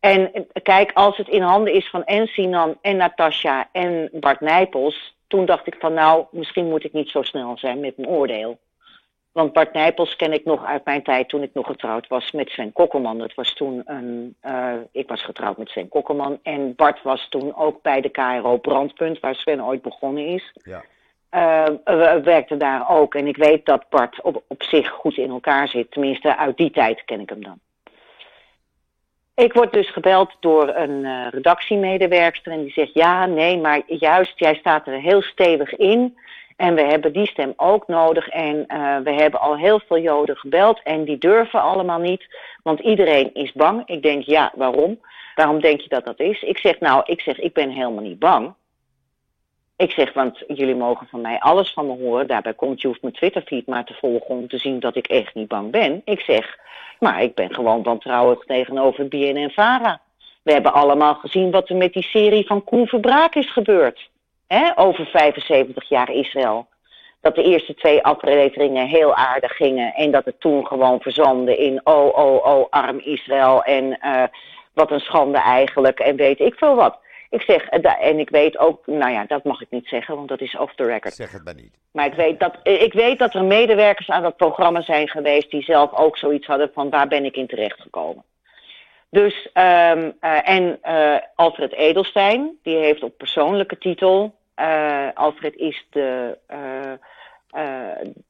En 0.00 0.46
kijk, 0.62 0.90
als 0.94 1.16
het 1.16 1.28
in 1.28 1.42
handen 1.42 1.72
is 1.72 1.88
van 1.90 2.04
en 2.04 2.26
Sinan 2.26 2.78
en 2.80 2.96
Natasja 2.96 3.68
en 3.72 4.08
Bart 4.12 4.40
Nijpels, 4.40 5.15
toen 5.26 5.46
dacht 5.46 5.66
ik 5.66 5.76
van 5.78 5.94
nou, 5.94 6.26
misschien 6.30 6.68
moet 6.68 6.84
ik 6.84 6.92
niet 6.92 7.08
zo 7.08 7.22
snel 7.22 7.58
zijn 7.58 7.80
met 7.80 7.96
mijn 7.96 8.08
oordeel. 8.08 8.58
Want 9.36 9.52
Bart 9.52 9.72
Nijpels 9.72 10.16
ken 10.16 10.32
ik 10.32 10.44
nog 10.44 10.64
uit 10.64 10.84
mijn 10.84 11.02
tijd 11.02 11.28
toen 11.28 11.42
ik 11.42 11.54
nog 11.54 11.66
getrouwd 11.66 12.06
was 12.06 12.30
met 12.30 12.48
Sven 12.48 12.72
Kokkelman. 12.72 13.18
Dat 13.18 13.34
was 13.34 13.54
toen 13.54 13.82
een, 13.84 14.36
uh, 14.42 14.72
ik 14.92 15.08
was 15.08 15.22
getrouwd 15.22 15.56
met 15.56 15.68
Sven 15.68 15.88
Kokkelman. 15.88 16.38
En 16.42 16.74
Bart 16.74 17.02
was 17.02 17.28
toen 17.28 17.56
ook 17.56 17.82
bij 17.82 18.00
de 18.00 18.08
KRO 18.08 18.58
Brandpunt, 18.58 19.20
waar 19.20 19.34
Sven 19.34 19.64
ooit 19.64 19.82
begonnen 19.82 20.26
is. 20.26 20.52
Ja. 20.62 20.84
Uh, 21.30 22.22
werkte 22.22 22.56
daar 22.56 22.90
ook. 22.90 23.14
En 23.14 23.26
ik 23.26 23.36
weet 23.36 23.66
dat 23.66 23.88
Bart 23.88 24.22
op, 24.22 24.42
op 24.48 24.62
zich 24.62 24.88
goed 24.88 25.16
in 25.16 25.30
elkaar 25.30 25.68
zit. 25.68 25.90
Tenminste, 25.90 26.36
uit 26.36 26.56
die 26.56 26.70
tijd 26.70 27.04
ken 27.04 27.20
ik 27.20 27.28
hem 27.28 27.44
dan. 27.44 27.60
Ik 29.36 29.52
word 29.52 29.72
dus 29.72 29.90
gebeld 29.90 30.36
door 30.40 30.68
een 30.68 31.04
uh, 31.04 31.26
redactiemedewerkster 31.30 32.52
en 32.52 32.62
die 32.62 32.72
zegt 32.72 32.94
ja, 32.94 33.26
nee, 33.26 33.58
maar 33.58 33.82
juist, 33.86 34.38
jij 34.38 34.54
staat 34.54 34.86
er 34.86 35.00
heel 35.00 35.22
stevig 35.22 35.76
in. 35.76 36.18
En 36.56 36.74
we 36.74 36.82
hebben 36.82 37.12
die 37.12 37.26
stem 37.26 37.52
ook 37.56 37.86
nodig. 37.86 38.28
En 38.28 38.64
uh, 38.68 38.98
we 38.98 39.12
hebben 39.12 39.40
al 39.40 39.56
heel 39.56 39.80
veel 39.86 39.98
Joden 39.98 40.36
gebeld 40.36 40.80
en 40.82 41.04
die 41.04 41.18
durven 41.18 41.62
allemaal 41.62 41.98
niet. 41.98 42.26
Want 42.62 42.80
iedereen 42.80 43.34
is 43.34 43.52
bang. 43.52 43.82
Ik 43.86 44.02
denk, 44.02 44.22
ja, 44.22 44.52
waarom? 44.54 45.00
Waarom 45.34 45.60
denk 45.60 45.80
je 45.80 45.88
dat 45.88 46.04
dat 46.04 46.20
is? 46.20 46.42
Ik 46.42 46.58
zeg, 46.58 46.80
nou, 46.80 47.02
ik 47.04 47.20
zeg, 47.20 47.38
ik 47.38 47.52
ben 47.52 47.70
helemaal 47.70 48.02
niet 48.02 48.18
bang. 48.18 48.54
Ik 49.76 49.90
zeg, 49.90 50.12
want 50.12 50.42
jullie 50.46 50.74
mogen 50.74 51.06
van 51.06 51.20
mij 51.20 51.38
alles 51.38 51.72
van 51.72 51.86
me 51.86 51.96
horen. 51.96 52.26
Daarbij 52.26 52.54
komt, 52.54 52.80
je 52.80 52.86
hoeft 52.86 53.02
mijn 53.02 53.14
Twitterfeed 53.14 53.66
maar 53.66 53.84
te 53.84 53.94
volgen 53.94 54.28
om 54.28 54.48
te 54.48 54.58
zien 54.58 54.80
dat 54.80 54.96
ik 54.96 55.06
echt 55.06 55.34
niet 55.34 55.48
bang 55.48 55.70
ben. 55.70 56.02
Ik 56.04 56.20
zeg, 56.20 56.58
maar 56.98 57.22
ik 57.22 57.34
ben 57.34 57.54
gewoon 57.54 57.82
wantrouwig 57.82 58.44
tegenover 58.44 59.08
BNN-Vara. 59.08 60.00
We 60.42 60.52
hebben 60.52 60.72
allemaal 60.72 61.14
gezien 61.14 61.50
wat 61.50 61.68
er 61.68 61.76
met 61.76 61.92
die 61.92 62.02
serie 62.02 62.46
van 62.46 62.64
Koen 62.64 62.86
Verbraak 62.86 63.34
is 63.34 63.52
gebeurd. 63.52 64.10
Hè, 64.46 64.78
over 64.78 65.06
75 65.06 65.88
jaar 65.88 66.10
Israël. 66.10 66.66
Dat 67.20 67.34
de 67.34 67.42
eerste 67.42 67.74
twee 67.74 68.02
afleveringen 68.02 68.86
heel 68.86 69.14
aardig 69.14 69.56
gingen. 69.56 69.94
En 69.94 70.10
dat 70.10 70.24
het 70.24 70.40
toen 70.40 70.66
gewoon 70.66 71.00
verzandde 71.00 71.56
in 71.56 71.80
oh, 71.84 72.18
oh, 72.18 72.46
oh, 72.46 72.66
arm 72.70 72.98
Israël. 72.98 73.62
En 73.62 73.98
uh, 74.02 74.22
wat 74.72 74.90
een 74.90 75.00
schande 75.00 75.38
eigenlijk. 75.38 76.00
En 76.00 76.16
weet 76.16 76.40
ik 76.40 76.54
veel 76.54 76.74
wat. 76.74 76.98
Ik 77.30 77.42
zeg, 77.42 77.68
eh, 77.68 78.08
en 78.08 78.18
ik 78.18 78.30
weet 78.30 78.58
ook, 78.58 78.86
nou 78.86 79.12
ja, 79.12 79.24
dat 79.24 79.44
mag 79.44 79.60
ik 79.60 79.70
niet 79.70 79.88
zeggen, 79.88 80.16
want 80.16 80.28
dat 80.28 80.40
is 80.40 80.56
off 80.56 80.74
the 80.74 80.84
record. 80.84 81.14
Zeg 81.14 81.32
het 81.32 81.44
maar 81.44 81.54
niet. 81.54 81.74
Maar 81.92 82.06
ik 82.06 82.14
weet 82.14 82.40
dat, 82.40 82.58
ik 82.62 82.92
weet 82.92 83.18
dat 83.18 83.34
er 83.34 83.44
medewerkers 83.44 84.10
aan 84.10 84.22
dat 84.22 84.36
programma 84.36 84.82
zijn 84.82 85.08
geweest 85.08 85.50
die 85.50 85.62
zelf 85.62 85.92
ook 85.92 86.18
zoiets 86.18 86.46
hadden 86.46 86.70
van 86.74 86.90
waar 86.90 87.08
ben 87.08 87.24
ik 87.24 87.36
in 87.36 87.46
terecht 87.46 87.80
gekomen. 87.80 88.24
Dus, 89.10 89.48
um, 89.54 90.16
uh, 90.20 90.48
en 90.48 90.78
uh, 90.84 91.16
Alfred 91.34 91.72
Edelstein, 91.72 92.58
die 92.62 92.76
heeft 92.76 93.02
op 93.02 93.16
persoonlijke 93.16 93.78
titel, 93.78 94.34
uh, 94.56 95.08
Alfred 95.14 95.54
is 95.56 95.86
de, 95.90 96.38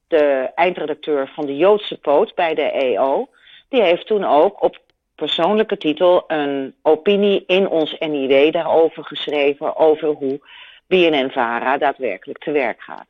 de 0.06 0.50
eindredacteur 0.54 1.28
van 1.34 1.46
de 1.46 1.56
Joodse 1.56 1.98
Poot 1.98 2.34
bij 2.34 2.54
de 2.54 2.70
EO, 2.70 3.28
die 3.68 3.82
heeft 3.82 4.06
toen 4.06 4.24
ook 4.24 4.62
op 4.62 4.78
persoonlijke 5.16 5.76
titel 5.76 6.24
een 6.26 6.74
opinie 6.82 7.44
in 7.46 7.68
ons 7.68 7.98
NIW 7.98 8.52
daarover 8.52 9.04
geschreven, 9.04 9.76
over 9.76 10.08
hoe 10.08 10.40
BNN-VARA 10.86 11.78
daadwerkelijk 11.78 12.38
te 12.38 12.50
werk 12.50 12.80
gaat. 12.80 13.06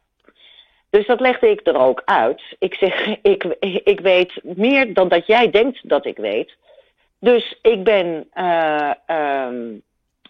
Dus 0.91 1.07
dat 1.07 1.21
legde 1.21 1.51
ik 1.51 1.67
er 1.67 1.77
ook 1.77 2.03
uit. 2.05 2.43
Ik 2.59 2.75
zeg, 2.75 3.07
ik, 3.23 3.45
ik 3.85 4.01
weet 4.01 4.41
meer 4.43 4.95
dan 4.95 5.09
dat 5.09 5.27
jij 5.27 5.51
denkt 5.51 5.89
dat 5.89 6.07
ik 6.07 6.17
weet. 6.17 6.57
Dus 7.19 7.59
ik 7.63 7.85
ben 7.85 8.29
uh, 8.35 8.91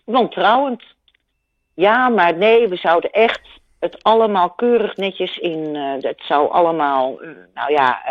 wantrouwend. 0.05 0.83
Ja, 1.75 2.09
maar 2.09 2.37
nee, 2.37 2.69
we 2.69 2.77
zouden 2.77 3.11
echt 3.11 3.49
het 3.79 4.03
allemaal 4.03 4.51
keurig 4.51 4.97
netjes 4.97 5.39
in. 5.39 5.75
Uh, 5.75 5.93
het 6.01 6.23
zou 6.23 6.51
allemaal, 6.51 7.23
uh, 7.23 7.31
nou 7.55 7.73
ja, 7.73 8.03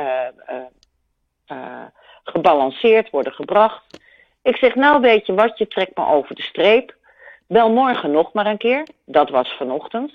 gebalanceerd 2.36 3.10
worden 3.10 3.34
gebracht. 3.34 4.00
Ik 4.42 4.58
zeg, 4.58 4.76
nou 4.76 5.02
weet 5.02 5.26
je 5.26 5.34
wat, 5.34 5.58
je 5.58 5.68
trekt 5.68 5.98
me 5.98 6.06
over 6.06 6.36
de 6.36 6.42
streep. 6.42 6.96
Bel 7.48 7.72
morgen 7.72 8.12
nog 8.12 8.34
maar 8.34 8.46
een 8.46 8.58
keer. 8.58 8.88
Dat 9.06 9.30
was 9.30 9.56
vanochtend. 9.58 10.14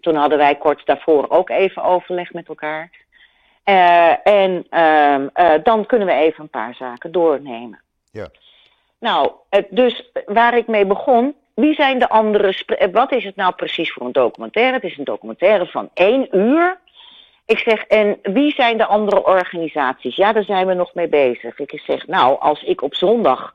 Toen 0.00 0.14
hadden 0.14 0.38
wij 0.38 0.54
kort 0.54 0.86
daarvoor 0.86 1.28
ook 1.28 1.50
even 1.50 1.82
overleg 1.82 2.32
met 2.32 2.48
elkaar. 2.48 2.90
Uh, 3.64 4.26
en 4.26 4.66
uh, 4.70 5.16
uh, 5.36 5.62
dan 5.62 5.86
kunnen 5.86 6.06
we 6.06 6.12
even 6.12 6.42
een 6.42 6.50
paar 6.50 6.74
zaken 6.74 7.12
doornemen. 7.12 7.80
Ja. 8.12 8.28
Nou, 8.98 9.30
dus 9.68 10.10
waar 10.26 10.56
ik 10.56 10.66
mee 10.66 10.86
begon. 10.86 11.34
Wie 11.54 11.74
zijn 11.74 11.98
de 11.98 12.08
andere. 12.08 12.54
Wat 12.92 13.12
is 13.12 13.24
het 13.24 13.36
nou 13.36 13.54
precies 13.54 13.92
voor 13.92 14.06
een 14.06 14.12
documentaire? 14.12 14.72
Het 14.72 14.84
is 14.84 14.98
een 14.98 15.04
documentaire 15.04 15.66
van 15.66 15.90
één 15.94 16.36
uur. 16.36 16.78
Ik 17.44 17.58
zeg, 17.58 17.84
en 17.84 18.18
wie 18.22 18.52
zijn 18.52 18.78
de 18.78 18.86
andere 18.86 19.24
organisaties? 19.24 20.16
Ja, 20.16 20.32
daar 20.32 20.44
zijn 20.44 20.66
we 20.66 20.74
nog 20.74 20.94
mee 20.94 21.08
bezig. 21.08 21.58
Ik 21.58 21.80
zeg, 21.84 22.06
nou, 22.06 22.40
als 22.40 22.62
ik 22.62 22.82
op 22.82 22.94
zondag 22.94 23.54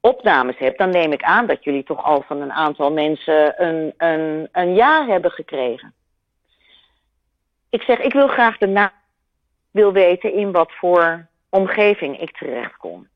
opnames 0.00 0.58
heb, 0.58 0.78
dan 0.78 0.90
neem 0.90 1.12
ik 1.12 1.22
aan 1.22 1.46
dat 1.46 1.64
jullie 1.64 1.84
toch 1.84 2.04
al 2.04 2.22
van 2.22 2.40
een 2.40 2.52
aantal 2.52 2.92
mensen 2.92 3.62
een, 3.62 3.94
een, 3.96 4.48
een 4.52 4.74
jaar 4.74 5.06
hebben 5.06 5.30
gekregen. 5.30 5.94
Ik 7.70 7.82
zeg, 7.82 7.98
ik 7.98 8.12
wil 8.12 8.28
graag 8.28 8.58
de 8.58 8.66
naam 8.66 8.90
wil 9.70 9.92
weten 9.92 10.32
in 10.32 10.52
wat 10.52 10.72
voor 10.72 11.26
omgeving 11.48 12.20
ik 12.20 12.36
terecht 12.36 12.76
kom. 12.76 13.08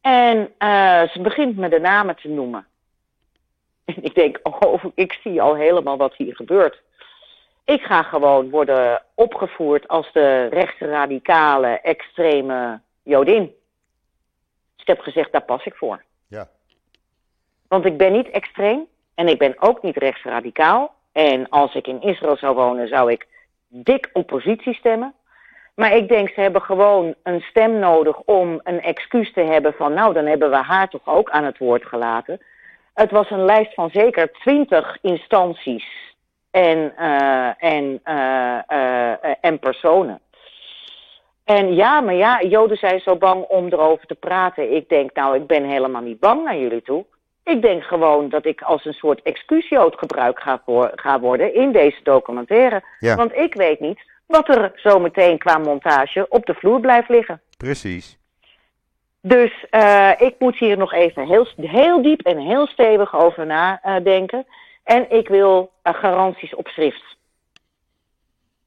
En 0.00 0.38
uh, 0.38 1.02
ze 1.08 1.20
begint 1.20 1.56
me 1.56 1.68
de 1.68 1.80
namen 1.80 2.16
te 2.16 2.28
noemen. 2.28 2.66
En 3.84 4.02
ik 4.08 4.14
denk, 4.14 4.40
oh, 4.42 4.84
ik 4.94 5.12
zie 5.22 5.42
al 5.42 5.54
helemaal 5.54 5.96
wat 5.96 6.14
hier 6.14 6.36
gebeurt. 6.36 6.82
Ik 7.64 7.82
ga 7.82 8.02
gewoon 8.02 8.50
worden 8.50 9.02
opgevoerd 9.14 9.88
als 9.88 10.12
de 10.12 10.46
rechtsradicale, 10.46 11.80
extreme 11.80 12.80
Jodin. 13.02 13.42
Dus 13.42 14.80
ik 14.80 14.86
heb 14.86 15.00
gezegd, 15.00 15.32
daar 15.32 15.44
pas 15.44 15.64
ik 15.64 15.74
voor. 15.74 16.02
Ja. 16.26 16.48
Want 17.68 17.84
ik 17.84 17.96
ben 17.96 18.12
niet 18.12 18.30
extreem 18.30 18.86
en 19.14 19.28
ik 19.28 19.38
ben 19.38 19.54
ook 19.58 19.82
niet 19.82 19.96
rechtsradicaal. 19.96 20.94
En 21.12 21.48
als 21.48 21.74
ik 21.74 21.86
in 21.86 22.02
Israël 22.02 22.36
zou 22.36 22.54
wonen, 22.54 22.88
zou 22.88 23.12
ik 23.12 23.26
dik 23.68 24.10
oppositie 24.12 24.74
stemmen. 24.74 25.14
Maar 25.74 25.96
ik 25.96 26.08
denk, 26.08 26.28
ze 26.28 26.40
hebben 26.40 26.62
gewoon 26.62 27.14
een 27.22 27.40
stem 27.40 27.78
nodig 27.78 28.20
om 28.20 28.60
een 28.62 28.80
excuus 28.80 29.32
te 29.32 29.40
hebben 29.40 29.72
van, 29.72 29.92
nou, 29.92 30.12
dan 30.12 30.26
hebben 30.26 30.50
we 30.50 30.56
haar 30.56 30.88
toch 30.88 31.06
ook 31.06 31.30
aan 31.30 31.44
het 31.44 31.58
woord 31.58 31.84
gelaten. 31.84 32.40
Het 32.94 33.10
was 33.10 33.30
een 33.30 33.44
lijst 33.44 33.74
van 33.74 33.90
zeker 33.90 34.32
twintig 34.32 34.98
instanties 35.00 36.03
en, 36.54 36.92
uh, 37.00 37.62
en, 37.62 38.00
uh, 38.04 38.58
uh, 38.68 39.12
en 39.40 39.58
personen. 39.58 40.20
En 41.44 41.74
ja, 41.74 42.00
maar 42.00 42.14
ja, 42.14 42.42
Joden 42.42 42.76
zijn 42.76 43.00
zo 43.00 43.16
bang 43.16 43.44
om 43.44 43.66
erover 43.66 44.06
te 44.06 44.14
praten. 44.14 44.74
Ik 44.74 44.88
denk, 44.88 45.14
nou, 45.14 45.36
ik 45.36 45.46
ben 45.46 45.64
helemaal 45.64 46.02
niet 46.02 46.20
bang 46.20 46.44
naar 46.44 46.56
jullie 46.56 46.82
toe. 46.82 47.04
Ik 47.44 47.62
denk 47.62 47.82
gewoon 47.82 48.28
dat 48.28 48.44
ik 48.46 48.62
als 48.62 48.84
een 48.84 48.92
soort 48.92 49.22
excuusjood 49.22 49.98
gebruikt 49.98 50.42
ga, 50.42 50.62
voor, 50.64 50.92
ga 50.94 51.20
worden 51.20 51.54
in 51.54 51.72
deze 51.72 52.00
documentaire. 52.02 52.82
Ja. 52.98 53.16
Want 53.16 53.36
ik 53.36 53.54
weet 53.54 53.80
niet 53.80 54.00
wat 54.26 54.48
er 54.48 54.72
zometeen 54.74 55.38
qua 55.38 55.58
montage 55.58 56.26
op 56.28 56.46
de 56.46 56.54
vloer 56.54 56.80
blijft 56.80 57.08
liggen. 57.08 57.40
Precies. 57.56 58.18
Dus 59.20 59.64
uh, 59.70 60.10
ik 60.18 60.34
moet 60.38 60.58
hier 60.58 60.76
nog 60.76 60.92
even 60.92 61.26
heel, 61.26 61.46
heel 61.56 62.02
diep 62.02 62.20
en 62.20 62.38
heel 62.38 62.66
stevig 62.66 63.16
over 63.16 63.46
nadenken. 63.46 64.46
En 64.84 65.10
ik 65.10 65.28
wil 65.28 65.72
uh, 65.84 65.94
garanties 65.94 66.54
op 66.54 66.66
schrift. 66.68 67.16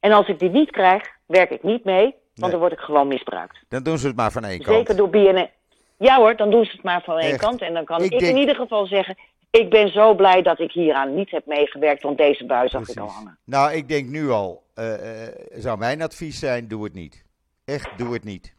En 0.00 0.12
als 0.12 0.28
ik 0.28 0.38
die 0.38 0.50
niet 0.50 0.70
krijg, 0.70 1.02
werk 1.26 1.50
ik 1.50 1.62
niet 1.62 1.84
mee, 1.84 2.02
want 2.04 2.14
Nee. 2.34 2.50
dan 2.50 2.58
word 2.60 2.72
ik 2.72 2.78
gewoon 2.78 3.08
misbruikt. 3.08 3.58
Dan 3.68 3.82
doen 3.82 3.98
ze 3.98 4.06
het 4.06 4.16
maar 4.16 4.32
van 4.32 4.44
één 4.44 4.62
kant. 4.62 4.76
Zeker 4.76 4.96
door 4.96 5.10
BNN. 5.10 5.50
Ja 5.96 6.16
hoor, 6.16 6.36
dan 6.36 6.50
doen 6.50 6.64
ze 6.64 6.72
het 6.72 6.82
maar 6.82 7.02
van 7.02 7.18
één 7.18 7.30
Echt. 7.32 7.40
kant. 7.40 7.60
En 7.60 7.74
dan 7.74 7.84
kan 7.84 7.98
Ik 8.02 8.12
ik, 8.12 8.18
denk- 8.18 8.32
in 8.32 8.36
ieder 8.40 8.54
geval 8.54 8.86
zeggen, 8.86 9.16
ik 9.50 9.70
ben 9.70 9.88
zo 9.92 10.14
blij 10.14 10.42
dat 10.42 10.60
ik 10.60 10.72
hieraan 10.72 11.14
niet 11.14 11.30
heb 11.30 11.46
meegewerkt, 11.46 12.02
want 12.02 12.18
deze 12.18 12.46
bui 12.46 12.68
zag 12.68 12.88
ik 12.88 12.98
al 12.98 13.08
hangen. 13.08 13.38
Nou, 13.44 13.72
ik 13.72 13.88
denk 13.88 14.08
nu 14.08 14.30
al, 14.30 14.62
eh, 14.74 15.26
eh, 15.26 15.34
zou 15.52 15.78
mijn 15.78 16.02
advies 16.02 16.38
zijn, 16.38 16.68
doe 16.68 16.84
het 16.84 16.94
niet. 16.94 17.24
Echt, 17.64 17.88
doe 17.98 18.12
het 18.12 18.24
niet. 18.24 18.54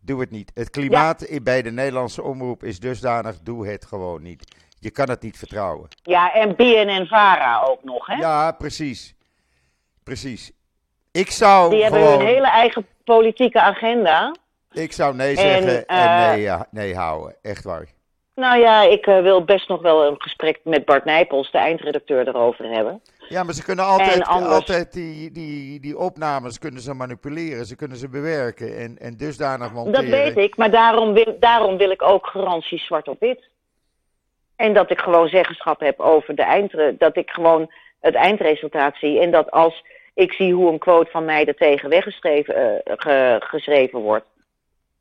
Doe 0.00 0.20
het 0.20 0.30
niet. 0.30 0.50
Het 0.54 0.70
klimaat 0.70 1.28
bij 1.42 1.62
de 1.62 1.70
Nederlandse 1.70 2.22
omroep 2.22 2.62
is 2.64 2.80
dusdanig, 2.80 3.38
doe 3.42 3.66
het 3.68 3.84
gewoon 3.84 4.22
niet. 4.22 4.56
Je 4.84 4.90
kan 4.90 5.08
het 5.08 5.22
niet 5.22 5.38
vertrouwen. 5.38 5.88
Ja, 6.02 6.32
en 6.32 6.56
BNN-Vara 6.56 7.62
ook 7.62 7.84
nog, 7.84 8.06
hè? 8.06 8.14
Ja, 8.14 8.52
precies. 8.52 9.14
Precies. 10.02 10.52
Ik 11.12 11.30
zou 11.30 11.70
Die 11.70 11.82
hebben 11.82 12.00
gewoon, 12.00 12.18
hun 12.18 12.26
hele 12.26 12.46
eigen 12.46 12.86
politieke 13.04 13.60
agenda. 13.60 14.34
ik 14.72 14.92
zou 14.92 15.14
nee 15.14 15.36
zeggen 15.36 15.86
en, 15.86 15.86
eh, 15.86 16.28
nee, 16.28 16.40
ja, 16.40 16.66
nee 16.70 16.94
houden. 16.94 17.36
Echt 17.42 17.64
waar. 17.64 17.86
Nou 18.34 18.58
ja, 18.58 18.82
ik 18.82 19.06
eh, 19.06 19.20
wil 19.22 19.44
best 19.44 19.68
nog 19.68 19.82
wel 19.82 20.06
een 20.06 20.14
gesprek 20.22 20.60
met 20.64 20.84
Bart 20.84 21.04
Nijpels, 21.04 21.50
de 21.50 21.58
eindredacteur, 21.58 22.28
erover 22.28 22.64
hebben. 22.64 23.02
Ja, 23.28 23.42
maar 23.42 23.54
ze 23.54 23.64
kunnen 23.64 23.84
altijd, 23.84 24.22
anders- 24.22 24.54
altijd 24.54 24.92
die, 24.92 25.30
die, 25.32 25.80
die 25.80 25.98
opnames 25.98 26.58
kunnen 26.58 26.80
ze 26.82 26.94
manipuleren. 26.94 27.66
Ze 27.66 27.76
kunnen 27.76 27.96
ze 27.96 28.08
bewerken 28.08 28.76
en, 28.76 28.98
en 28.98 29.16
dusdanig 29.16 29.72
monteren. 29.72 30.10
Dat 30.10 30.18
weet 30.20 30.36
ik, 30.36 30.56
maar 30.56 30.70
daarom 30.70 31.12
wil, 31.12 31.36
daarom 31.40 31.76
wil 31.76 31.90
ik 31.90 32.02
ook 32.02 32.26
garantie 32.26 32.78
zwart 32.78 33.08
op 33.08 33.20
wit. 33.20 33.52
En 34.56 34.74
dat 34.74 34.90
ik 34.90 34.98
gewoon 35.00 35.28
zeggenschap 35.28 35.80
heb 35.80 36.00
over 36.00 36.34
de 36.34 36.42
eindre, 36.42 36.96
dat 36.98 37.16
ik 37.16 37.30
gewoon 37.30 37.72
het 38.00 38.14
eindresultaat 38.14 38.96
zie. 38.96 39.20
En 39.20 39.30
dat 39.30 39.50
als 39.50 39.84
ik 40.14 40.32
zie 40.32 40.52
hoe 40.54 40.72
een 40.72 40.78
quote 40.78 41.10
van 41.10 41.24
mij 41.24 41.44
er 41.46 41.54
tegen 41.54 41.88
weggeschreven 41.88 42.54
eh, 42.84 42.92
ge- 42.96 43.36
geschreven 43.40 43.98
wordt, 44.00 44.24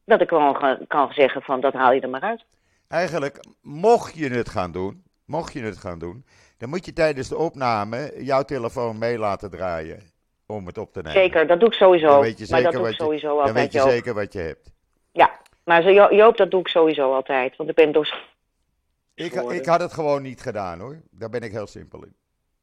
dat 0.06 0.22
ik 0.22 0.28
gewoon 0.30 0.56
ge- 0.56 0.86
kan 0.88 1.12
zeggen 1.14 1.42
van 1.42 1.62
dat 1.62 1.74
haal 1.74 1.92
je 1.94 2.02
er 2.02 2.10
maar 2.10 2.22
uit. 2.22 2.44
Eigenlijk, 2.88 3.46
mocht 3.62 4.16
je 4.18 4.30
het 4.30 4.50
gaan 4.50 4.72
doen, 4.72 5.04
mocht 5.26 5.54
je 5.54 5.62
het 5.64 5.78
gaan 5.78 6.00
doen, 6.00 6.26
dan 6.58 6.70
moet 6.70 6.86
je 6.86 6.94
tijdens 6.94 7.30
de 7.30 7.38
opname 7.38 8.14
jouw 8.18 8.44
telefoon 8.44 8.98
mee 8.98 9.18
laten 9.18 9.52
draaien 9.52 10.00
om 10.48 10.66
het 10.66 10.78
op 10.78 10.94
te 10.94 11.02
nemen. 11.02 11.22
Zeker, 11.22 11.48
dat 11.48 11.60
doe 11.60 11.70
ik 11.70 11.76
sowieso. 11.76 12.08
Dan 12.08 12.22
weet 12.22 12.38
je 12.40 12.46
maar 12.50 12.60
zeker, 12.60 12.64
dat 12.64 12.72
doe 12.74 12.82
wat, 12.82 12.92
ik 12.92 12.98
je, 12.98 13.04
sowieso 13.04 13.28
dan 13.28 13.38
altijd, 13.38 13.56
weet 13.56 13.72
je 13.72 13.78
Joop. 13.78 13.90
zeker 13.90 14.14
wat 14.14 14.34
je 14.34 14.40
hebt. 14.40 14.72
Ja, 15.12 15.32
maar 15.66 15.82
zo, 15.82 15.90
Jo- 15.90 16.14
Joop, 16.16 16.38
dat 16.38 16.52
doe 16.52 16.60
ik 16.60 16.68
sowieso 16.68 17.14
altijd. 17.14 17.56
Want 17.56 17.70
ik 17.70 17.76
ben 17.76 17.92
door 17.92 18.14
Ik, 19.16 19.34
ik 19.34 19.66
had 19.66 19.80
het 19.82 19.94
gewoon 19.94 20.22
niet 20.22 20.42
gedaan 20.42 20.80
hoor. 20.80 21.02
Daar 21.12 21.30
ben 21.30 21.42
ik 21.42 21.52
heel 21.52 21.68
simpel 21.68 22.04
in. 22.04 22.16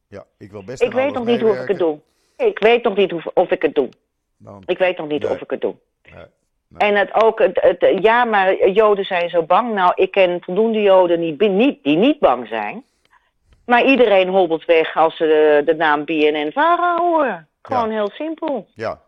Ja, 0.08 0.24
ik 0.38 0.50
wil 0.50 0.64
best 0.64 0.82
Ik 0.82 0.92
weet 0.92 1.12
nog 1.12 1.24
niet 1.24 1.40
hoe 1.40 1.56
ik 1.56 1.68
het 1.68 1.78
doe. 1.78 1.98
Ik 2.36 2.58
weet 2.58 2.82
nog 2.82 2.96
niet 2.96 3.10
hoe, 3.10 3.22
of 3.34 3.50
ik 3.50 3.62
het 3.62 3.74
doe. 3.74 3.88
Ik 4.64 4.78
weet 4.78 4.96
nog 4.98 5.08
niet 5.08 5.22
Nee. 5.22 5.30
of 5.32 5.40
ik 5.40 5.50
het 5.50 5.60
doe. 5.60 5.74
nee, 6.02 6.24
nee. 6.68 6.88
En 6.90 6.96
het 6.96 7.22
ook, 7.22 7.38
het, 7.38 7.60
het- 7.60 8.02
ja, 8.02 8.24
maar 8.24 8.68
Joden 8.70 9.04
zijn 9.04 9.30
zo 9.30 9.42
bang. 9.42 9.74
Nou, 9.74 9.92
ik 9.94 10.10
ken 10.10 10.42
voldoende 10.42 10.82
Joden 10.82 11.20
niet, 11.20 11.40
niet, 11.40 11.82
die 11.84 11.96
niet 11.96 12.18
bang 12.18 12.48
zijn. 12.48 12.84
Maar 13.66 13.84
iedereen 13.84 14.28
hobbelt 14.28 14.64
weg 14.64 14.96
als 14.96 15.16
ze 15.16 15.24
de, 15.24 15.62
de 15.72 15.74
naam 15.76 16.04
BNN-Vara 16.04 16.96
horen. 16.98 17.48
Gewoon 17.62 17.90
heel 17.90 18.10
simpel. 18.10 18.66
Ja. 18.74 19.00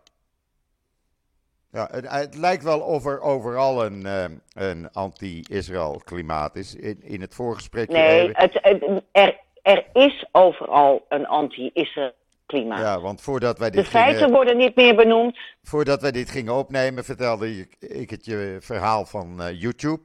Ja, 1.73 1.87
het, 1.91 2.09
het 2.09 2.35
lijkt 2.37 2.63
wel 2.63 2.79
of 2.79 3.05
er 3.05 3.21
overal 3.21 3.85
een, 3.85 4.05
eh, 4.05 4.23
een 4.53 4.91
anti-Israël 4.91 6.01
klimaat 6.03 6.55
is. 6.55 6.75
In, 6.75 6.99
in 7.03 7.21
het 7.21 7.35
voorgesprek. 7.35 7.89
Nee, 7.89 8.29
het, 8.33 8.53
het- 8.61 9.01
er, 9.11 9.37
er 9.61 9.85
is 9.93 10.25
overal 10.31 11.05
een 11.09 11.27
anti-Israël 11.27 12.11
klimaat. 12.45 12.79
Ja, 12.79 12.99
want 13.01 13.21
voordat 13.21 13.57
wij 13.59 13.69
de 13.69 13.75
dit 13.77 13.87
feiten 13.87 14.15
gingen, 14.17 14.33
worden 14.33 14.57
niet 14.57 14.75
meer 14.75 14.95
benoemd. 14.95 15.37
voordat 15.63 16.01
wij 16.01 16.11
dit 16.11 16.29
gingen 16.29 16.53
opnemen, 16.53 17.03
vertelde 17.03 17.57
ik, 17.59 17.75
ik 17.79 18.09
het 18.09 18.25
je 18.25 18.57
verhaal 18.59 19.05
van 19.05 19.41
eh, 19.41 19.61
YouTube. 19.61 20.01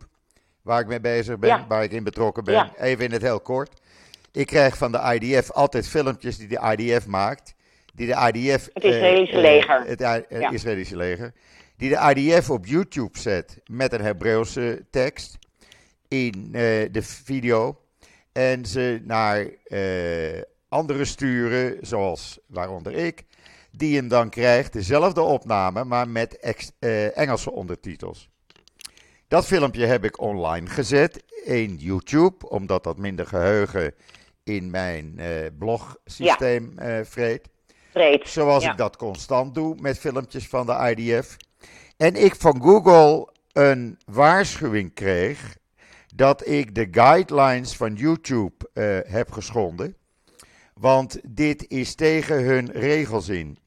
Waar 0.63 0.81
ik 0.81 0.87
mee 0.87 1.01
bezig 1.01 1.39
ben, 1.39 1.49
Ja. 1.51 1.65
waar 1.69 1.83
ik 1.83 1.93
in 1.93 2.05
betrokken 2.05 2.45
ben. 2.45 2.55
Ja. 2.55 2.71
Even 2.79 3.05
in 3.05 3.13
het 3.13 3.23
heel 3.23 3.41
kort. 3.41 3.81
Ik 4.33 4.47
krijg 4.47 4.77
van 4.77 4.93
de 4.93 5.19
IDF 5.21 5.51
altijd 5.53 5.89
filmpjes 5.89 6.39
die 6.39 6.49
de 6.49 6.75
IDF 6.77 7.07
maakt. 7.07 7.55
Die 7.99 8.07
de 8.07 8.31
IDF. 8.33 8.69
Het 8.73 8.85
Israëlische 8.85 9.37
eh, 9.37 9.39
eh, 9.39 9.55
leger. 9.55 9.85
Het 9.87 10.01
eh, 10.01 10.41
Ja. 10.41 10.51
Israëlische 10.51 10.97
leger. 10.97 11.33
Die 11.77 11.89
de 11.89 12.15
IDF 12.15 12.51
op 12.51 12.67
YouTube 12.67 13.19
zet 13.19 13.61
met 13.67 13.93
een 13.93 14.01
Hebreeuwse 14.01 14.85
tekst 14.91 15.39
in 16.09 16.49
de 16.93 17.03
video. 17.03 17.81
En 18.33 18.67
ze 18.67 19.01
naar 19.05 19.47
anderen 20.69 21.07
sturen, 21.07 21.77
zoals 21.81 22.39
waaronder 22.47 22.93
ik. 22.93 23.25
Die 23.71 23.97
hem 23.97 24.09
dan 24.09 24.31
krijgt, 24.31 24.73
dezelfde 24.73 25.21
opname, 25.21 25.85
maar 25.85 26.09
met 26.09 26.39
ex- 26.39 26.73
eh, 26.79 27.17
Engelse 27.19 27.51
ondertitels. 27.51 28.29
Dat 29.29 29.47
filmpje 29.47 29.87
heb 29.87 30.05
ik 30.05 30.21
online 30.21 30.67
gezet 30.67 31.23
in 31.45 31.77
YouTube, 31.77 32.49
omdat 32.49 32.85
dat 32.85 32.99
minder 32.99 33.27
geheugen 33.27 33.95
in 34.45 34.71
mijn 34.71 35.15
eh, 35.19 35.27
blogsysteem 35.59 36.73
eh 36.79 37.01
vreet. 37.05 37.49
Zoals 38.29 38.65
Ja. 38.65 38.71
ik 38.71 38.77
dat 38.77 38.97
constant 38.97 39.55
doe 39.55 39.77
met 39.81 39.99
filmpjes 39.99 40.49
van 40.49 40.67
de 40.67 40.95
IDF. 40.97 41.37
En 41.97 42.15
ik 42.15 42.35
van 42.35 42.63
Google 42.63 43.29
een 43.53 43.99
waarschuwing 44.07 44.95
kreeg 44.95 45.57
dat 46.15 46.49
ik 46.49 46.75
de 46.75 46.89
guidelines 46.91 47.77
van 47.77 47.95
YouTube 47.95 48.55
eh, 48.73 48.99
heb 49.13 49.33
geschonden. 49.33 49.97
Want 50.75 51.21
dit 51.29 51.69
is 51.69 51.95
tegen 51.95 52.45
hun 52.45 52.71
regels 52.73 53.29
in. 53.29 53.59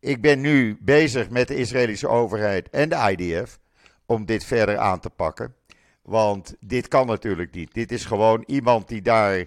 Ik 0.00 0.20
ben 0.20 0.40
nu 0.40 0.78
bezig 0.80 1.30
met 1.30 1.48
de 1.48 1.56
Israëlische 1.56 2.08
overheid 2.08 2.70
en 2.70 2.88
de 2.88 3.14
IDF 3.16 3.58
om 4.06 4.24
dit 4.24 4.44
verder 4.44 4.78
aan 4.78 5.00
te 5.00 5.10
pakken. 5.10 5.54
Want 6.02 6.54
dit 6.60 6.88
kan 6.88 7.06
natuurlijk 7.06 7.54
niet. 7.54 7.74
Dit 7.74 7.92
is 7.92 8.04
gewoon 8.04 8.42
iemand 8.46 8.88
die 8.88 9.02
daar 9.02 9.46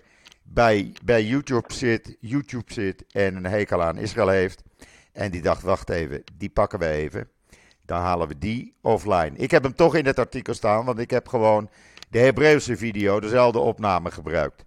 bij, 0.54 0.94
bij 1.04 1.24
YouTube, 1.24 1.74
zit, 1.74 2.18
YouTube 2.20 2.74
zit 2.74 3.04
en 3.12 3.36
een 3.36 3.46
hekel 3.46 3.84
aan 3.84 3.98
Israël 3.98 4.28
heeft. 4.28 4.64
En 5.12 5.32
die 5.32 5.42
dacht, 5.42 5.62
wacht 5.62 5.90
even, 5.90 6.24
die 6.38 6.50
pakken 6.50 6.80
we 6.80 6.88
even. 6.88 7.30
Dan 7.86 8.02
halen 8.02 8.28
we 8.28 8.38
die 8.38 8.74
offline. 8.82 9.32
Ik 9.36 9.52
heb 9.52 9.64
hem 9.64 9.76
toch 9.76 9.96
in 9.96 10.06
het 10.06 10.20
artikel 10.20 10.54
staan, 10.54 10.86
want 10.86 11.00
ik 11.00 11.10
heb 11.10 11.28
gewoon 11.28 11.70
de 12.10 12.20
Hebreeuwse 12.20 12.78
video, 12.78 13.20
dezelfde 13.20 13.60
opname 13.60 14.12
gebruikt. 14.12 14.66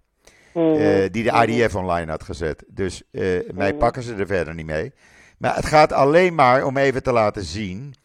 Mhm. 0.53 0.73
eh, 0.73 1.11
die 1.11 1.23
de 1.23 1.47
IDF 1.47 1.75
online 1.75 2.11
had 2.11 2.23
gezet. 2.23 2.63
Dus 2.67 3.03
eh, 3.11 3.49
mij 3.53 3.73
pakken 3.73 4.03
ze 4.03 4.15
er 4.15 4.27
verder 4.27 4.53
niet 4.53 4.65
mee. 4.65 4.91
Maar 5.37 5.55
het 5.55 5.65
gaat 5.65 5.91
alleen 5.91 6.35
maar 6.35 6.65
om 6.65 6.77
even 6.77 7.03
te 7.03 7.11
laten 7.11 7.43
zien 7.43 7.95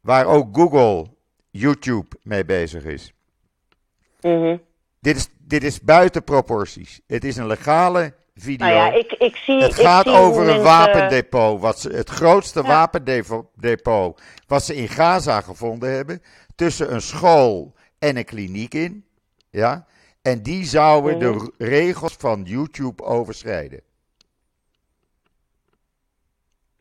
waar 0.00 0.26
ook 0.26 0.56
Google, 0.56 1.06
YouTube 1.50 2.16
mee 2.22 2.44
bezig 2.44 2.84
is. 2.84 3.12
Mhm. 4.20 4.56
Dit 5.00 5.16
is, 5.16 5.28
dit 5.46 5.64
is 5.64 5.80
buiten 5.80 6.24
proporties. 6.24 7.00
Het 7.06 7.24
is 7.24 7.36
een 7.36 7.46
legale 7.46 8.14
video. 8.34 8.66
Nou 8.66 8.78
ja, 8.78 8.92
ik, 8.92 9.12
ik 9.12 9.36
zie. 9.36 9.62
het 9.62 9.78
ik 9.78 9.84
gaat 9.84 10.04
zie 10.06 10.14
over 10.16 10.48
een 10.48 10.62
wapendepot. 10.62 11.60
Wat 11.60 11.80
ze, 11.80 11.88
het 11.90 12.10
grootste 12.10 12.62
Ja. 12.62 12.66
wapendepot 12.68 14.20
wat 14.46 14.64
ze 14.64 14.74
in 14.76 14.88
Gaza 14.88 15.40
gevonden 15.40 15.92
hebben. 15.92 16.22
Tussen 16.54 16.94
een 16.94 17.02
school 17.02 17.74
en 17.98 18.16
een 18.16 18.24
kliniek 18.24 18.74
in. 18.74 19.04
Ja. 19.50 19.86
En 20.22 20.42
die 20.42 20.64
zouden 20.64 21.18
de 21.18 21.26
Mhm. 21.26 21.44
r- 21.44 21.50
regels 21.58 22.14
van 22.18 22.42
YouTube 22.42 23.02
overschrijden. 23.04 23.80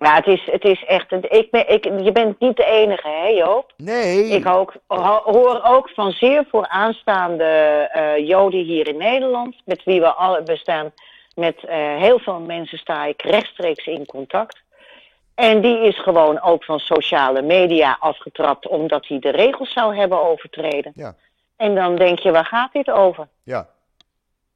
Ja, 0.05 0.15
het 0.15 0.27
is, 0.27 0.47
het 0.51 0.63
is 0.63 0.85
echt. 0.85 1.11
Ik 1.11 1.51
ben, 1.51 1.69
ik, 1.69 1.83
je 1.83 2.11
bent 2.11 2.39
niet 2.39 2.57
de 2.57 2.65
enige, 2.65 3.07
hè, 3.07 3.27
Joop? 3.27 3.73
Nee. 3.77 4.27
Ik 4.27 4.47
ook, 4.47 4.73
hoor 5.23 5.61
ook 5.63 5.89
van 5.89 6.11
zeer 6.11 6.45
vooraanstaande 6.49 7.43
eh 7.91 8.27
Joden 8.27 8.63
hier 8.63 8.87
in 8.87 8.97
Nederland, 8.97 9.55
met 9.65 9.83
wie 9.83 9.99
we 9.99 10.07
alle 10.07 10.43
bestaan. 10.43 10.91
Met 11.35 11.63
eh, 11.63 11.77
heel 11.77 12.19
veel 12.19 12.39
mensen 12.39 12.77
sta 12.77 13.05
ik 13.05 13.21
rechtstreeks 13.21 13.85
in 13.85 14.05
contact. 14.05 14.63
En 15.35 15.61
die 15.61 15.79
is 15.79 16.01
gewoon 16.01 16.41
ook 16.41 16.63
van 16.63 16.79
sociale 16.79 17.41
media 17.41 17.97
afgetrapt, 17.99 18.67
omdat 18.67 19.07
hij 19.07 19.19
de 19.19 19.31
regels 19.31 19.73
zou 19.73 19.95
hebben 19.95 20.23
overtreden. 20.23 20.91
Ja. 20.95 21.15
En 21.55 21.75
dan 21.75 21.95
denk 21.95 22.19
je, 22.19 22.31
waar 22.31 22.45
gaat 22.45 22.73
dit 22.73 22.91
over? 22.91 23.27
Ja. 23.43 23.67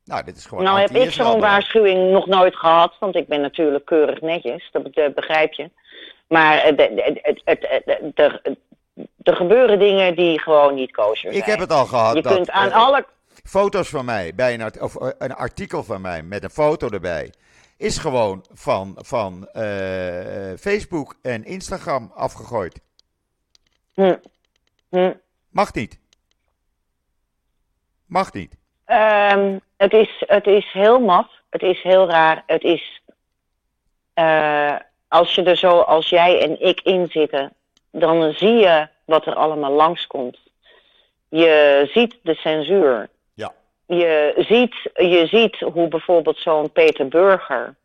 Nou, 0.09 0.23
dit 0.23 0.37
is 0.37 0.45
gewoon 0.45 0.63
Nou 0.63 0.79
heb 0.79 0.89
ik 0.89 1.11
zo'n 1.11 1.39
waarschuwing 1.39 2.11
nog 2.11 2.27
nooit 2.27 2.55
gehad, 2.55 2.95
want 2.99 3.15
ik 3.15 3.27
ben 3.27 3.41
natuurlijk 3.41 3.85
keurig 3.85 4.21
netjes, 4.21 4.69
dat 4.71 4.91
be- 4.91 5.11
begrijp 5.15 5.53
je. 5.53 5.69
Maar 6.27 6.57
eh, 6.57 6.89
er 9.23 9.35
gebeuren 9.35 9.79
dingen 9.79 10.15
die 10.15 10.39
gewoon 10.41 10.75
niet 10.75 10.91
kosher 10.91 11.15
zijn. 11.15 11.33
Ik 11.33 11.43
heb 11.43 11.59
het 11.59 11.71
al 11.71 11.85
gehad. 11.85 12.15
Je 12.15 12.21
dat, 12.21 12.35
kunt 12.35 12.49
aan 12.49 12.69
eh, 12.69 12.75
alle... 12.75 13.05
foto's 13.43 13.89
van 13.89 14.05
mij 14.05 14.35
bij 14.35 14.53
een, 14.53 14.61
art- 14.61 14.81
of 14.81 14.95
eh, 14.95 15.09
een 15.17 15.33
artikel 15.33 15.83
van 15.83 16.01
mij 16.01 16.23
met 16.23 16.43
een 16.43 16.49
foto 16.49 16.89
erbij. 16.89 17.33
Is 17.77 17.97
gewoon 17.97 18.45
van, 18.53 18.97
van 18.97 19.49
Facebook 20.59 21.15
en 21.21 21.43
Instagram 21.43 22.11
afgegooid. 22.15 22.79
Hm, 23.93 24.15
hm. 24.89 25.13
Mag 25.49 25.73
niet. 25.73 25.99
Mag 28.05 28.33
niet. 28.33 28.58
Ehm, 28.89 29.57
het, 29.77 29.93
is, 29.93 30.23
het 30.27 30.47
is 30.47 30.71
heel 30.71 30.99
maf, 30.99 31.27
het 31.49 31.61
is 31.61 31.81
heel 31.81 32.09
raar, 32.09 32.43
het 32.45 32.63
is... 32.63 33.01
eh, 34.13 34.75
als 35.07 35.35
je 35.35 35.43
er 35.43 35.57
zo 35.57 35.79
als 35.79 36.09
jij 36.09 36.41
en 36.41 36.61
ik 36.61 36.81
in 36.81 37.07
zitten, 37.09 37.53
dan 37.91 38.33
zie 38.33 38.53
je 38.53 38.87
wat 39.05 39.25
er 39.25 39.35
allemaal 39.35 39.71
langskomt. 39.71 40.37
Je 41.27 41.87
ziet 41.93 42.19
de 42.21 42.35
censuur. 42.35 43.09
Ja. 43.33 43.53
Je 43.85 44.33
ziet, 44.37 44.75
je 44.93 45.27
ziet 45.27 45.59
hoe 45.59 45.87
bijvoorbeeld 45.87 46.37
zo'n 46.37 46.71
Peter 46.71 47.07
Burger 47.07 47.75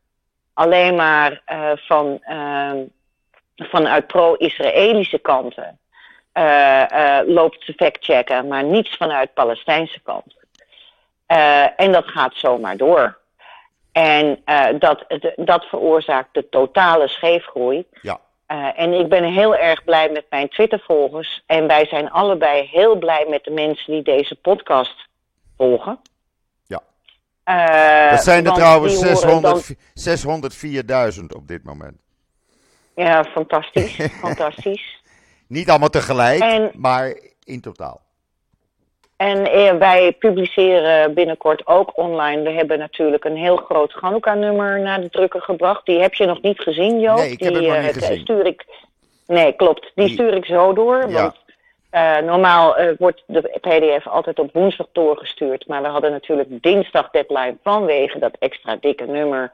alleen 0.53 0.95
maar 0.95 1.43
eh, 1.45 1.71
van, 1.75 2.19
ehm, 2.23 2.79
vanuit 3.57 4.07
pro-Israëlische 4.07 5.19
kanten 5.19 5.79
eh, 6.33 7.21
loopt 7.27 7.67
te 7.67 7.73
factchecken, 7.73 8.47
maar 8.47 8.65
niets 8.65 8.97
vanuit 8.97 9.35
Palestijnse 9.35 10.01
kant. 10.01 10.43
Eh, 11.27 11.81
en 11.81 11.93
dat 11.93 12.07
gaat 12.07 12.35
zomaar 12.35 12.77
door. 12.77 13.19
En 13.93 14.41
eh, 14.45 14.67
dat, 14.79 15.05
dat 15.37 15.65
veroorzaakt 15.65 16.35
de 16.35 16.49
totale 16.49 17.09
scheefgroei. 17.09 17.87
Ja. 18.03 18.21
Eh, 18.47 18.81
en 18.81 18.93
ik 18.93 19.09
ben 19.09 19.25
heel 19.25 19.57
erg 19.57 19.85
blij 19.85 20.11
met 20.11 20.25
mijn 20.31 20.49
Twitter-volgers. 20.49 21.43
En 21.47 21.67
wij 21.67 21.87
zijn 21.87 22.11
allebei 22.11 22.69
heel 22.71 22.97
blij 22.99 23.27
met 23.29 23.45
de 23.45 23.51
mensen 23.51 23.93
die 23.93 24.03
deze 24.03 24.35
podcast 24.35 25.09
volgen. 25.57 26.01
Ja. 26.67 26.83
Dat 28.11 28.23
zijn 28.25 28.47
er 28.47 28.53
trouwens 28.53 29.01
die 29.01 29.13
horen 29.13 29.43
dan- 29.43 29.63
600 29.95 30.53
604.000 30.55 31.25
op 31.37 31.49
dit 31.49 31.65
moment. 31.65 31.97
Ja, 32.95 33.25
fantastisch. 33.25 33.97
fantastisch. 34.27 35.03
Niet 35.47 35.71
allemaal 35.71 35.89
tegelijk, 35.89 36.41
En- 36.41 36.71
maar 36.75 37.19
in 37.45 37.61
totaal. 37.61 38.03
En 39.17 39.51
eh, 39.51 39.75
wij 39.75 40.13
publiceren 40.13 41.15
binnenkort 41.15 41.67
ook 41.67 41.99
online. 41.99 42.43
We 42.43 42.51
hebben 42.51 42.79
natuurlijk 42.79 43.25
een 43.25 43.37
heel 43.37 43.57
groot 43.57 43.93
Hanukkah-nummer 43.93 44.81
naar 44.81 45.01
de 45.01 45.11
drukker 45.11 45.43
gebracht. 45.43 45.87
Die 45.87 46.01
heb 46.01 46.15
je 46.15 46.27
nog 46.27 46.43
niet 46.43 46.61
gezien, 46.61 47.01
Joop. 47.01 47.17
Nee, 47.17 47.31
ik 47.31 47.41
heb 47.41 47.55
die, 47.55 47.63
nog 47.67 47.77
eh, 47.77 47.83
niet 47.83 47.95
het, 47.95 48.05
gezien. 48.05 48.21
Stuur 48.21 48.47
ik... 48.47 48.65
Nee, 49.27 49.53
klopt. 49.53 49.93
Die, 49.95 50.05
Die- 50.07 50.15
stuur 50.15 50.35
ik 50.35 50.45
zo 50.45 50.73
door. 50.73 51.09
Ja. 51.09 51.23
Want 51.23 51.37
eh, 51.91 52.19
normaal 52.19 52.77
eh, 52.77 52.93
wordt 52.99 53.23
de 53.27 53.59
PDF 53.61 54.07
altijd 54.09 54.39
op 54.39 54.53
woensdag 54.53 54.87
doorgestuurd. 54.93 55.67
Maar 55.67 55.83
we 55.83 55.89
hadden 55.89 56.11
natuurlijk 56.11 56.63
dinsdag 56.63 57.11
deadline 57.11 57.57
vanwege 57.63 58.19
dat 58.19 58.37
extra 58.39 58.77
dikke 58.81 59.07
nummer. 59.07 59.53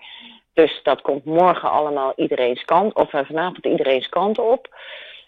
Dus 0.55 0.81
dat 0.83 1.01
komt 1.01 1.25
morgen 1.25 1.71
allemaal 1.71 2.13
iedereen's 2.17 2.65
kant. 2.65 2.95
Of 2.95 3.13
eh, 3.13 3.21
vanavond 3.27 3.67
iedereen's 3.67 4.09
kant 4.09 4.39
op. 4.39 4.69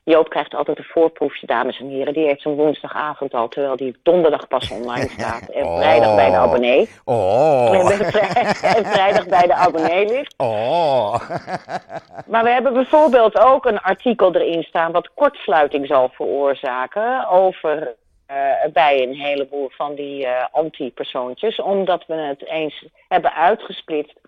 Joop 0.04 0.28
krijgt 0.28 0.54
altijd 0.54 0.78
een 0.78 0.84
voorproefje, 0.84 1.46
dames 1.46 1.78
en 1.80 1.88
heren. 1.88 2.12
Die 2.12 2.26
heeft 2.26 2.40
zo'n 2.40 2.54
woensdagavond 2.54 3.34
al, 3.34 3.48
terwijl 3.48 3.76
die 3.76 3.96
donderdag 4.02 4.48
pas 4.48 4.70
online 4.70 5.08
staat. 5.18 5.48
En 5.48 5.64
Oh. 5.64 5.76
vrijdag 5.78 6.14
bij 6.16 6.30
de 6.30 6.36
abonnee. 6.36 6.88
Oh, 7.04 7.70
En 7.74 7.90
en 8.76 8.84
vrijdag 8.86 9.26
bij 9.26 9.46
de 9.46 9.54
abonnee 9.54 10.06
ligt. 10.06 10.34
oh. 10.36 11.14
Maar 12.26 12.44
we 12.44 12.50
hebben 12.50 12.72
bijvoorbeeld 12.72 13.38
ook 13.38 13.64
een 13.64 13.80
artikel 13.80 14.34
erin 14.34 14.62
staan 14.62 14.92
wat 14.92 15.10
kortsluiting 15.14 15.86
zal 15.86 16.08
veroorzaken 16.08 17.28
over 17.28 17.94
eh, 18.26 18.36
bij 18.72 19.02
een 19.02 19.14
heleboel 19.14 19.70
van 19.72 19.94
die 19.94 20.26
eh, 20.26 20.44
anti-persoontjes, 20.52 21.60
omdat 21.60 22.04
we 22.06 22.14
het 22.14 22.46
eens 22.46 22.84
hebben 23.08 23.32
uitgesplitst 23.34 24.20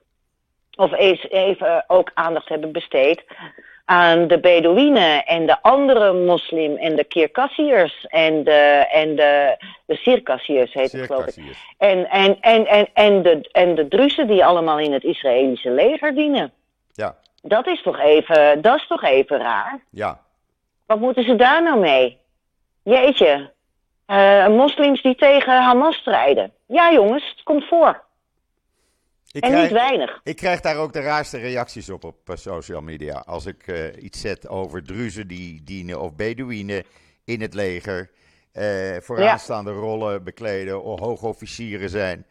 of 0.76 0.92
eens 0.92 1.28
even 1.28 1.84
ook 1.86 2.10
aandacht 2.14 2.48
hebben 2.48 2.72
besteed 2.72 3.24
aan 3.84 4.26
de 4.28 4.40
Bedouinen 4.40 5.24
en 5.24 5.46
de 5.46 5.62
andere 5.62 6.12
moslim 6.12 6.76
en 6.76 6.96
de 6.96 7.04
Kirkassiërs 7.04 8.06
en 8.08 8.44
de, 8.44 8.86
en 8.92 9.16
de, 9.16 9.56
de 9.86 9.96
Circassiërs 9.96 10.72
heet 10.72 10.92
het 10.92 11.06
geloof 11.06 11.26
ik. 11.26 11.56
En, 11.78 12.10
en, 12.10 12.40
en, 12.40 12.66
en, 12.66 12.88
en, 12.94 13.22
de, 13.22 13.48
en 13.52 13.74
de 13.74 13.88
Druzen 13.88 14.26
die 14.26 14.44
allemaal 14.44 14.78
in 14.78 14.92
het 14.92 15.04
Israëlische 15.04 15.70
leger 15.70 16.14
dienen. 16.14 16.52
Ja, 16.92 17.16
Dat 17.42 17.66
is 17.66 17.82
toch 17.82 17.98
even, 17.98 18.62
dat 18.62 18.76
is 18.76 18.86
toch 18.86 19.02
even 19.02 19.38
raar? 19.38 19.80
ja. 19.90 20.22
Wat 20.86 21.00
moeten 21.00 21.24
ze 21.24 21.36
daar 21.36 21.62
nou 21.62 21.78
mee? 21.78 22.18
Jeetje. 22.82 23.50
Eh, 24.06 24.48
moslims 24.48 25.02
die 25.02 25.14
tegen 25.14 25.62
Hamas 25.62 25.96
strijden. 25.96 26.52
Ja, 26.66 26.92
jongens, 26.92 27.28
het 27.30 27.42
komt 27.42 27.64
voor. 27.64 28.02
Ik 29.34 29.42
En 29.42 29.50
krijg, 29.50 29.62
niet 29.70 29.78
weinig. 29.78 30.20
ik 30.24 30.36
krijg 30.36 30.60
daar 30.60 30.76
ook 30.76 30.92
de 30.92 31.00
raarste 31.00 31.38
reacties 31.38 31.90
op 31.90 32.04
op 32.04 32.16
eh, 32.30 32.36
social 32.36 32.80
media. 32.80 33.22
Als 33.26 33.46
ik 33.46 33.66
eh, 33.66 34.02
iets 34.02 34.20
zet 34.20 34.48
over 34.48 34.82
druzen 34.84 35.28
die 35.28 35.62
dienen 35.64 36.00
of 36.00 36.14
Bedouinen 36.14 36.84
in 37.24 37.40
het 37.40 37.54
leger. 37.54 38.10
eh 38.52 38.96
vooraanstaande 39.00 39.70
rollen 39.72 40.24
bekleden 40.24 40.82
of 40.82 41.00
hoogofficieren 41.00 41.90
zijn. 41.90 42.26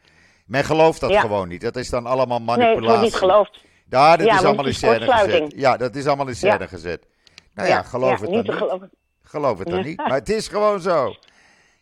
Men 0.46 0.64
gelooft 0.64 1.00
dat 1.00 1.10
Ja. 1.10 1.20
gewoon 1.20 1.48
niet. 1.48 1.60
Dat 1.60 1.76
is 1.76 1.90
dan 1.90 2.06
allemaal 2.06 2.38
Nee, 2.38 2.46
manipulatie. 2.46 2.80
het 2.80 2.88
wordt 2.88 3.02
niet 3.02 3.14
geloofd. 3.14 3.60
Ja, 3.88 4.16
dat 4.16 4.26
Ja, 4.26 4.32
is 4.38 4.44
allemaal 4.44 4.64
het 4.64 4.74
in 4.74 4.78
scène 4.80 5.12
gezet. 5.12 5.52
Ja, 5.56 5.76
dat 5.76 5.94
is 5.96 6.06
allemaal 6.06 6.28
in 6.28 6.34
scène 6.36 6.68
gezet. 6.68 7.06
Nou 7.54 7.68
ja, 7.68 7.82
geloof 7.82 8.20
het 8.20 8.30
niet 8.30 8.46
dan 8.46 8.54
niet. 8.54 8.64
geloven. 8.64 8.90
Geloof 9.22 9.58
het 9.58 9.68
dan 9.68 9.82
niet. 9.84 9.96
Maar 9.96 10.12
het 10.12 10.28
is 10.28 10.48
gewoon 10.48 10.80
zo. 10.80 11.14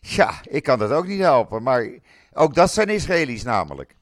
Ja, 0.01 0.31
ik 0.43 0.63
kan 0.63 0.79
dat 0.79 0.91
ook 0.93 1.07
niet 1.07 1.21
helpen. 1.21 1.63
Maar 1.63 1.89
ook 2.33 2.55
dat 2.55 2.71
zijn 2.73 2.89
Israëli's 2.89 3.43
namelijk. 3.43 3.95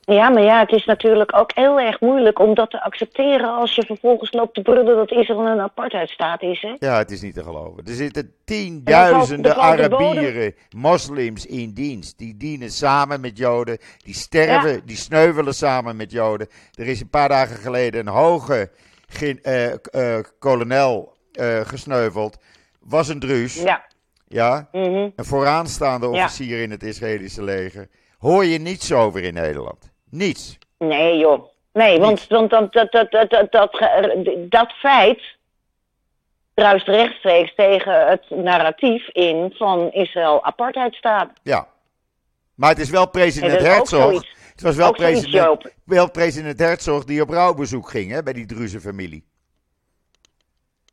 Ja, 0.00 0.28
maar 0.28 0.42
ja, 0.42 0.60
het 0.60 0.72
is 0.72 0.84
natuurlijk 0.84 1.36
ook 1.36 1.50
heel 1.54 1.80
erg 1.80 2.00
moeilijk 2.00 2.38
om 2.38 2.54
dat 2.54 2.70
te 2.70 2.82
accepteren 2.82 3.54
als 3.54 3.74
je 3.74 3.82
vervolgens 3.86 4.32
loopt 4.32 4.54
te 4.54 4.62
brullen 4.62 4.96
dat 4.96 5.10
Israël 5.10 5.46
een 5.46 5.60
apartheidstaat 5.60 6.42
is. 6.42 6.60
Hè? 6.60 6.74
Ja, 6.86 6.98
het 6.98 7.10
is 7.10 7.20
niet 7.22 7.34
te 7.34 7.42
geloven. 7.42 7.84
Er 7.86 7.94
zitten 7.94 8.32
tienduizenden 8.44 9.50
Er 9.50 9.56
er 9.56 9.62
Arabieren, 9.62 10.54
moslims 10.76 11.46
in 11.46 11.72
dienst. 11.72 12.18
Die 12.18 12.36
dienen 12.36 12.70
samen 12.70 13.20
met 13.20 13.38
Joden. 13.38 13.78
Die 14.04 14.14
sterven, 14.14 14.82
die 14.86 14.96
sneuvelen 14.96 15.54
samen 15.54 15.96
met 15.96 16.12
Joden. 16.12 16.48
Er 16.74 16.86
is 16.86 17.00
een 17.00 17.10
paar 17.10 17.28
dagen 17.28 17.56
geleden 17.56 18.00
een 18.06 18.12
hoge 18.12 18.70
k- 19.18 19.22
eh, 19.42 20.18
kolonel 20.38 21.16
eh, 21.32 21.60
gesneuveld. 21.60 22.38
Was 22.80 23.08
een 23.08 23.20
Druus. 23.20 23.62
Ja. 23.62 23.84
Ja, 24.28 24.68
mhm. 24.72 25.08
een 25.16 25.24
vooraanstaande 25.24 26.06
Ja. 26.08 26.24
officier 26.24 26.62
in 26.62 26.70
het 26.70 26.82
Israëlische 26.82 27.42
leger. 27.42 27.88
Hoor 28.18 28.44
je 28.44 28.58
niets 28.58 28.92
over 28.92 29.22
in 29.22 29.34
Nederland. 29.34 29.89
Niets. 30.10 30.58
Nee, 30.78 31.18
joh. 31.18 31.48
Nee, 31.72 32.00
want, 32.00 32.26
want 32.28 32.50
dat, 32.50 32.72
dat, 32.72 32.92
dat, 32.92 33.10
dat, 33.10 33.30
dat, 33.30 33.52
dat, 33.52 33.68
ge- 33.76 34.46
dat 34.48 34.72
feit 34.72 35.22
druist 36.54 36.86
rechtstreeks 36.86 37.54
tegen 37.54 38.06
het 38.08 38.30
narratief 38.30 39.08
in 39.08 39.54
van 39.56 39.92
Israël 39.92 40.44
apartheidstaat. 40.44 41.30
Ja. 41.42 41.68
Maar 42.54 42.70
het 42.70 42.78
is 42.78 42.90
wel 42.90 43.02
En 43.02 43.10
president 43.10 43.60
Herzog. 43.60 44.24
Het 44.50 44.60
was 44.60 44.76
wel 44.76 44.88
Ook 44.88 44.96
president, 44.96 45.72
wel 45.84 46.10
president 46.10 46.58
Herzog 46.58 47.04
die 47.04 47.22
op 47.22 47.28
rouwbezoek 47.28 47.90
ging 47.90 48.10
hè, 48.10 48.22
bij 48.22 48.32
die 48.32 48.46
Druze 48.46 48.80
familie. 48.80 49.24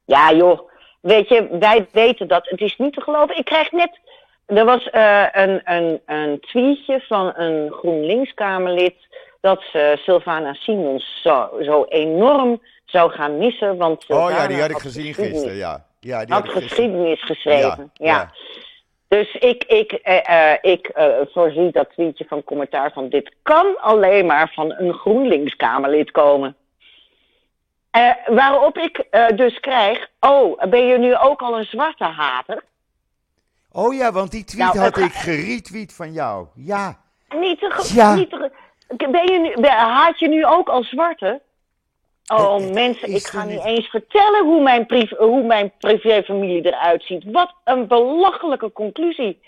Ja, 0.05 0.33
joh. 0.33 0.69
Weet 1.01 1.29
je, 1.29 1.57
wij 1.59 1.87
weten 1.91 2.27
dat. 2.27 2.49
Het 2.49 2.61
is 2.61 2.77
niet 2.77 2.93
te 2.93 3.01
geloven. 3.01 3.37
Ik 3.37 3.45
krijg 3.45 3.71
net. 3.71 3.99
Er 4.47 4.65
was 4.65 4.89
eh, 4.89 5.25
een, 5.31 5.61
een, 5.63 6.01
een 6.05 6.39
tweetje 6.39 7.03
van 7.07 7.33
een 7.35 7.71
GroenLinks-Kamerlid. 7.71 8.95
dat 9.41 9.63
ze 9.71 9.97
Sylvana 9.99 10.53
Simons 10.53 11.19
zo, 11.23 11.49
zo 11.61 11.85
enorm 11.89 12.61
zou 12.85 13.11
gaan 13.11 13.37
missen. 13.37 13.77
Want 13.77 14.05
Oh 14.07 14.29
ja, 14.29 14.47
die 14.47 14.61
had 14.61 14.69
ik 14.69 14.77
gezien 14.77 15.13
gisteren. 15.13 15.55
Ja, 15.55 15.85
ja 15.99 16.25
die 16.25 16.33
Had 16.33 16.49
geschiedenis 16.49 17.23
geschreven. 17.23 17.91
Ja, 17.93 18.05
Ja. 18.05 18.13
ja. 18.13 18.31
Dus 19.07 19.33
ik, 19.35 19.63
ik, 19.63 19.91
eh, 19.91 20.51
eh, 20.51 20.57
ik 20.61 20.87
eh, 20.87 21.07
voorzie 21.31 21.71
dat 21.71 21.89
tweetje 21.89 22.25
van 22.27 22.43
commentaar 22.43 22.91
van 22.91 23.09
dit 23.09 23.35
kan 23.43 23.77
alleen 23.79 24.25
maar 24.25 24.51
van 24.53 24.73
een 24.77 24.93
GroenLinks-Kamerlid 24.93 26.11
komen. 26.11 26.55
Eh, 27.91 28.11
waarop 28.25 28.77
ik 28.77 28.97
eh, 28.97 29.27
dus 29.35 29.59
krijg, 29.59 30.07
oh, 30.19 30.63
ben 30.69 30.87
je 30.87 30.97
nu 30.97 31.17
ook 31.17 31.41
al 31.41 31.57
een 31.57 31.65
zwarte 31.65 32.03
hater? 32.03 32.63
Oh 33.77 33.93
ja, 33.93 34.11
want 34.11 34.31
die 34.31 34.43
tweet 34.43 34.65
Nou, 34.73 34.79
had 34.79 34.97
ga- 34.97 35.05
ik 35.05 35.11
geretweet 35.13 35.93
van 35.93 36.11
jou. 36.13 36.47
Ja. 36.55 36.97
Niet 37.29 37.59
te, 37.59 37.91
Ja. 37.93 38.15
niet 38.15 38.29
te 38.29 38.35
ge- 38.37 39.09
ben 39.11 39.31
je 39.33 39.39
nu, 39.39 39.67
haat 39.67 40.19
je 40.19 40.27
nu 40.27 40.45
ook 40.45 40.69
al 40.69 40.83
zwarte? 40.83 41.41
Oh 42.33 42.53
Het- 42.53 42.63
het 42.63 42.73
mensen, 42.73 43.09
ik 43.15 43.27
ga 43.27 43.43
niet 43.43 43.63
eens 43.65 43.87
vertellen 43.87 44.45
hoe 44.45 44.61
mijn, 44.61 44.85
priv- 44.85 45.17
hoe 45.17 45.43
mijn 45.43 45.71
privéfamilie 45.77 46.65
eruit 46.65 47.03
ziet. 47.03 47.23
Wat 47.31 47.53
een 47.63 47.87
belachelijke 47.87 48.71
conclusie. 48.71 49.41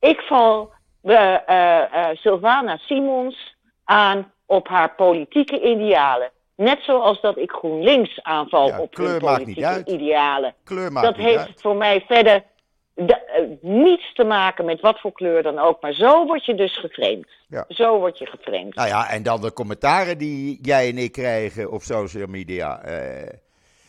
Ik 0.00 0.20
val 0.20 0.72
eh, 1.02 2.08
Sylvana 2.12 2.76
Simons 2.76 3.56
aan 3.84 4.32
op 4.46 4.68
haar 4.68 4.94
politieke 4.94 5.60
idealen. 5.60 6.30
Net 6.56 6.78
zoals 6.82 7.20
dat 7.20 7.36
ik 7.38 7.50
GroenLinks 7.52 8.22
aanval 8.22 8.66
Ja, 8.68 8.80
op 8.80 8.96
hun 8.96 9.18
politieke 9.18 9.82
idealen. 9.84 10.54
Kleur 10.64 10.92
maakt 10.92 11.06
dat 11.06 11.16
heeft 11.16 11.38
uit. 11.38 11.60
voor 11.60 11.76
mij 11.76 12.04
verder 12.06 12.44
de- 12.94 13.24
eh, 13.26 13.42
niets 13.70 14.14
te 14.14 14.24
maken 14.24 14.64
met 14.64 14.80
wat 14.80 15.00
voor 15.00 15.12
kleur 15.12 15.42
dan 15.42 15.58
ook. 15.58 15.80
Maar 15.82 15.92
zo 15.92 16.26
word 16.26 16.44
je 16.44 16.54
dus 16.54 16.78
geframed. 16.78 17.28
Ja. 17.48 17.64
Zo 17.68 17.98
word 17.98 18.18
je 18.18 18.26
geframed. 18.26 18.74
Nou 18.74 18.88
ja, 18.88 19.10
en 19.10 19.22
dan 19.22 19.40
de 19.40 19.52
commentaren 19.52 20.18
die 20.18 20.58
jij 20.62 20.88
en 20.88 20.98
ik 20.98 21.12
krijgen 21.12 21.70
op 21.70 21.82
social 21.82 22.26
media. 22.26 22.82
eh, 22.82 23.28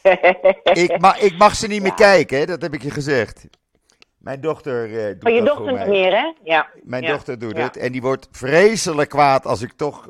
ik, 0.84 1.00
ma 1.00 1.16
ik 1.16 1.38
mag 1.38 1.56
ze 1.56 1.68
niet 1.68 1.82
meer 1.82 1.94
kijken, 1.94 2.38
hè, 2.40 2.46
dat 2.46 2.62
heb 2.62 2.74
ik 2.74 2.82
je 2.84 2.92
gezegd. 2.92 3.48
Mijn 4.18 4.42
dochter 4.42 5.00
eh, 5.00 5.06
doet 5.08 5.22
Van 5.22 5.34
je 5.34 5.44
dat 5.44 5.58
dochter 5.58 5.78
niet 5.78 5.88
meer, 5.88 6.12
hè? 6.12 6.34
Ja. 6.44 6.68
Mijn 6.84 7.04
Ja. 7.04 7.12
dochter 7.12 7.40
doet 7.40 7.58
het 7.58 7.78
en 7.78 7.92
die 7.92 8.02
wordt 8.02 8.28
vreselijk 8.32 9.10
kwaad 9.10 9.46
als 9.46 9.62
ik 9.62 9.72
toch 9.72 10.08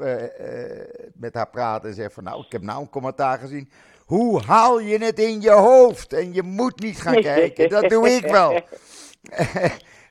met 1.13 1.33
haar 1.33 1.49
praat 1.49 1.85
en 1.85 1.93
zeg 1.93 2.13
van 2.13 2.23
nou, 2.23 2.43
ik 2.45 2.51
heb 2.51 2.61
nou 2.61 2.81
een 2.81 2.89
commentaar 2.89 3.37
gezien. 3.39 3.69
Hoe 4.13 4.41
haal 4.41 4.79
je 4.79 4.97
het 4.97 5.19
in 5.19 5.41
je 5.41 5.51
hoofd? 5.51 6.13
En 6.13 6.33
je 6.33 6.43
moet 6.43 6.79
niet 6.79 7.01
gaan 7.01 7.21
kijken. 7.21 7.69
Dat 7.69 7.89
doe 7.89 8.09
ik 8.09 8.25
wel. 8.25 8.61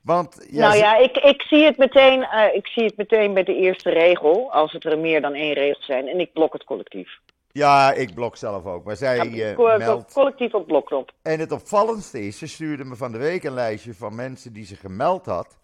Want 0.02 0.46
ja, 0.50 0.60
nou 0.60 0.76
ja, 0.76 0.96
ik, 0.96 1.16
ik, 1.16 1.42
zie 1.42 1.64
het 1.64 1.77
meteen, 1.77 2.22
eh, 2.22 2.54
ik 2.54 2.66
zie 2.66 2.85
het 2.85 2.96
meteen 2.96 3.35
bij 3.35 3.42
de 3.42 3.54
eerste 3.54 3.90
regel, 3.90 4.52
als 4.52 4.72
het 4.72 4.85
er 4.85 4.98
meer 4.98 5.20
dan 5.20 5.35
één 5.35 5.52
regel 5.52 5.83
zijn. 5.83 6.08
En 6.08 6.20
ik 6.20 6.33
blok 6.33 6.52
het 6.52 6.64
collectief. 6.64 7.18
ja, 7.50 7.92
ik 7.92 8.14
blok 8.14 8.37
zelf 8.37 8.66
ook. 8.66 8.85
Maar 8.85 8.96
zij 8.96 9.16
Ja, 9.16 9.48
eh, 9.48 9.56
co- 9.56 9.77
meldt. 9.77 10.12
collectief 10.12 10.54
op 10.54 10.66
blokknop. 10.66 11.12
En 11.22 11.40
het 11.40 11.52
opvallendste 11.52 12.27
is, 12.27 12.38
ze 12.38 12.46
stuurde 12.46 12.85
me 12.85 12.96
van 12.96 13.12
de 13.12 13.18
week 13.18 13.44
een 13.44 13.54
lijstje 13.54 13.94
van 13.94 14.14
mensen 14.14 14.52
die 14.52 14.64
ze 14.64 14.77
gemeld 14.77 15.27
had. 15.27 15.58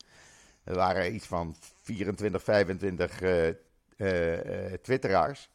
Er 0.64 0.74
waren 0.74 1.14
iets 1.14 1.26
van 1.26 1.54
24, 1.82 2.42
25 2.42 3.20
eh, 3.22 3.48
eh, 3.48 3.54
eh, 3.96 4.72
twitteraars. 4.82 5.50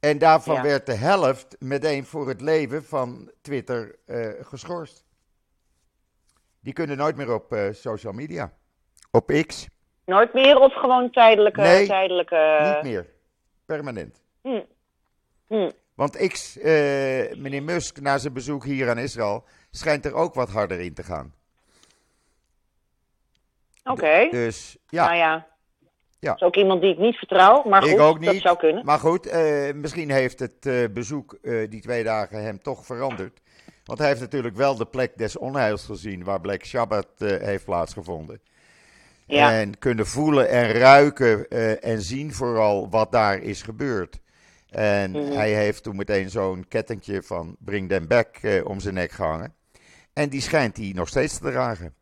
En 0.00 0.18
daarvan 0.18 0.54
Ja. 0.54 0.62
werd 0.62 0.86
de 0.86 0.94
helft 0.94 1.56
meteen 1.58 2.04
voor 2.04 2.28
het 2.28 2.40
leven 2.40 2.84
van 2.84 3.30
Twitter 3.40 3.94
eh, 4.06 4.28
geschorst. 4.40 5.04
Die 6.60 6.72
kunnen 6.72 6.96
nooit 6.96 7.16
meer 7.16 7.34
op 7.34 7.52
eh, 7.52 7.68
social 7.72 8.12
media. 8.12 8.52
Op 9.10 9.44
X. 9.46 9.68
Nooit 10.04 10.34
meer 10.34 10.58
of 10.58 10.74
gewoon 10.74 11.10
tijdelijke... 11.10 11.60
Nee, 11.60 11.86
tijdelijke... 11.86 12.70
Niet 12.74 12.92
meer. 12.92 13.06
Permanent. 13.66 14.22
Hm. 14.42 14.60
Hm. 15.46 15.70
Want 15.94 16.16
X, 16.28 16.58
eh, 16.58 17.34
meneer 17.36 17.62
Musk, 17.62 18.00
na 18.00 18.18
zijn 18.18 18.32
bezoek 18.32 18.64
hier 18.64 18.90
aan 18.90 18.98
Israël, 18.98 19.44
schijnt 19.70 20.04
er 20.04 20.14
ook 20.14 20.34
wat 20.34 20.50
harder 20.50 20.80
in 20.80 20.94
te 20.94 21.02
gaan. 21.02 21.34
Oké. 23.84 24.28
Dus 24.30 24.76
ja, 24.88 25.04
Nou 25.04 25.16
ja. 25.16 25.46
Ja. 26.20 26.28
Dat 26.30 26.40
is 26.40 26.46
ook 26.46 26.56
iemand 26.56 26.80
die 26.80 26.90
ik 26.92 26.98
niet 26.98 27.16
vertrouw, 27.16 27.62
maar 27.68 27.82
goed, 27.82 27.90
ik 27.90 27.98
ook 27.98 28.18
niet. 28.18 28.32
dat 28.32 28.40
zou 28.40 28.56
kunnen. 28.56 28.84
Maar 28.84 28.98
goed, 28.98 29.26
eh, 29.26 29.72
misschien 29.74 30.10
heeft 30.10 30.38
het 30.38 30.66
eh, 30.66 30.84
bezoek 30.92 31.38
eh, 31.42 31.70
die 31.70 31.80
twee 31.80 32.04
dagen 32.04 32.42
hem 32.42 32.62
toch 32.62 32.86
veranderd. 32.86 33.40
Want 33.84 33.98
hij 33.98 34.08
heeft 34.08 34.20
natuurlijk 34.20 34.56
wel 34.56 34.76
de 34.76 34.84
plek 34.86 35.18
des 35.18 35.36
onheils 35.36 35.84
gezien 35.84 36.24
waar 36.24 36.40
Black 36.40 36.64
Shabbat 36.64 37.06
eh, 37.18 37.36
heeft 37.36 37.64
plaatsgevonden. 37.64 38.40
Ja. 39.26 39.52
En 39.52 39.78
kunnen 39.78 40.06
voelen 40.06 40.48
en 40.48 40.72
ruiken 40.72 41.48
en 41.80 42.00
zien 42.02 42.32
vooral 42.34 42.88
wat 42.90 43.12
daar 43.12 43.38
is 43.38 43.62
gebeurd. 43.62 44.20
En 44.70 45.10
Mhm. 45.10 45.32
hij 45.32 45.54
heeft 45.54 45.82
toen 45.82 45.96
meteen 45.96 46.30
zo'n 46.30 46.64
kettingje 46.68 47.22
van 47.22 47.56
Bring 47.58 47.88
Them 47.88 48.06
Back 48.06 48.40
om 48.64 48.80
zijn 48.80 48.94
nek 48.94 49.10
gehangen. 49.10 49.54
En 50.12 50.28
die 50.28 50.40
schijnt 50.40 50.76
hij 50.76 50.92
nog 50.94 51.08
steeds 51.08 51.38
te 51.38 51.50
dragen. 51.50 51.94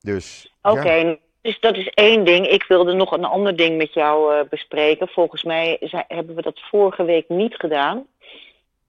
Dus. 0.00 0.54
Oké, 0.62 0.92
ja. 0.92 1.16
Dus 1.46 1.60
dat 1.60 1.76
is 1.76 1.88
één 1.88 2.24
ding. 2.24 2.46
Ik 2.46 2.64
wilde 2.68 2.92
nog 2.92 3.12
een 3.12 3.24
ander 3.24 3.56
ding 3.56 3.76
met 3.76 3.94
jou 3.94 4.34
eh, 4.34 4.48
bespreken. 4.50 5.08
Volgens 5.08 5.42
mij 5.42 5.78
hebben 6.08 6.34
we 6.34 6.42
dat 6.42 6.60
vorige 6.70 7.04
week 7.04 7.28
niet 7.28 7.54
gedaan. 7.54 8.06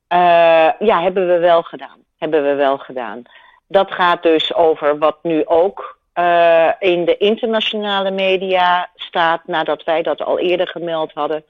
Eh, 0.08 0.70
ja, 0.80 1.01
hebben 1.01 1.28
we 1.28 1.38
wel 1.38 1.64
gedaan. 1.64 1.99
Hebben 2.18 2.43
we 2.43 2.53
wel 2.53 2.78
gedaan. 2.78 3.22
Dat 3.68 3.91
gaat 3.91 4.24
dus 4.24 4.53
over 4.53 4.97
wat 4.97 5.18
nu 5.22 5.45
ook 5.45 5.97
eh, 6.14 6.70
in 6.80 7.05
de 7.05 7.18
internationale 7.18 8.12
media 8.12 8.89
staat, 8.95 9.47
nadat 9.47 9.84
wij 9.84 10.01
dat 10.01 10.22
al 10.22 10.39
eerder 10.39 10.68
gemeld 10.68 11.12
hadden. 11.14 11.43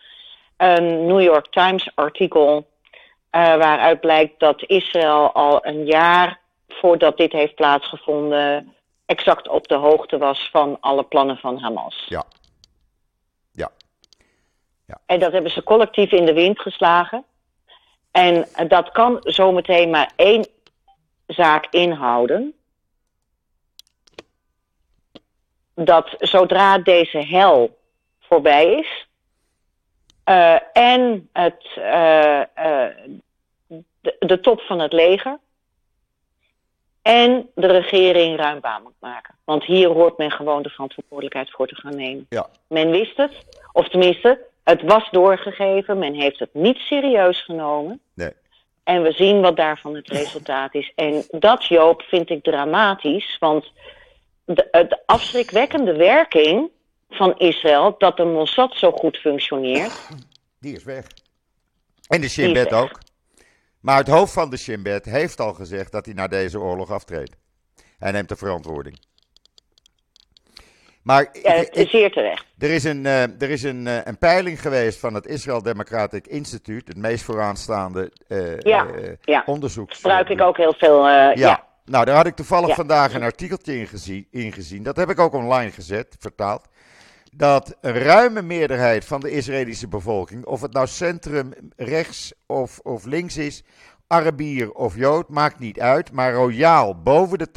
Een 0.57 1.05
New 1.05 1.21
York 1.21 1.47
Times 1.49 1.91
artikel 1.95 2.67
waaruit 3.31 3.99
blijkt 3.99 4.39
dat 4.39 4.63
Israël 4.63 5.31
al 5.31 5.65
een 5.65 5.85
jaar 5.85 6.39
voordat 6.67 7.17
dit 7.17 7.31
heeft 7.31 7.55
plaatsgevonden 7.55 8.75
exact 9.07 9.47
op 9.47 9.67
de 9.67 9.75
hoogte 9.75 10.17
was 10.17 10.49
van 10.51 10.77
alle 10.79 11.03
plannen 11.03 11.37
van 11.37 11.59
Hamas. 11.59 12.05
Ja. 12.07 12.23
Ja. 13.51 13.71
Ja. 14.85 14.99
En 15.05 15.19
dat 15.19 15.31
hebben 15.31 15.51
ze 15.51 15.63
collectief 15.63 16.11
in 16.11 16.25
de 16.25 16.33
wind 16.33 16.59
geslagen. 16.59 17.25
En 18.11 18.47
dat 18.67 18.91
kan 18.91 19.17
zometeen 19.19 19.89
maar 19.89 20.11
één 20.15 20.47
zaak 21.27 21.67
inhouden. 21.69 22.53
Dat 25.73 26.15
zodra 26.17 26.77
deze 26.77 27.17
hel 27.17 27.77
voorbij 28.19 28.73
is 28.73 29.07
eh, 30.27 30.57
en 30.73 31.29
het, 31.33 31.65
eh, 31.75 32.41
eh, 32.41 32.95
de, 34.01 34.15
de 34.19 34.39
top 34.39 34.61
van 34.61 34.79
het 34.79 34.93
leger 34.93 35.39
en 37.07 37.49
de 37.55 37.67
regering 37.67 38.37
ruim 38.37 38.59
baan 38.59 38.83
moet 38.83 38.99
maken. 38.99 39.35
Want 39.43 39.63
hier 39.63 39.87
hoort 39.87 40.17
men 40.17 40.31
gewoon 40.31 40.61
de 40.61 40.69
verantwoordelijkheid 40.69 41.51
voor 41.51 41.67
te 41.67 41.75
gaan 41.75 41.95
nemen. 41.95 42.25
Ja. 42.29 42.49
Men 42.67 42.89
wist 42.89 43.17
het, 43.17 43.31
of 43.71 43.89
tenminste, 43.89 44.39
het 44.63 44.81
was 44.81 45.09
doorgegeven. 45.11 45.97
Men 45.97 46.13
heeft 46.13 46.39
het 46.39 46.53
niet 46.53 46.77
serieus 46.77 47.43
genomen. 47.43 47.99
Nee. 48.13 48.31
En 48.83 49.01
we 49.01 49.11
zien 49.11 49.41
wat 49.41 49.55
daarvan 49.55 49.95
het 49.95 50.09
resultaat 50.09 50.75
is. 50.75 50.91
En 50.95 51.23
dat, 51.29 51.65
Joop, 51.65 52.01
vind 52.01 52.29
ik 52.29 52.43
dramatisch. 52.43 53.37
Want 53.39 53.71
de, 54.45 54.67
de 54.71 54.99
afschrikwekkende 55.05 55.95
werking 55.95 56.69
van 57.09 57.37
Israël, 57.37 57.95
dat 57.97 58.17
de 58.17 58.25
Mossad 58.25 58.75
zo 58.75 58.91
goed 58.91 59.17
functioneert. 59.17 60.09
Die 60.59 60.75
is 60.75 60.83
weg. 60.83 61.05
En 62.07 62.21
de 62.21 62.29
Shin 62.29 62.73
ook. 62.73 62.99
Maar 63.79 63.97
het 63.97 64.07
hoofd 64.07 64.33
van 64.33 64.49
de 64.49 64.57
Shin 64.57 64.83
Bet 64.83 65.05
heeft 65.05 65.39
al 65.39 65.53
gezegd 65.53 65.91
dat 65.91 66.05
hij 66.05 66.13
na 66.13 66.27
deze 66.27 66.59
oorlog 66.59 66.91
aftreedt. 66.91 67.35
Hij 67.97 68.11
neemt 68.11 68.29
de 68.29 68.35
verantwoording. 68.35 68.99
Maar 71.03 71.27
Ja, 71.43 71.53
is 71.71 71.89
zeer 71.89 72.11
terecht. 72.11 72.45
er 72.57 72.69
is, 72.69 72.83
een, 72.83 73.05
eh, 73.05 73.21
er 73.41 73.49
is 73.49 73.63
een, 73.63 73.87
eh, 73.87 73.97
een 74.03 74.17
peiling 74.17 74.61
geweest 74.61 74.99
van 74.99 75.13
het 75.13 75.25
Israel 75.27 75.61
Democratic 75.61 76.27
Institute, 76.27 76.91
het 76.91 76.97
meest 76.97 77.23
vooraanstaande 77.23 78.11
eh 78.27 78.57
Ja, 78.59 78.87
ja. 79.21 79.43
onderzoeks. 79.45 79.95
Gebruik 79.95 80.29
ik 80.29 80.41
ook 80.41 80.57
heel 80.57 80.73
veel. 80.77 81.07
ja. 81.07 81.31
Ja. 81.33 81.65
Nou, 81.85 82.05
daar 82.05 82.15
had 82.15 82.25
ik 82.27 82.35
toevallig 82.35 82.75
vandaag 82.75 83.13
een 83.13 83.23
artikeltje 83.23 83.77
in 83.79 83.87
gezien, 83.87 84.27
in 84.31 84.51
gezien. 84.53 84.83
Dat 84.83 84.95
heb 84.95 85.09
ik 85.09 85.19
ook 85.19 85.33
online 85.33 85.71
gezet, 85.71 86.15
vertaald. 86.19 86.67
Dat 87.37 87.77
een 87.81 87.93
ruime 87.93 88.41
meerderheid 88.41 89.05
van 89.05 89.19
de 89.19 89.31
Israëlische 89.31 89.87
bevolking, 89.87 90.45
of 90.45 90.61
het 90.61 90.73
nou 90.73 90.87
centrum 90.87 91.53
rechts 91.75 92.33
of, 92.45 92.79
of 92.79 93.05
links 93.05 93.37
is, 93.37 93.63
Arabier 94.07 94.71
of 94.71 94.95
Jood, 94.95 95.29
maakt 95.29 95.59
niet 95.59 95.79
uit. 95.79 96.11
Maar 96.11 96.33
royaal 96.33 97.01
boven 97.01 97.37
de 97.37 97.47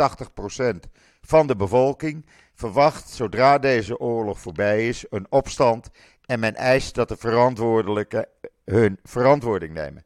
80% 0.87 0.91
van 1.21 1.47
de 1.47 1.57
bevolking 1.57 2.27
verwacht, 2.55 3.09
zodra 3.09 3.59
deze 3.59 3.99
oorlog 3.99 4.41
voorbij 4.41 4.89
is, 4.89 5.05
een 5.11 5.27
opstand. 5.29 5.91
En 6.27 6.41
men 6.41 6.55
eist 6.55 6.95
dat 6.95 7.09
de 7.09 7.17
verantwoordelijken 7.17 8.27
hun 8.65 8.99
verantwoording 9.03 9.75
nemen. 9.75 10.05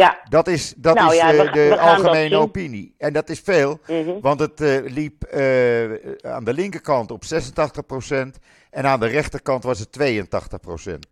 Ja. 0.00 0.20
Dat 0.28 0.48
is, 0.48 0.74
dat 0.76 0.94
Nou 0.94 1.10
is 1.10 1.16
ja, 1.16 1.30
eh, 1.32 1.38
we- 1.40 1.50
de 1.50 1.78
algemene 1.78 2.36
opinie. 2.36 2.94
En 2.98 3.12
dat 3.12 3.28
is 3.28 3.40
veel, 3.40 3.78
Mhm. 3.86 4.20
want 4.20 4.40
het 4.40 4.60
eh, 4.60 4.76
liep 4.84 5.22
eh, 5.22 5.84
aan 6.32 6.44
de 6.44 6.54
linkerkant 6.54 7.10
op 7.10 7.24
86% 7.24 8.38
en 8.70 8.84
aan 8.86 9.00
de 9.00 9.06
rechterkant 9.06 9.64
was 9.64 9.78
het 9.78 9.92
82%. 9.92 11.06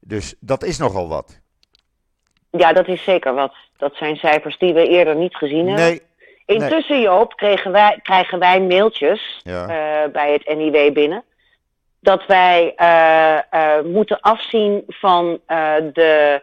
Dus 0.00 0.34
dat 0.40 0.64
is 0.64 0.78
nogal 0.78 1.08
wat. 1.08 1.40
ja, 2.50 2.72
dat 2.72 2.88
is 2.88 3.04
zeker 3.04 3.34
wat. 3.34 3.54
Dat 3.76 3.94
zijn 3.96 4.16
cijfers 4.16 4.58
die 4.58 4.72
we 4.74 4.88
eerder 4.88 5.16
niet 5.16 5.36
gezien 5.36 5.66
hebben. 5.66 5.84
Nee, 5.84 6.02
Intussen, 6.46 7.00
Joop, 7.00 7.36
kregen 7.36 7.72
wij, 7.72 7.98
krijgen 8.02 8.38
wij 8.38 8.60
mailtjes 8.60 9.40
Ja. 9.42 9.66
bij 10.12 10.32
het 10.32 10.56
NIW 10.56 10.92
binnen. 10.92 11.24
Dat 12.00 12.26
wij 12.26 12.74
moeten 13.84 14.20
afzien 14.20 14.82
van 14.86 15.40
de 15.92 16.42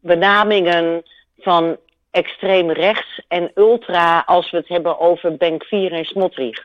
benamingen 0.00 1.02
van 1.38 1.76
extreem 2.10 2.70
rechts 2.70 3.20
en 3.28 3.50
ultra 3.54 4.22
als 4.26 4.50
we 4.50 4.56
het 4.56 4.68
hebben 4.68 4.98
over 5.00 5.36
Benkvier 5.36 5.92
en 5.92 6.04
Smotrich. 6.04 6.64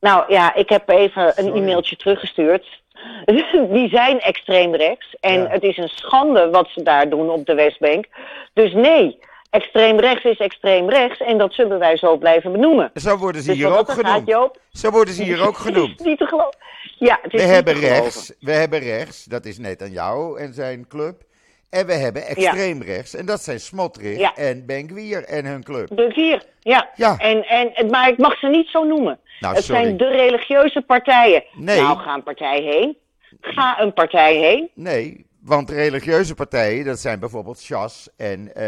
Nou 0.00 0.32
ja, 0.32 0.54
ik 0.54 0.68
heb 0.68 0.88
even 0.88 1.32
een 1.36 1.56
e-mailtje 1.56 1.96
teruggestuurd. 1.96 2.80
Die 3.72 3.88
zijn 3.88 4.20
extreem 4.20 4.74
rechts. 4.74 5.14
En 5.20 5.42
Ja. 5.42 5.48
het 5.48 5.62
is 5.62 5.76
een 5.76 5.88
schande 5.88 6.50
wat 6.50 6.68
ze 6.68 6.82
daar 6.82 7.08
doen 7.08 7.30
op 7.30 7.46
de 7.46 7.54
Westbank. 7.54 8.06
Dus 8.52 8.72
nee, 8.72 9.18
extreem 9.52 9.98
rechts 10.00 10.24
is 10.24 10.38
extreem 10.38 10.90
rechts. 10.90 11.20
En 11.20 11.38
dat 11.38 11.54
zullen 11.54 11.78
wij 11.78 11.96
zo 11.96 12.16
blijven 12.16 12.52
benoemen. 12.52 12.90
zo 12.94 13.16
worden 13.16 13.42
ze 13.42 13.48
Dus 13.48 13.56
hier 13.56 13.78
ook 13.78 13.90
gaat, 13.90 14.06
genoemd. 14.06 14.58
Zo 14.70 14.90
worden 14.90 15.14
ze 15.14 15.22
hier 15.22 15.46
ook 15.46 15.56
genoemd. 15.66 16.04
niet 16.04 16.18
te 16.18 16.26
geloven. 16.26 16.58
Ja, 16.98 17.18
het 17.22 17.32
is 17.34 17.40
We 17.40 17.46
niet 17.46 17.54
hebben 17.54 17.74
rechts, 17.74 18.32
we 18.40 18.52
hebben 18.52 18.78
rechts, 18.78 19.24
dat 19.24 19.44
is 19.44 19.58
net 19.58 19.82
aan 19.82 19.90
jou 19.90 20.38
en 20.40 20.54
zijn 20.54 20.86
club. 20.88 21.22
En 21.70 21.86
we 21.86 21.92
hebben 21.92 22.26
extreem 22.26 22.82
rechts, 22.82 23.14
en 23.14 23.26
dat 23.26 23.40
zijn 23.42 23.60
Smotrich 23.60 24.18
Ja. 24.18 24.34
en 24.36 24.66
Benkwier 24.66 25.24
en 25.24 25.44
hun 25.46 25.62
club. 25.64 25.88
De 25.96 26.10
vier, 26.12 26.42
ja. 26.60 26.90
Ja. 26.94 27.18
En, 27.18 27.44
en, 27.46 27.90
maar 27.90 28.08
ik 28.08 28.18
mag 28.18 28.38
ze 28.38 28.46
niet 28.48 28.68
zo 28.68 28.84
noemen. 28.84 29.18
Nou, 29.40 29.54
het 29.54 29.64
sorry. 29.64 29.82
zijn 29.82 29.96
de 29.96 30.08
religieuze 30.08 30.80
partijen. 30.82 31.44
Nee. 31.54 31.80
Nou, 31.80 31.98
ga 31.98 32.14
een 32.14 32.22
partij 32.22 32.60
heen. 32.62 32.96
Ga 33.40 33.80
een 33.80 33.92
partij 33.92 34.36
heen. 34.36 34.70
Nee, 34.74 35.26
want 35.42 35.70
religieuze 35.70 36.34
partijen, 36.34 36.84
dat 36.84 36.98
zijn 36.98 37.20
bijvoorbeeld 37.20 37.60
Shas 37.60 38.08
en 38.16 38.54
eh, 38.54 38.62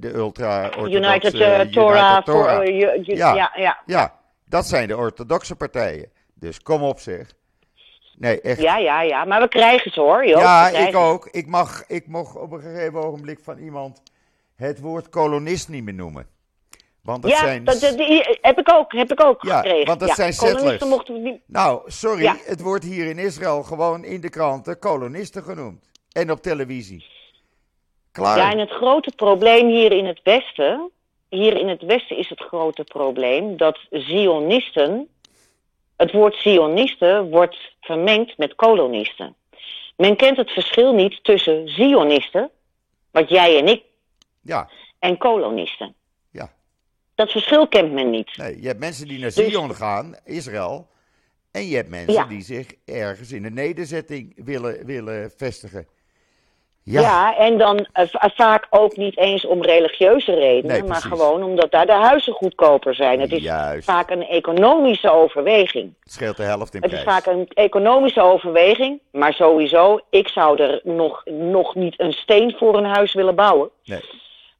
de 0.00 0.12
ultra-orthodoxe 0.14 0.96
United 0.96 1.34
eh, 1.34 1.60
Torah. 1.60 2.06
United 2.12 2.24
Torah. 2.24 2.62
eh, 2.68 3.04
Ja. 3.04 3.34
ja, 3.34 3.52
ja. 3.56 3.78
Ja, 3.86 4.14
dat 4.48 4.66
zijn 4.66 4.88
de 4.88 4.96
orthodoxe 4.96 5.56
partijen. 5.56 6.10
Dus 6.34 6.60
kom 6.62 6.82
op 6.82 7.00
zeg. 7.00 7.32
Nee, 8.18 8.40
echt. 8.40 8.60
Ja, 8.60 8.76
ja, 8.78 9.02
ja. 9.02 9.24
Maar 9.24 9.40
we 9.40 9.48
krijgen 9.48 9.90
ze 9.92 10.00
hoor, 10.00 10.26
joh. 10.26 10.40
Ja, 10.40 10.68
ik 10.68 10.96
ook. 10.96 11.28
Ik 11.30 11.46
mag, 11.46 11.84
ik 11.86 12.06
mocht 12.06 12.36
op 12.36 12.52
een 12.52 12.60
gegeven 12.60 13.02
ogenblik 13.04 13.38
van 13.42 13.58
iemand 13.58 14.02
het 14.56 14.80
woord 14.80 15.08
kolonist 15.08 15.68
niet 15.68 15.84
meer 15.84 15.94
noemen. 15.94 16.26
Want 17.02 17.22
dat 17.22 17.30
Ja, 17.30 17.38
zijn... 17.38 17.64
dat, 17.64 17.80
dat- 17.80 17.96
die 17.96 18.38
heb 18.40 18.58
ik 18.58 18.72
ook, 18.72 18.92
heb 18.92 19.12
ik 19.12 19.24
ook 19.24 19.42
Ja, 19.42 19.56
gekregen. 19.56 19.86
want 19.86 20.00
dat 20.00 20.10
zijn 20.14 20.32
settlers. 20.32 20.84
mochten 20.84 21.14
we 21.14 21.20
niet... 21.20 21.40
Nou, 21.46 21.82
sorry, 21.90 22.22
Ja. 22.22 22.36
het 22.44 22.60
wordt 22.60 22.84
hier 22.84 23.06
in 23.06 23.18
Israël 23.18 23.62
gewoon 23.62 24.04
in 24.04 24.20
de 24.20 24.28
kranten 24.28 24.78
kolonisten 24.78 25.42
genoemd. 25.42 25.85
En 26.16 26.30
op 26.30 26.42
televisie. 26.42 27.04
Klaar. 28.12 28.36
Ja, 28.36 28.50
en 28.52 28.58
het 28.58 28.70
grote 28.70 29.12
probleem 29.16 29.68
hier 29.68 29.92
in 29.92 30.04
het 30.06 30.20
Westen... 30.22 30.90
Hier 31.28 31.56
in 31.56 31.68
het 31.68 31.82
Westen 31.82 32.16
is 32.16 32.28
het 32.28 32.40
grote 32.40 32.84
probleem 32.84 33.56
dat 33.56 33.78
Zionisten... 33.90 35.08
Het 35.96 36.12
woord 36.12 36.34
Zionisten 36.36 37.30
wordt 37.30 37.56
vermengd 37.80 38.38
met 38.38 38.54
kolonisten. 38.54 39.34
Men 39.96 40.16
kent 40.16 40.36
het 40.36 40.50
verschil 40.50 40.92
niet 40.94 41.24
tussen 41.24 41.68
Zionisten... 41.68 42.50
Wat 43.10 43.28
jij 43.28 43.58
en 43.58 43.66
ik 43.68 43.82
Ja, 44.42 44.70
en 44.98 45.18
kolonisten. 45.18 45.94
ja. 46.30 46.52
Dat 47.14 47.30
verschil 47.30 47.68
kent 47.68 47.92
men 47.92 48.10
niet. 48.10 48.36
Nee, 48.36 48.60
je 48.60 48.66
hebt 48.66 48.80
mensen 48.80 49.08
die 49.08 49.18
naar 49.18 49.34
Dus- 49.34 49.46
Zion 49.50 49.74
gaan, 49.74 50.16
Israël. 50.24 50.88
En 51.50 51.66
je 51.66 51.76
hebt 51.76 51.88
mensen 51.88 52.12
Ja. 52.12 52.24
die 52.24 52.42
zich 52.42 52.66
ergens 52.84 53.32
in 53.32 53.44
een 53.44 53.54
nederzetting 53.54 54.44
willen, 54.44 54.86
willen 54.86 55.30
vestigen. 55.36 55.86
Ja, 56.88 57.00
Ja, 57.00 57.36
en 57.36 57.58
dan 57.58 57.86
eh, 57.92 58.06
va- 58.06 58.30
vaak 58.34 58.66
ook 58.70 58.96
niet 58.96 59.16
eens 59.18 59.46
om 59.46 59.62
religieuze 59.62 60.34
redenen, 60.34 60.80
Nee, 60.80 60.88
maar 60.88 61.00
gewoon 61.00 61.42
omdat 61.42 61.70
daar 61.70 61.86
de 61.86 61.92
huizen 61.92 62.32
goedkoper 62.32 62.94
zijn. 62.94 63.20
Het 63.20 63.32
is 63.32 63.42
Juist. 63.42 63.84
vaak 63.84 64.10
een 64.10 64.26
economische 64.28 65.10
overweging. 65.12 65.94
het 66.02 66.12
scheelt 66.12 66.36
de 66.36 66.42
helft 66.42 66.74
in 66.74 66.82
Het 66.82 66.92
is 66.92 67.02
prijs. 67.02 67.16
vaak 67.24 67.34
een 67.34 67.48
economische 67.54 68.20
overweging, 68.22 69.00
maar 69.12 69.32
sowieso, 69.32 70.00
ik 70.10 70.28
zou 70.28 70.62
er 70.62 70.80
nog, 70.84 71.22
nog 71.24 71.74
niet 71.74 72.00
een 72.00 72.12
steen 72.12 72.54
voor 72.58 72.76
een 72.76 72.84
huis 72.84 73.14
willen 73.14 73.34
bouwen. 73.34 73.70
Nee. 73.84 74.00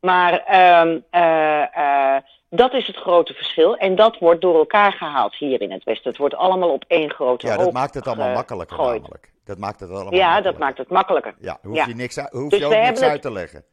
Maar 0.01 0.39
ehm, 0.47 0.99
eh, 1.11 1.63
eh, 1.77 2.23
dat 2.51 2.73
is 2.75 2.87
het 2.87 2.97
grote 2.97 3.35
verschil. 3.35 3.77
En 3.77 3.95
dat 3.95 4.19
wordt 4.19 4.41
door 4.41 4.59
elkaar 4.59 4.93
gehaald 4.93 5.35
hier 5.35 5.61
in 5.61 5.71
het 5.73 5.85
Westen. 5.85 6.11
Het 6.11 6.19
wordt 6.19 6.35
allemaal 6.35 6.71
op 6.73 6.85
één 6.89 7.11
grote 7.11 7.47
Ja, 7.47 7.57
dat 7.57 7.73
maakt 7.73 7.95
het 7.95 8.07
allemaal 8.07 8.33
makkelijker 8.33 8.77
namelijk. 8.79 9.35
Dat 9.47 9.59
maakt 9.59 9.81
het 9.81 9.91
allemaal 9.91 10.15
Ja, 10.15 10.41
dat 10.41 10.59
maakt 10.59 10.79
het 10.79 10.89
makkelijker. 10.89 11.35
Ja, 11.39 11.59
hoef 11.63 11.77
Ja. 11.77 11.85
je, 11.87 11.95
niks, 11.95 12.17
hoef 12.31 12.51
Dus 12.51 12.59
je 12.59 12.67
ook 12.67 12.73
niks 12.73 13.03
uit 13.03 13.13
het- 13.13 13.23
te 13.23 13.33
leggen. 13.33 13.65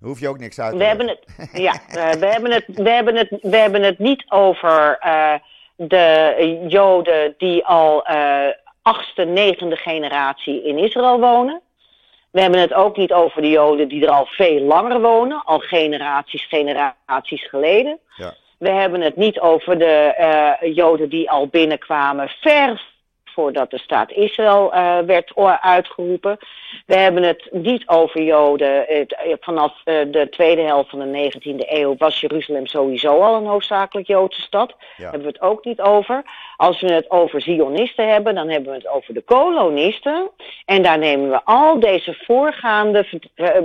Hoef 0.00 0.20
je 0.20 0.28
ook 0.28 0.38
niks 0.38 0.60
uit 0.60 0.70
te 0.72 0.76
We 0.78 0.82
leggen. 0.84 1.06
hebben 1.06 1.18
het, 1.36 1.50
ja, 1.62 1.72
eh, 1.72 2.12
we, 2.20 2.26
hebben 2.26 2.50
het, 2.52 2.64
we, 2.66 2.90
hebben 2.90 3.16
het, 3.16 3.28
we 3.42 3.56
hebben 3.56 3.82
het 3.82 3.98
niet 3.98 4.24
over 4.28 4.98
eh, 5.00 5.34
de 5.76 6.64
Joden 6.68 7.34
die 7.38 7.64
al 7.66 8.04
eh, 8.06 8.48
achtste, 8.82 9.24
negende 9.24 9.76
generatie 9.76 10.62
in 10.64 10.78
Israël 10.78 11.20
wonen. 11.20 11.60
We 12.30 12.40
hebben 12.40 12.60
het 12.60 12.72
ook 12.74 12.96
niet 12.96 13.12
over 13.12 13.42
de 13.42 13.50
Joden 13.50 13.88
die 13.88 14.04
er 14.06 14.10
al 14.12 14.26
veel 14.26 14.60
langer 14.60 15.00
wonen, 15.00 15.42
al 15.44 15.58
generaties, 15.58 16.46
generaties 16.48 17.48
geleden. 17.48 17.98
Ja. 18.16 18.34
We 18.58 18.70
hebben 18.70 19.00
het 19.00 19.16
niet 19.16 19.40
over 19.40 19.78
de 19.78 20.70
Joden 20.74 21.08
die 21.08 21.30
al 21.30 21.46
binnenkwamen 21.48 22.28
ver 22.28 22.94
voordat 23.36 23.70
de 23.70 23.78
staat 23.78 24.10
Israël 24.10 24.72
eh, 24.72 24.98
werd 24.98 25.32
uitgeroepen. 25.60 26.38
We 26.86 26.96
hebben 26.96 27.22
het 27.22 27.48
niet 27.50 27.88
over 27.88 28.22
Joden. 28.22 28.84
Het, 28.88 29.14
eh, 29.14 29.32
vanaf 29.40 29.72
eh, 29.84 29.94
de 30.10 30.28
tweede 30.30 30.62
helft 30.62 30.90
van 30.90 30.98
de 30.98 31.06
19e 31.06 31.64
eeuw 31.68 31.94
was 31.98 32.20
Jeruzalem 32.20 32.66
sowieso 32.66 33.20
al 33.20 33.34
een 33.34 33.46
hoofdzakelijk 33.46 34.06
Joodse 34.06 34.40
stad. 34.40 34.74
Ja. 34.96 35.02
Hebben 35.02 35.20
we 35.20 35.26
het 35.26 35.40
ook 35.40 35.64
niet 35.64 35.80
over. 35.80 36.22
Als 36.56 36.80
we 36.80 36.92
het 36.92 37.10
over 37.10 37.40
Zionisten 37.40 38.08
hebben, 38.08 38.34
dan 38.34 38.48
hebben 38.48 38.70
we 38.70 38.76
het 38.76 38.88
over 38.88 39.14
de 39.14 39.22
kolonisten. 39.22 40.30
En 40.64 40.82
daar 40.82 40.98
nemen 40.98 41.30
we 41.30 41.44
al 41.44 41.80
deze 41.80 42.14
voorgaande 42.14 43.06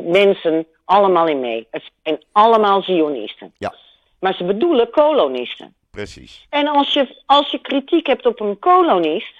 mensen 0.05 0.65
allemaal 0.85 1.27
in 1.27 1.39
mee. 1.39 1.67
Het 1.71 1.83
zijn 2.03 2.23
allemaal 2.31 2.81
Zionisten. 2.81 3.53
Ja. 3.57 3.73
Maar 4.19 4.33
ze 4.33 4.43
bedoelen 4.43 4.89
kolonisten. 4.89 5.75
Precies. 5.91 6.45
En 6.49 6.67
als 6.67 6.93
je, 6.93 7.15
als 7.25 7.51
je 7.51 7.59
kritiek 7.59 8.07
hebt 8.07 8.25
op 8.25 8.39
een 8.39 8.59
kolonist, 8.59 9.33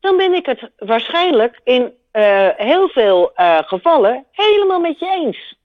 dan 0.00 0.16
ben 0.16 0.34
ik 0.34 0.46
het 0.46 0.70
waarschijnlijk 0.76 1.60
in 1.64 1.92
eh, 2.10 2.48
heel 2.56 2.88
veel 2.88 3.34
eh, 3.34 3.58
gevallen 3.58 4.26
helemaal 4.32 4.80
met 4.80 4.98
je 4.98 5.06
eens. 5.06 5.58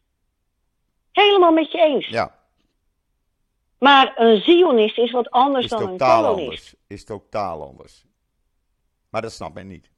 Helemaal 1.12 1.52
met 1.52 1.72
je 1.72 1.78
eens. 1.78 2.08
Ja, 2.08 2.36
Maar 3.80 4.14
een 4.16 4.42
Zionist 4.42 4.98
is 4.98 5.12
wat 5.12 5.30
anders 5.32 5.64
is 5.66 5.70
dan 5.72 5.82
een 5.82 5.88
totaal 5.88 6.22
kolonist. 6.22 6.48
anders. 6.50 6.76
Is 6.88 7.04
totaal 7.06 7.64
anders. 7.68 8.06
Maar 9.10 9.22
dat 9.22 9.32
snapt 9.32 9.54
men 9.54 9.68
niet. 9.68 9.90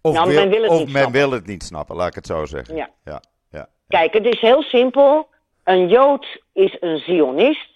Of, 0.00 0.14
Nou, 0.14 0.28
wil, 0.28 0.38
men 0.40 0.48
wil 0.50 0.62
het 0.62 0.70
of 0.70 0.78
niet 0.78 0.86
men 0.86 1.00
snappen. 1.02 1.20
wil 1.20 1.30
het 1.30 1.46
niet 1.46 1.62
snappen, 1.62 1.96
laat 1.96 2.08
ik 2.08 2.14
het 2.14 2.26
zo 2.26 2.44
zeggen. 2.44 2.76
Ja. 2.76 2.90
ja, 3.04 3.22
ja. 3.50 3.68
Kijk, 3.88 4.12
het 4.12 4.26
is 4.26 4.40
heel 4.40 4.62
simpel. 4.62 5.28
Een 5.64 5.88
Jood 5.88 6.40
is 6.52 6.76
een 6.80 6.98
Zionist 6.98 7.70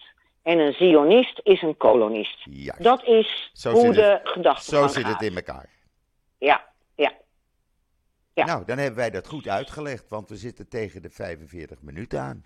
en 0.51 0.59
een 0.59 0.73
Zionist 0.73 1.41
is 1.43 1.63
een 1.63 1.77
kolonist. 1.77 2.39
Juist. 2.51 2.83
Dat 2.83 3.05
is 3.05 3.51
Zo 3.53 3.71
hoe 3.73 3.93
de 3.93 4.21
gedachte 4.25 4.65
Zo 4.71 4.87
zit 4.87 5.07
het 5.07 5.23
in 5.23 5.35
elkaar. 5.35 5.69
Ja, 6.39 6.65
ja. 6.95 7.13
Ja. 8.35 8.45
Nou, 8.45 8.65
dan 8.65 8.79
hebben 8.79 8.99
wij 8.99 9.11
dat 9.11 9.27
goed 9.27 9.49
uitgelegd, 9.49 10.09
want 10.09 10.29
we 10.29 10.37
zitten 10.37 10.69
tegen 10.69 11.03
de 11.03 11.11
45 11.11 11.83
minuten 11.83 12.21
aan. 12.21 12.43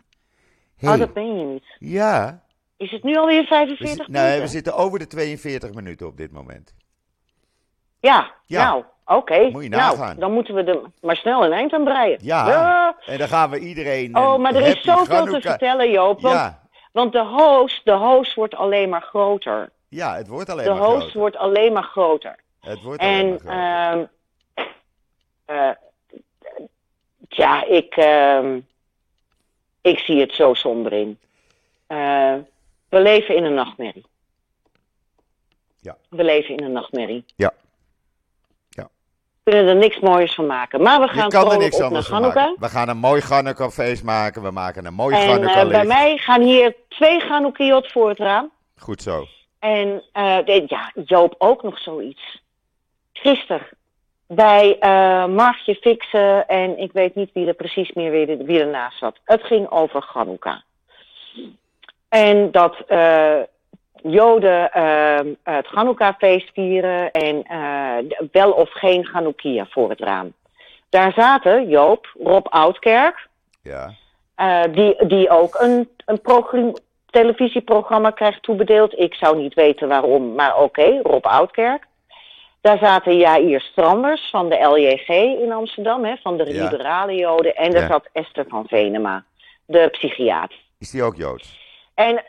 Oh, 0.82 0.88
Hey, 0.88 0.98
dat 0.98 1.12
ben 1.12 1.38
je 1.38 1.44
niet. 1.44 1.64
Ja, 1.78 2.42
Is 2.76 2.90
het 2.90 3.02
nu 3.02 3.16
alweer 3.16 3.40
we, 3.40 3.46
45 3.46 3.88
zi- 3.88 3.92
minuten? 3.96 4.12
nee, 4.12 4.40
we 4.40 4.46
zitten 4.46 4.74
over 4.74 4.98
de 4.98 5.06
42 5.06 5.72
minuten 5.74 6.06
op 6.06 6.16
dit 6.16 6.32
moment. 6.32 6.74
Ja, 8.00 8.34
Ja. 8.46 8.64
nou, 8.64 8.84
oké. 9.04 9.48
Moet 9.50 9.62
je 9.62 9.68
nou, 9.68 9.96
nagaan. 9.98 10.16
dan 10.18 10.32
moeten 10.32 10.54
we 10.54 10.62
er 10.62 10.80
maar 11.00 11.16
snel 11.16 11.44
een 11.44 11.52
eind 11.52 11.72
aan 11.72 11.84
breien. 11.84 12.18
Ja, 12.22 12.96
en 13.06 13.18
dan 13.18 13.28
gaan 13.28 13.50
we 13.50 13.58
iedereen. 13.58 14.16
Oh, 14.16 14.38
maar 14.38 14.54
er 14.54 14.66
is 14.66 14.82
zoveel 14.82 15.24
te 15.24 15.40
vertellen, 15.40 15.90
Joop. 15.90 16.20
Want, 16.20 16.34
Ja, 16.34 16.62
want 16.94 17.12
de, 17.12 17.24
host, 17.24 17.84
de 17.84 17.92
host 17.92 18.34
wordt 18.34 18.54
alleen 18.54 18.88
maar 18.88 19.02
groter. 19.02 19.70
ja, 19.88 20.16
het 20.16 20.28
wordt 20.28 20.48
alleen 20.50 20.64
De 20.64 20.70
maar 20.70 20.78
host 20.82 20.96
groter. 21.00 21.18
wordt 21.20 21.36
alleen 21.36 21.72
maar 21.72 21.82
groter. 21.82 22.36
Het 22.60 22.82
wordt 22.82 23.00
alleen 23.02 23.28
maar 23.28 23.32
En, 23.32 23.38
groter. 23.38 23.58
ehm 23.58 24.04
eh, 25.44 25.70
tja, 27.28 27.64
ik, 27.64 27.96
ehm, 27.96 28.60
ik 29.80 29.98
zie 29.98 30.20
het 30.20 30.32
zo 30.34 30.54
somber 30.54 30.92
in. 30.92 31.18
Eh, 31.86 32.34
we 32.88 33.00
leven 33.00 33.36
in 33.36 33.44
een 33.44 33.54
nachtmerrie. 33.54 34.04
Ja. 35.80 35.96
We 36.08 36.24
leven 36.24 36.56
in 36.56 36.64
een 36.64 36.72
nachtmerrie. 36.72 37.24
Ja. 37.36 37.52
We 39.44 39.50
kunnen 39.50 39.68
er 39.74 39.76
niks 39.80 39.98
moois 40.00 40.34
van 40.34 40.46
maken. 40.46 40.82
Maar 40.82 41.00
we 41.00 41.08
gaan 41.08 41.28
kan 41.28 41.50
er 41.52 41.58
niks 41.58 41.80
anders 41.80 42.06
van 42.06 42.20
maken. 42.20 42.56
We 42.58 42.68
gaan 42.68 42.88
een 42.88 42.96
mooi 42.96 43.22
Hanukkah-feest 43.28 44.04
maken. 44.04 44.42
We 44.42 44.50
maken 44.50 44.84
een 44.86 44.94
mooi 44.94 45.14
En 45.16 45.28
Hanukkah 45.30 45.60
eh, 45.62 45.68
bij 45.68 45.84
mij 45.84 46.16
gaan 46.16 46.40
hier 46.42 46.74
twee 46.88 47.20
Hanukkahot 47.20 47.92
voor 47.92 48.08
het 48.08 48.18
raam. 48.18 48.50
Goed 48.76 49.02
zo. 49.02 49.26
En 49.58 50.02
eh, 50.12 50.36
de- 50.44 50.64
ja, 50.66 50.92
Joop 51.04 51.34
ook 51.38 51.62
nog 51.62 51.78
zoiets. 51.78 52.42
Gisteren 53.12 53.66
bij 54.26 54.76
eh 54.80 55.26
Margje 55.26 55.74
Fixen 55.74 56.48
en 56.48 56.78
ik 56.78 56.92
weet 56.92 57.14
niet 57.14 57.30
wie 57.32 57.46
er 57.46 57.54
precies 57.54 57.92
meer 57.92 58.10
wie, 58.10 58.36
wie 58.36 58.60
ernaast 58.60 58.98
zat. 58.98 59.16
Het 59.24 59.42
ging 59.42 59.70
over 59.70 60.04
Hanukkah. 60.12 60.60
En 62.08 62.50
dat 62.50 62.76
eh, 62.86 63.34
Joden 64.10 64.72
eh, 64.72 65.18
het 65.42 65.66
Hanukkah-feest 65.66 66.50
vieren 66.52 67.10
en 67.10 67.42
eh, 67.42 68.16
wel 68.32 68.50
of 68.52 68.70
geen 68.72 69.08
Hanukkah 69.12 69.66
voor 69.70 69.90
het 69.90 70.00
raam. 70.00 70.32
Daar 70.88 71.12
zaten 71.12 71.68
Joop, 71.68 72.14
Rob 72.22 72.46
Oudkerk, 72.48 73.28
Ja. 73.62 73.92
eh, 74.34 74.62
die, 74.70 75.06
die 75.06 75.30
ook 75.30 75.54
een, 75.60 75.88
een 76.06 76.20
progr- 76.20 76.72
televisieprogramma 77.10 78.10
krijgt 78.10 78.42
toebedeeld. 78.42 78.98
Ik 78.98 79.14
zou 79.14 79.36
niet 79.36 79.54
weten 79.54 79.88
waarom, 79.88 80.34
maar 80.34 80.58
oké, 80.58 81.00
Rob 81.02 81.24
Oudkerk. 81.26 81.86
Daar 82.60 82.78
zaten 82.78 83.16
Jair 83.16 83.60
Stranders 83.60 84.28
van 84.30 84.48
de 84.48 84.56
LJG 84.64 85.08
in 85.42 85.52
Amsterdam, 85.52 86.04
hè, 86.04 86.16
van 86.22 86.36
de 86.36 86.52
Ja. 86.52 86.62
liberale 86.62 87.14
Joden. 87.14 87.54
En 87.56 87.70
daar 87.70 87.82
Ja. 87.82 87.88
zat 87.88 88.08
Esther 88.12 88.44
van 88.48 88.66
Venema, 88.68 89.24
de 89.66 89.88
psychiater. 89.90 90.58
Is 90.78 90.90
die 90.90 91.02
ook 91.02 91.16
Joods? 91.16 91.58
En 91.94 92.24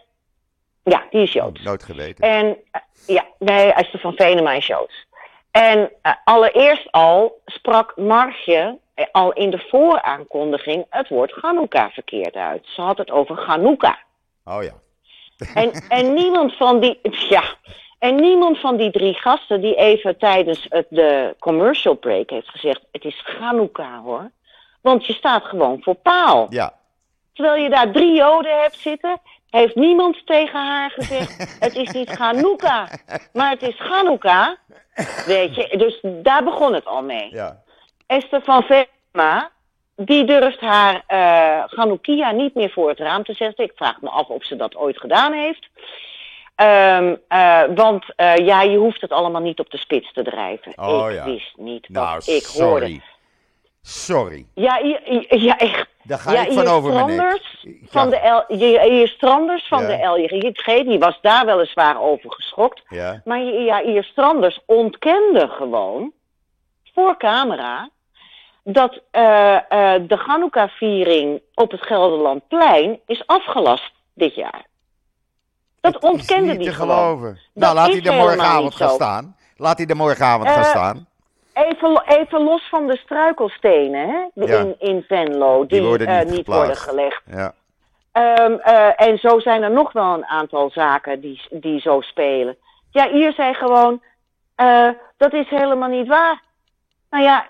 ja, 0.86 1.04
die 1.10 1.22
is 1.22 1.34
Joods. 1.34 1.62
Nooit 1.62 1.84
geweten. 1.84 2.24
En 2.30 2.58
eh, 2.72 2.82
ja, 3.08 3.26
nee, 3.40 3.74
Esther 3.74 4.00
van 4.00 4.14
Venema 4.16 4.54
is 4.54 4.68
Joods. 4.68 5.06
En 5.52 5.92
eh, 6.02 6.14
allereerst 6.24 6.92
al 6.92 7.42
sprak 7.46 7.96
Margje 7.96 8.78
eh, 8.94 9.06
al 9.12 9.34
in 9.34 9.50
de 9.50 9.66
vooraankondiging 9.70 10.86
het 10.90 11.10
woord 11.10 11.32
Hanukkah 11.42 11.92
verkeerd 11.92 12.36
uit. 12.36 12.66
Ze 12.68 12.82
had 12.82 12.98
het 12.98 13.12
over 13.12 13.40
Hanukkah. 13.40 13.98
Oh 14.44 14.64
ja. 14.64 14.74
En, 15.54 15.72
en 15.90 16.14
niemand 16.14 16.56
van 16.56 16.80
die, 16.80 17.00
ja, 17.36 17.44
en 18.00 18.16
niemand 18.16 18.60
van 18.60 18.78
die 18.78 18.92
drie 18.92 19.14
gasten 19.14 19.62
die 19.62 19.76
even 19.76 20.18
tijdens 20.18 20.66
het, 20.70 20.88
de 20.90 21.36
commercial 21.40 21.94
break 21.94 22.30
heeft 22.30 22.50
gezegd: 22.50 22.82
het 22.92 23.04
is 23.04 23.24
Hanukkah 23.40 24.04
hoor. 24.04 24.32
Want 24.82 25.06
je 25.06 25.14
staat 25.14 25.44
gewoon 25.44 25.82
voor 25.82 25.96
paal. 25.96 26.48
Ja. 26.50 26.74
Terwijl 27.34 27.64
je 27.64 27.70
daar 27.70 27.92
drie 27.92 28.16
Joden 28.16 28.62
hebt 28.62 28.78
zitten, 28.78 29.20
heeft 29.50 29.76
niemand 29.76 30.26
tegen 30.26 30.60
haar 30.60 30.92
gezegd: 30.92 31.38
het 31.66 31.76
is 31.76 31.90
niet 31.90 32.18
Hanukkah, 32.18 32.88
maar 33.34 33.50
het 33.50 33.62
is 33.62 33.78
Hanukkah. 33.78 34.50
Weet 35.26 35.56
je, 35.56 35.78
dus 35.78 36.00
daar 36.02 36.44
begon 36.44 36.74
het 36.74 36.86
al 36.86 37.04
mee. 37.04 37.30
Ja. 37.32 37.64
Esther 38.08 38.42
van 38.42 38.64
Verma, 38.64 39.52
die 39.96 40.26
durft 40.26 40.60
haar 40.60 41.04
Hanukkah 41.66 42.34
niet 42.34 42.56
meer 42.56 42.70
voor 42.70 42.90
het 42.90 43.00
raam 43.00 43.24
te 43.24 43.34
zetten. 43.34 43.66
Ik 43.66 43.74
vraag 43.76 44.02
me 44.02 44.10
af 44.10 44.28
of 44.28 44.44
ze 44.44 44.56
dat 44.56 44.76
ooit 44.76 45.00
gedaan 45.00 45.34
heeft. 45.34 45.70
Ehm, 46.56 47.16
eh, 47.28 47.64
want 47.76 48.06
eh, 48.16 48.36
ja, 48.36 48.62
je 48.62 48.78
hoeft 48.78 49.02
het 49.02 49.12
allemaal 49.12 49.42
niet 49.42 49.60
op 49.60 49.70
de 49.70 49.78
spits 49.78 50.14
te 50.14 50.24
drijven. 50.24 50.74
Oh, 50.76 51.10
ik 51.10 51.16
ja. 51.16 51.26
wist 51.26 51.54
niet 51.58 51.90
Nou, 51.90 52.16
wat 52.16 52.28
ik 52.28 52.46
hoorde. 52.46 53.00
Sorry. 53.88 54.46
Ja, 54.54 54.78
ja, 54.78 55.00
ja, 55.30 55.58
echt. 55.58 55.88
Daar 56.04 56.20
ga 56.20 56.32
ja, 56.32 56.46
ik 56.46 56.52
van 56.52 56.68
over. 56.68 56.92
Stranders 56.92 57.66
van 57.90 58.10
de 58.10 58.44
L, 58.48 58.54
hier, 58.56 58.82
hier 58.82 59.08
Stranders 59.08 59.68
van 59.68 59.82
Ja. 59.82 59.88
de 59.88 60.28
LJG, 60.28 60.84
die 60.84 61.00
was 61.00 61.20
daar 61.22 61.46
weliswaar 61.46 62.02
over 62.02 62.32
geschokt. 62.34 62.82
Ja. 62.90 63.22
Maar 63.26 63.40
ja, 63.44 63.82
hier 63.84 64.04
Stranders 64.04 64.60
ontkende 64.66 65.48
gewoon 65.48 66.12
voor 66.94 67.18
camera 67.18 67.90
dat 68.64 69.02
eh, 69.12 69.56
eh, 69.56 70.02
de 70.08 70.16
Hanukkah-viering 70.26 71.42
op 71.54 71.72
het 71.72 71.82
Gelderlandplein 71.82 73.00
is 73.06 73.24
afgelast 73.28 73.92
dit 74.14 74.36
jaar. 74.36 74.66
Dat 75.82 76.00
ontkende 76.04 76.46
niet 76.52 76.56
hij 76.56 76.66
te 76.66 76.74
gewoon. 76.74 76.96
geloven. 76.98 77.40
Nou, 77.54 77.76
laat 77.76 77.88
is 77.90 77.96
hij 78.02 78.12
er 78.12 78.20
morgenavond 78.20 78.64
niet 78.64 78.76
gaan 78.76 78.90
staan. 78.90 79.36
Laat 79.58 79.78
hij 79.78 79.88
er 79.88 79.96
morgenavond 79.96 80.50
gaan 80.50 80.64
Eh, 80.64 80.70
staan. 80.70 81.08
Even, 81.56 81.92
lo- 81.92 82.02
even 82.06 82.42
los 82.44 82.68
van 82.70 82.88
de 82.88 82.98
struikelstenen 82.98 84.10
hè, 84.10 84.46
Ja. 84.46 84.60
in, 84.60 84.76
in 84.80 85.04
Venlo, 85.08 85.66
die, 85.66 85.84
worden 85.84 86.08
eh, 86.08 86.26
niet 86.26 86.48
worden 86.48 86.76
gelegd. 86.76 87.22
Ja. 87.32 87.54
Ehm, 88.12 88.54
eh, 88.54 89.02
en 89.08 89.18
zo 89.18 89.40
zijn 89.40 89.64
er 89.64 89.72
nog 89.72 89.92
wel 89.92 90.14
een 90.14 90.26
aantal 90.26 90.70
zaken 90.74 91.20
die, 91.22 91.42
die 91.50 91.80
zo 91.80 92.02
spelen. 92.02 92.58
Ja, 92.92 93.10
hier 93.10 93.34
zei 93.34 93.54
gewoon, 93.54 94.02
eh, 94.56 94.90
dat 95.18 95.34
is 95.34 95.50
helemaal 95.50 95.90
niet 95.90 96.08
waar. 96.08 96.42
Nou 97.10 97.24
ja, 97.24 97.48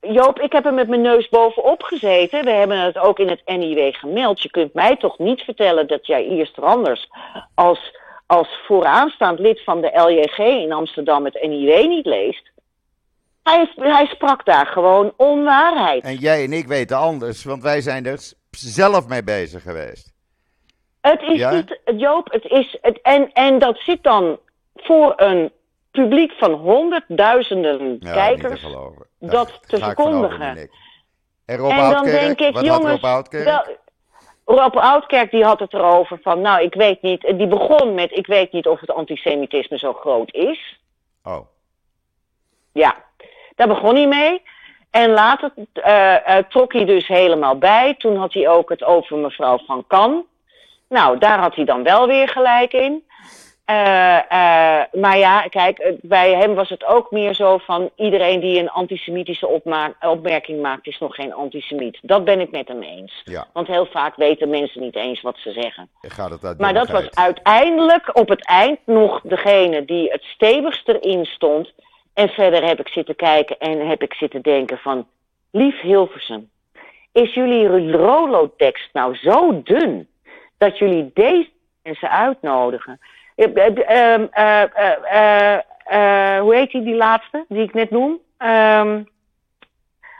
Joop, 0.00 0.40
ik 0.40 0.52
heb 0.52 0.66
er 0.66 0.74
met 0.74 0.88
mijn 0.88 1.00
neus 1.00 1.28
bovenop 1.28 1.82
gezeten. 1.82 2.44
We 2.44 2.50
hebben 2.50 2.78
het 2.80 2.98
ook 2.98 3.18
in 3.18 3.28
het 3.28 3.42
NIW 3.44 3.94
gemeld. 3.94 4.42
Je 4.42 4.50
kunt 4.50 4.74
mij 4.74 4.96
toch 4.96 5.18
niet 5.18 5.40
vertellen 5.42 5.86
dat 5.86 6.06
jij 6.06 6.24
eerst 6.26 6.60
anders 6.60 7.08
als, 7.54 7.96
als 8.26 8.48
vooraanstaand 8.66 9.38
lid 9.38 9.62
van 9.64 9.80
de 9.80 9.90
LJG 9.94 10.38
in 10.38 10.72
Amsterdam 10.72 11.24
het 11.24 11.42
NIW 11.42 11.86
niet 11.88 12.06
leest. 12.06 12.50
Hij, 13.46 13.70
hij 13.76 14.06
sprak 14.06 14.44
daar 14.44 14.66
gewoon 14.66 15.12
onwaarheid. 15.16 16.04
En 16.04 16.14
jij 16.14 16.44
en 16.44 16.52
ik 16.52 16.66
weten 16.66 16.96
anders, 16.96 17.44
want 17.44 17.62
wij 17.62 17.80
zijn 17.80 18.06
er 18.06 18.18
zelf 18.50 19.08
mee 19.08 19.22
bezig 19.24 19.62
geweest. 19.62 20.12
Het 21.00 21.22
is 21.22 21.38
Ja? 21.38 21.50
niet, 21.50 21.80
Joop, 21.96 22.32
het 22.32 22.44
is, 22.44 22.78
het, 22.80 23.00
en, 23.02 23.32
en 23.32 23.58
dat 23.58 23.78
zit 23.78 24.02
dan 24.02 24.38
voor 24.74 25.12
een 25.16 25.52
publiek 25.90 26.32
van 26.32 26.52
honderdduizenden 26.52 27.96
Ja, 28.00 28.12
te 28.12 28.12
kijkers. 28.18 28.66
dat 29.18 29.60
te 29.66 29.78
verkondigen. 29.78 30.68
En 31.44 31.56
Rob 31.56 31.70
en 31.70 31.76
dan 31.76 31.94
Oudkerk, 31.94 32.38
denk 32.38 32.56
ik, 32.56 32.62
jongens, 32.64 32.90
Rob 33.00 33.04
Oudkerk? 33.04 33.44
wel, 33.44 33.64
Rob 34.44 34.76
Oudkerk 34.76 35.30
die 35.30 35.44
had 35.44 35.58
het 35.58 35.72
erover 35.72 36.18
van, 36.22 36.40
nou 36.40 36.62
ik 36.62 36.74
weet 36.74 37.02
niet, 37.02 37.20
die 37.36 37.46
begon 37.48 37.94
met, 37.94 38.12
ik 38.16 38.26
weet 38.26 38.52
niet 38.52 38.66
of 38.66 38.80
het 38.80 38.90
antisemitisme 38.90 39.78
zo 39.78 39.92
groot 39.92 40.32
is. 40.34 40.80
Oh, 41.22 41.46
Ja, 42.72 43.04
daar 43.56 43.68
begon 43.68 43.94
hij 43.94 44.06
mee. 44.06 44.42
En 44.90 45.10
later 45.10 45.52
eh, 45.72 46.38
eh, 46.38 46.44
trok 46.48 46.72
hij 46.72 46.84
dus 46.84 47.06
helemaal 47.06 47.58
bij. 47.58 47.94
Toen 47.98 48.16
had 48.16 48.32
hij 48.32 48.48
ook 48.48 48.68
het 48.68 48.84
over 48.84 49.16
mevrouw 49.16 49.58
Van 49.66 49.84
Kan. 49.86 50.24
Nou, 50.88 51.18
daar 51.18 51.38
had 51.38 51.54
hij 51.54 51.64
dan 51.64 51.82
wel 51.82 52.06
weer 52.06 52.28
gelijk 52.28 52.72
in. 52.72 53.04
Eh, 53.64 53.74
maar 54.92 55.18
ja, 55.18 55.40
kijk, 55.40 55.94
bij 56.00 56.34
hem 56.34 56.54
was 56.54 56.68
het 56.68 56.84
ook 56.84 57.10
meer 57.10 57.34
zo 57.34 57.58
van 57.58 57.90
iedereen 57.96 58.40
die 58.40 58.60
een 58.60 58.70
antisemitische 58.70 59.60
opmerking 60.00 60.62
maakt, 60.62 60.86
is 60.86 60.98
nog 60.98 61.14
geen 61.14 61.34
antisemiet. 61.34 61.98
Dat 62.02 62.24
ben 62.24 62.40
ik 62.40 62.50
met 62.50 62.68
hem 62.68 62.82
eens. 62.82 63.22
ja. 63.24 63.46
Want 63.52 63.66
heel 63.66 63.86
vaak 63.86 64.16
weten 64.16 64.48
mensen 64.48 64.80
niet 64.80 64.96
eens 64.96 65.20
wat 65.20 65.36
ze 65.38 65.52
zeggen. 65.52 65.88
Gaat 66.00 66.30
het 66.30 66.44
uit 66.44 66.58
Maar 66.58 66.74
dat 66.74 66.90
was 66.90 67.10
uiteindelijk 67.10 68.18
op 68.18 68.28
het 68.28 68.46
eind 68.46 68.78
nog 68.84 69.20
degene 69.22 69.84
die 69.84 70.10
het 70.10 70.22
stevigst 70.24 70.88
erin 70.88 71.24
stond. 71.24 71.72
En 72.16 72.28
verder 72.28 72.64
heb 72.64 72.80
ik 72.80 72.88
zitten 72.88 73.16
kijken 73.16 73.58
en 73.58 73.88
heb 73.88 74.02
ik 74.02 74.14
zitten 74.14 74.42
denken 74.42 74.78
van... 74.78 75.06
Lief 75.50 75.80
Hilversum, 75.80 76.50
is 77.12 77.34
jullie 77.34 77.90
Rolo-tekst 77.90 78.92
nou 78.92 79.16
zo 79.16 79.62
dun... 79.62 80.08
dat 80.58 80.78
jullie 80.78 81.10
deze 81.14 81.50
mensen 81.82 82.10
uitnodigen? 82.10 83.00
Eh, 83.34 83.66
eh, 83.66 84.22
eh, 85.84 86.40
hoe 86.40 86.54
heet 86.54 86.70
die, 86.70 86.82
die 86.82 86.94
laatste, 86.94 87.44
die 87.48 87.62
ik 87.62 87.74
net 87.74 87.90
noem? 87.90 88.18
Ehm, 88.38 89.02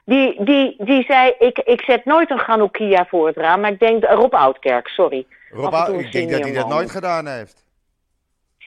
die, 0.05 0.45
die, 0.45 0.75
die 0.79 1.05
zei, 1.05 1.35
ik, 1.39 1.59
ik 1.59 1.81
zet 1.81 2.05
nooit 2.05 2.31
een 2.31 2.39
Ganoukia 2.39 3.07
voor 3.07 3.27
het 3.27 3.37
raam, 3.37 3.61
maar 3.61 3.73
ik 3.73 3.79
denk, 3.79 4.05
Rob 4.05 4.35
Oudkerk, 4.35 4.89
sorry. 4.89 5.27
Rob 5.51 5.89
ik 5.89 6.13
denk 6.13 6.31
dat 6.31 6.41
hij 6.41 6.53
dat 6.53 6.69
nooit 6.69 6.91
gedaan 6.91 7.27
heeft. 7.27 7.66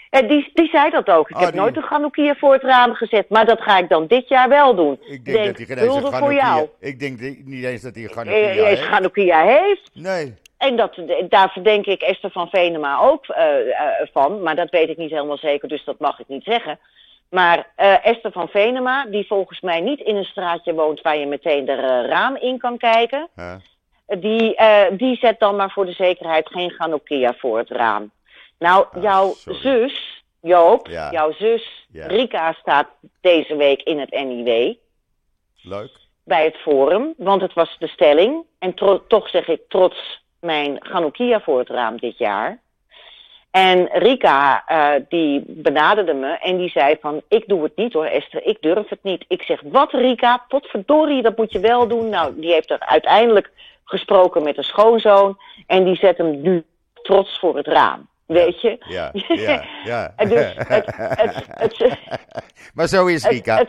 Eh, 0.09 0.27
die, 0.29 0.49
die 0.53 0.69
zei 0.69 0.89
dat 0.89 1.09
ook. 1.09 1.29
Ik 1.29 1.35
Oh, 1.35 1.41
heb 1.41 1.51
die- 1.51 1.59
nooit 1.61 1.75
een 1.77 1.83
Ganoukia 1.83 2.35
voor 2.35 2.53
het 2.53 2.63
raam 2.63 2.93
gezet, 2.93 3.29
maar 3.29 3.45
dat 3.45 3.61
ga 3.61 3.77
ik 3.77 3.89
dan 3.89 4.07
dit 4.07 4.27
jaar 4.27 4.49
wel 4.49 4.75
doen. 4.75 4.99
Ik 5.01 5.25
denk, 5.25 5.45
dat 5.45 5.57
hij 5.57 5.65
geen 5.65 5.77
eens 5.77 6.17
voor 6.17 6.33
jou. 6.33 6.67
Ik 6.79 6.99
denk 6.99 7.19
die- 7.19 7.41
niet 7.45 7.63
eens 7.63 7.81
dat 7.81 7.93
hij 7.95 8.03
een 8.03 8.09
Eh, 8.09 8.15
Ganoukia 8.15 8.49
eh, 8.49 8.63
heeft. 8.65 8.81
Ganoukia 8.81 9.41
heeft. 9.45 9.89
Nee. 9.93 10.35
En 10.57 10.75
dat, 10.75 10.95
daar 11.29 11.49
verdenk 11.51 11.85
ik 11.85 12.01
Esther 12.01 12.31
van 12.31 12.49
Venema 12.49 12.99
ook 12.99 13.25
van. 14.13 14.41
Maar 14.43 14.55
dat 14.55 14.69
weet 14.69 14.89
ik 14.89 14.97
niet 14.97 15.09
helemaal 15.11 15.37
zeker, 15.37 15.67
dus 15.67 15.83
dat 15.83 15.99
mag 15.99 16.19
ik 16.19 16.27
niet 16.27 16.43
zeggen. 16.43 16.79
Maar 17.29 17.67
Esther 18.03 18.31
van 18.31 18.47
Venema, 18.47 19.05
die 19.05 19.27
volgens 19.27 19.59
mij 19.61 19.79
niet 19.79 19.99
in 19.99 20.15
een 20.15 20.23
straatje 20.25 20.73
woont 20.73 21.01
waar 21.01 21.17
je 21.17 21.25
meteen 21.25 21.67
eh, 21.67 21.75
raam 22.07 22.35
in 22.35 22.57
kan 22.57 22.77
kijken. 22.77 23.27
Huh? 23.35 23.53
Die, 24.19 24.55
die 24.91 25.15
zet 25.17 25.39
dan 25.39 25.55
maar 25.55 25.71
voor 25.71 25.85
de 25.85 25.91
zekerheid 25.91 26.47
geen 26.49 26.71
Ganoukia 26.71 27.33
voor 27.37 27.57
het 27.57 27.69
raam. 27.69 28.11
Nou, 28.59 28.85
Ah, 28.91 29.01
jouw 29.03 29.33
sorry. 29.33 29.59
zus, 29.59 30.23
Joop, 30.41 30.87
Ja. 30.87 31.11
jouw 31.11 31.31
zus 31.31 31.87
Ja. 31.91 32.07
Rika 32.07 32.53
staat 32.53 32.87
deze 33.21 33.55
week 33.55 33.81
in 33.81 33.99
het 33.99 34.09
NIW 34.11 34.73
Leuk. 35.61 35.91
bij 36.23 36.43
het 36.43 36.55
forum, 36.57 37.13
want 37.17 37.41
het 37.41 37.53
was 37.53 37.75
de 37.79 37.87
stelling. 37.87 38.43
En 38.59 38.73
toch 39.07 39.29
zeg 39.29 39.47
ik 39.47 39.61
trots 39.67 40.23
mijn 40.39 40.77
Ganoukia 40.79 41.41
voor 41.41 41.59
het 41.59 41.69
raam 41.69 41.97
dit 41.97 42.17
jaar. 42.17 42.59
En 43.51 43.89
Rika, 43.91 44.63
eh, 44.67 45.03
die 45.09 45.43
benaderde 45.47 46.13
me 46.13 46.37
en 46.37 46.57
die 46.57 46.69
zei 46.69 46.95
van, 47.01 47.21
ik 47.27 47.47
doe 47.47 47.63
het 47.63 47.75
niet 47.75 47.93
hoor 47.93 48.05
Esther, 48.05 48.43
ik 48.45 48.61
durf 48.61 48.89
het 48.89 49.03
niet. 49.03 49.25
Ik 49.27 49.41
zeg, 49.41 49.61
wat 49.63 49.91
Rika, 49.91 50.45
potverdorie, 50.47 51.21
dat 51.21 51.37
moet 51.37 51.51
je 51.51 51.59
wel 51.59 51.87
doen. 51.87 52.09
Nou, 52.09 52.39
die 52.39 52.51
heeft 52.51 52.71
er 52.71 52.79
uiteindelijk 52.79 53.51
gesproken 53.83 54.43
met 54.43 54.57
een 54.57 54.63
schoonzoon 54.63 55.37
en 55.67 55.83
die 55.83 55.95
zet 55.95 56.17
hem 56.17 56.41
nu 56.41 56.63
trots 57.03 57.39
voor 57.39 57.57
het 57.57 57.67
raam. 57.67 58.07
Weet 58.29 58.61
je? 58.61 58.75
Ja, 58.87 59.11
ja, 59.27 59.63
ja. 59.83 60.13
Dus 60.25 60.53
het, 60.55 60.85
het, 60.95 61.45
het, 61.49 61.97
maar 62.75 62.87
zo 62.87 63.05
is 63.05 63.25
Rika. 63.27 63.65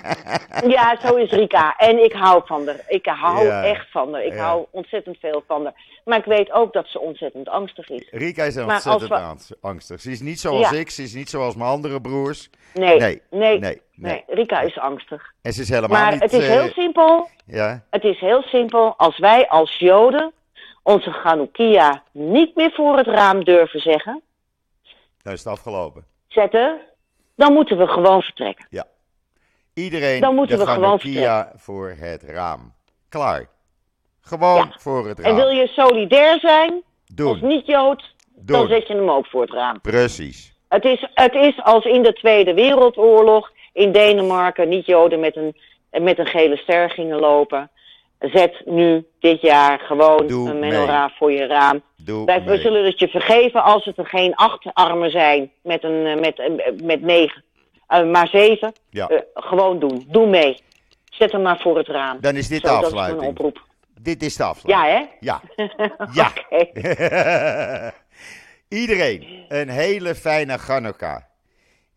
ja, 0.76 0.96
zo 1.04 1.14
is 1.14 1.30
Rika. 1.30 1.76
En 1.76 2.04
ik 2.04 2.12
hou 2.12 2.42
van 2.46 2.66
haar. 2.66 2.80
Ik 2.88 3.06
hou 3.06 3.46
Ja. 3.46 3.64
echt 3.64 3.90
van 3.90 4.12
haar. 4.12 4.24
Ik 4.24 4.32
Ja. 4.32 4.38
hou 4.44 4.66
ontzettend 4.70 5.16
veel 5.20 5.42
van 5.46 5.64
haar. 5.64 5.74
Maar 6.04 6.18
ik 6.18 6.24
weet 6.24 6.52
ook 6.52 6.72
dat 6.72 6.86
ze 6.88 7.00
ontzettend 7.00 7.48
angstig 7.48 7.88
is. 7.88 8.08
Rika 8.10 8.44
is 8.44 8.54
Maar 8.54 8.64
ontzettend 8.64 9.08
we- 9.48 9.56
angstig. 9.60 10.00
Ze 10.00 10.10
is 10.10 10.20
niet 10.20 10.40
zoals 10.40 10.70
Ja. 10.70 10.76
ik, 10.78 10.90
ze 10.90 11.02
is 11.02 11.14
niet 11.14 11.30
zoals 11.30 11.54
mijn 11.56 11.70
andere 11.70 12.00
broers. 12.00 12.50
Nee, 12.74 12.98
Nee, 12.98 13.22
nee, 13.30 13.58
nee, 13.58 13.80
nee. 13.94 14.24
Rika 14.26 14.60
is 14.60 14.78
angstig. 14.78 15.32
En 15.42 15.52
ze 15.52 15.60
is 15.62 15.68
helemaal 15.68 16.00
Maar 16.02 16.12
niet... 16.12 16.22
het 16.22 16.32
is 16.32 16.46
eh, 16.48 16.50
heel 16.60 16.68
simpel. 16.72 17.28
Ja, 17.46 17.84
Het 17.90 18.04
is 18.04 18.20
heel 18.20 18.42
simpel. 18.42 18.94
Als 18.96 19.18
wij 19.18 19.48
als 19.48 19.76
Joden 19.78 20.32
onze 20.86 21.12
Ganoukia 21.12 22.02
niet 22.12 22.56
meer 22.56 22.70
voor 22.72 22.96
het 22.96 23.06
raam 23.06 23.44
durven 23.44 23.80
zeggen, 23.80 24.22
dan 25.22 25.32
is 25.32 25.44
het 25.44 25.52
afgelopen. 25.52 26.04
zetten, 26.28 26.80
dan 27.36 27.52
moeten 27.52 27.78
we 27.78 27.86
gewoon 27.86 28.22
vertrekken. 28.22 28.66
Iedereen 29.74 30.20
Dan 30.20 30.34
moeten 30.34 30.58
de 30.58 30.64
we 30.64 30.70
gewoon 30.70 31.00
Ganoukia 31.00 31.52
voor 31.56 31.94
het 31.98 32.22
raam. 32.22 32.74
Klaar. 33.08 33.48
Gewoon 34.20 34.56
Ja. 34.56 34.74
voor 34.78 35.08
het 35.08 35.18
raam. 35.18 35.30
En 35.30 35.36
wil 35.36 35.48
je 35.48 35.66
solidair 35.66 36.38
zijn, 36.40 36.82
als 37.24 37.40
niet-Jood, 37.40 38.14
dan 38.34 38.68
zet 38.68 38.86
je 38.86 38.94
hem 38.94 39.10
ook 39.10 39.26
voor 39.26 39.40
het 39.40 39.50
raam. 39.52 39.80
Precies. 39.80 40.54
Het 40.68 40.84
is, 40.84 41.08
het 41.14 41.34
is 41.34 41.62
als 41.62 41.84
in 41.84 42.02
de 42.02 42.12
Tweede 42.12 42.54
Wereldoorlog 42.54 43.50
in 43.72 43.92
Denemarken 43.92 44.68
niet-Joden 44.68 45.20
met 45.20 45.36
een, 45.36 45.56
met 45.90 46.18
een 46.18 46.26
gele 46.26 46.56
ster 46.56 46.90
gingen 46.90 47.18
lopen. 47.18 47.70
Zet 48.18 48.62
nu 48.64 49.06
dit 49.18 49.40
jaar 49.40 49.78
gewoon 49.78 50.26
Doe 50.26 50.50
een 50.50 50.58
menorah 50.58 51.10
voor 51.16 51.32
je 51.32 51.46
raam. 51.46 51.82
Doe 51.96 52.24
Wij, 52.24 52.42
we 52.44 52.58
zullen 52.58 52.84
het 52.84 52.98
je 52.98 53.08
vergeven 53.08 53.62
als 53.62 53.84
het 53.84 53.98
er 53.98 54.06
geen 54.06 54.34
acht 54.34 54.74
armen 54.74 55.10
zijn 55.10 55.50
met, 55.62 55.84
een, 55.84 56.06
eh, 56.06 56.20
met, 56.20 56.38
eh, 56.38 56.72
met 56.82 57.00
negen, 57.02 57.44
eh, 57.86 58.04
maar 58.10 58.28
zeven. 58.28 58.72
Ja. 58.90 59.10
Gewoon 59.34 59.78
doen. 59.78 60.04
Doe 60.08 60.26
mee. 60.26 60.58
Zet 61.04 61.32
hem 61.32 61.42
maar 61.42 61.60
voor 61.60 61.76
het 61.76 61.88
raam. 61.88 62.18
Dan 62.20 62.36
is 62.36 62.48
dit 62.48 62.60
Zo, 62.60 62.66
de 62.66 62.72
dat 62.72 62.80
is 62.80 62.84
afsluiting. 62.86 63.30
oproep. 63.30 63.64
Dit 64.00 64.22
is 64.22 64.36
de 64.36 64.42
Ja, 64.42 64.48
afsluiting. 64.48 65.08
hè? 65.10 65.16
Ja. 65.20 65.40
Ja. 66.12 66.32
Iedereen, 68.68 69.44
een 69.48 69.68
hele 69.68 70.14
fijne. 70.14 70.58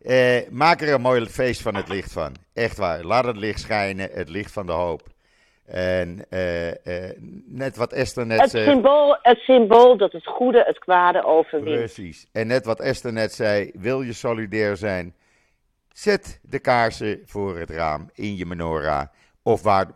Eh, 0.00 0.36
maak 0.50 0.80
er 0.80 0.94
een 0.94 1.00
mooi 1.00 1.26
feest 1.26 1.62
van 1.62 1.74
het 1.74 1.88
licht 1.88 2.12
van. 2.12 2.34
Echt 2.54 2.76
waar. 2.76 3.02
Laat 3.04 3.24
het 3.24 3.36
licht 3.36 3.60
schijnen, 3.60 4.08
het 4.12 4.28
licht 4.28 4.52
van 4.52 4.66
de 4.66 4.72
hoop. 4.72 5.02
En 5.70 6.26
eh, 6.30 6.68
eh, 6.70 7.16
net 7.46 7.76
wat 7.76 7.92
Esther 7.92 8.26
net 8.26 8.40
Het 8.40 8.50
zei. 8.50 8.64
symbool, 8.64 9.18
het 9.22 9.38
symbool 9.38 9.96
dat 9.96 10.12
het 10.12 10.26
goede 10.26 10.62
het 10.66 10.78
kwade 10.78 11.24
overwint. 11.24 11.78
Precies. 11.78 12.26
En 12.32 12.46
net 12.46 12.64
wat 12.64 12.80
Esther 12.80 13.12
net 13.12 13.32
zei, 13.32 13.70
wil 13.74 14.02
je 14.02 14.12
solidair 14.12 14.76
zijn? 14.76 15.14
Zet 15.92 16.40
de 16.42 16.58
kaarsen 16.58 17.22
voor 17.24 17.58
het 17.58 17.70
raam 17.70 18.10
in 18.14 18.36
je 18.36 18.46
menorah. 18.46 19.06
Of 19.42 19.62
waar, 19.62 19.86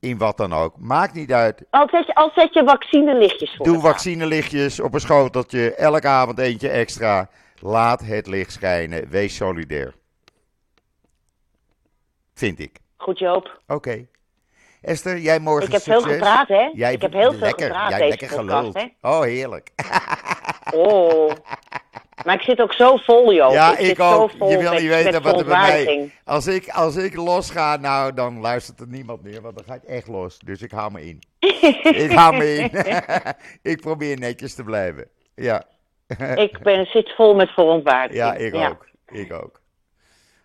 in 0.00 0.18
wat 0.18 0.36
dan 0.36 0.52
ook. 0.52 0.78
Maakt 0.78 1.14
niet 1.14 1.32
uit. 1.32 1.64
Al 1.70 1.88
zet 1.88 2.06
je, 2.06 2.14
al 2.14 2.30
zet 2.34 2.54
je 2.54 2.64
vaccinelichtjes 2.64 3.54
voor 3.56 3.66
Doe 3.66 3.80
vaccinelichtjes 3.80 4.80
op 4.80 4.94
een 4.94 5.00
schoteltje. 5.00 5.74
Elke 5.74 6.08
avond 6.08 6.38
eentje 6.38 6.68
extra. 6.68 7.28
Laat 7.60 8.00
het 8.00 8.26
licht 8.26 8.52
schijnen. 8.52 9.08
Wees 9.08 9.36
solidair. 9.36 9.94
Vind 12.34 12.58
ik. 12.58 12.78
Goed 12.96 13.18
Joop. 13.18 13.60
Oké. 13.66 14.06
Esther, 14.82 15.18
jij 15.18 15.38
morgen 15.40 15.66
Ik 15.66 15.72
heb 15.72 15.82
succes. 15.82 16.02
veel 16.02 16.12
gepraat, 16.12 16.48
hè? 16.48 16.70
Jij, 16.72 16.92
ik 16.92 17.02
heb 17.02 17.12
heel 17.12 17.32
veel 17.32 17.48
gepraat 17.48 17.90
jij 17.90 17.98
deze 17.98 18.08
lekker 18.08 18.36
podcast, 18.36 18.74
hè? 18.74 19.10
Oh, 19.10 19.20
heerlijk. 19.20 19.70
Oh. 20.74 21.32
Maar 22.24 22.34
ik 22.34 22.40
zit 22.40 22.60
ook 22.60 22.72
zo 22.72 22.96
vol, 22.96 23.34
joh. 23.34 23.52
Ja, 23.52 23.72
ik, 23.72 23.78
ik 23.78 23.86
zit 23.86 24.00
ook. 24.00 24.30
Zo 24.30 24.36
vol 24.38 24.50
Je 24.50 24.58
wil 24.58 24.70
met, 24.72 24.80
niet 24.80 24.90
weten 24.90 25.22
wat 25.22 25.38
er 25.38 25.44
bij 25.46 25.84
mij-. 25.84 26.12
Als 26.24 26.46
ik, 26.46 26.68
als 26.68 26.96
ik 26.96 27.16
losga, 27.16 27.76
nou, 27.76 28.14
dan 28.14 28.40
luistert 28.40 28.80
er 28.80 28.86
niemand 28.88 29.22
meer, 29.22 29.40
want 29.40 29.56
dan 29.56 29.64
ga 29.64 29.74
ik 29.74 29.82
echt 29.82 30.08
los. 30.08 30.38
Dus 30.38 30.62
ik 30.62 30.70
hou 30.70 30.92
me 30.92 31.04
in. 31.06 31.22
ik 32.04 32.10
hou 32.12 32.36
me 32.36 32.54
in. 32.54 32.70
ik 33.72 33.80
probeer 33.80 34.18
netjes 34.18 34.54
te 34.54 34.62
blijven. 34.64 35.08
Ja, 35.34 35.64
Ik 36.34 36.58
ben, 36.62 36.86
zit 36.86 37.14
vol 37.14 37.34
met 37.34 37.50
verontwaardiging. 37.50 38.24
ja 38.24 38.34
ik 38.34 38.54
ook. 38.54 38.86
Ik 39.06 39.32
ook. 39.32 39.60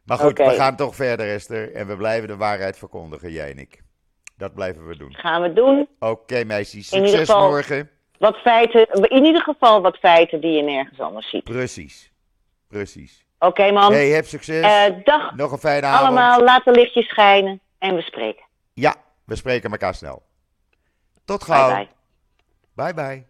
Maar 0.04 0.18
goed, 0.18 0.38
we 0.38 0.50
gaan 0.50 0.76
toch 0.76 0.96
verder, 0.96 1.34
Esther. 1.34 1.74
En 1.74 1.88
we 1.88 1.96
blijven 1.98 2.28
de 2.28 2.38
waarheid 2.38 2.78
verkondigen, 2.78 3.32
jij 3.32 3.52
en 3.52 3.60
ik. 3.60 3.82
Dat 4.38 4.54
blijven 4.54 4.88
we 4.88 4.98
doen. 4.98 5.14
Gaan 5.16 5.42
we 5.42 5.54
doen. 5.54 5.88
Oké, 6.00 6.44
meisjes. 6.44 6.92
In 6.92 6.98
ieder 6.98 7.10
Succes 7.18 7.30
geval- 7.36 7.50
morgen. 7.50 7.90
Wat 8.20 8.38
feiten, 8.38 8.88
in 9.10 9.26
ieder 9.26 9.42
geval 9.42 9.82
wat 9.82 9.98
feiten 9.98 10.42
die 10.42 10.52
je 10.52 10.62
nergens 10.64 11.00
anders 11.00 11.30
ziet. 11.30 11.44
Precies. 11.44 12.12
Precies. 12.68 13.26
Oké, 13.40 13.72
man. 13.72 13.92
Hey, 13.92 14.08
heb 14.08 14.26
succes. 14.26 14.64
Eh, 14.64 15.04
dag 15.04 15.36
Nog 15.36 15.52
een 15.52 15.58
fijne 15.58 15.86
avond. 15.86 16.06
allemaal. 16.08 16.44
Laat 16.44 16.64
de 16.66 16.72
lichtjes 16.72 17.08
schijnen. 17.08 17.60
En 17.80 17.96
we 17.96 18.02
spreken. 18.02 18.44
Ja, 18.74 18.96
we 19.26 19.36
spreken 19.36 19.72
elkaar 19.72 19.96
snel. 19.96 20.22
Tot 21.26 21.46
Bye 21.46 21.56
gauw. 21.56 21.76
bye. 21.76 21.88
Bye 22.76 22.94
bye. 22.94 23.26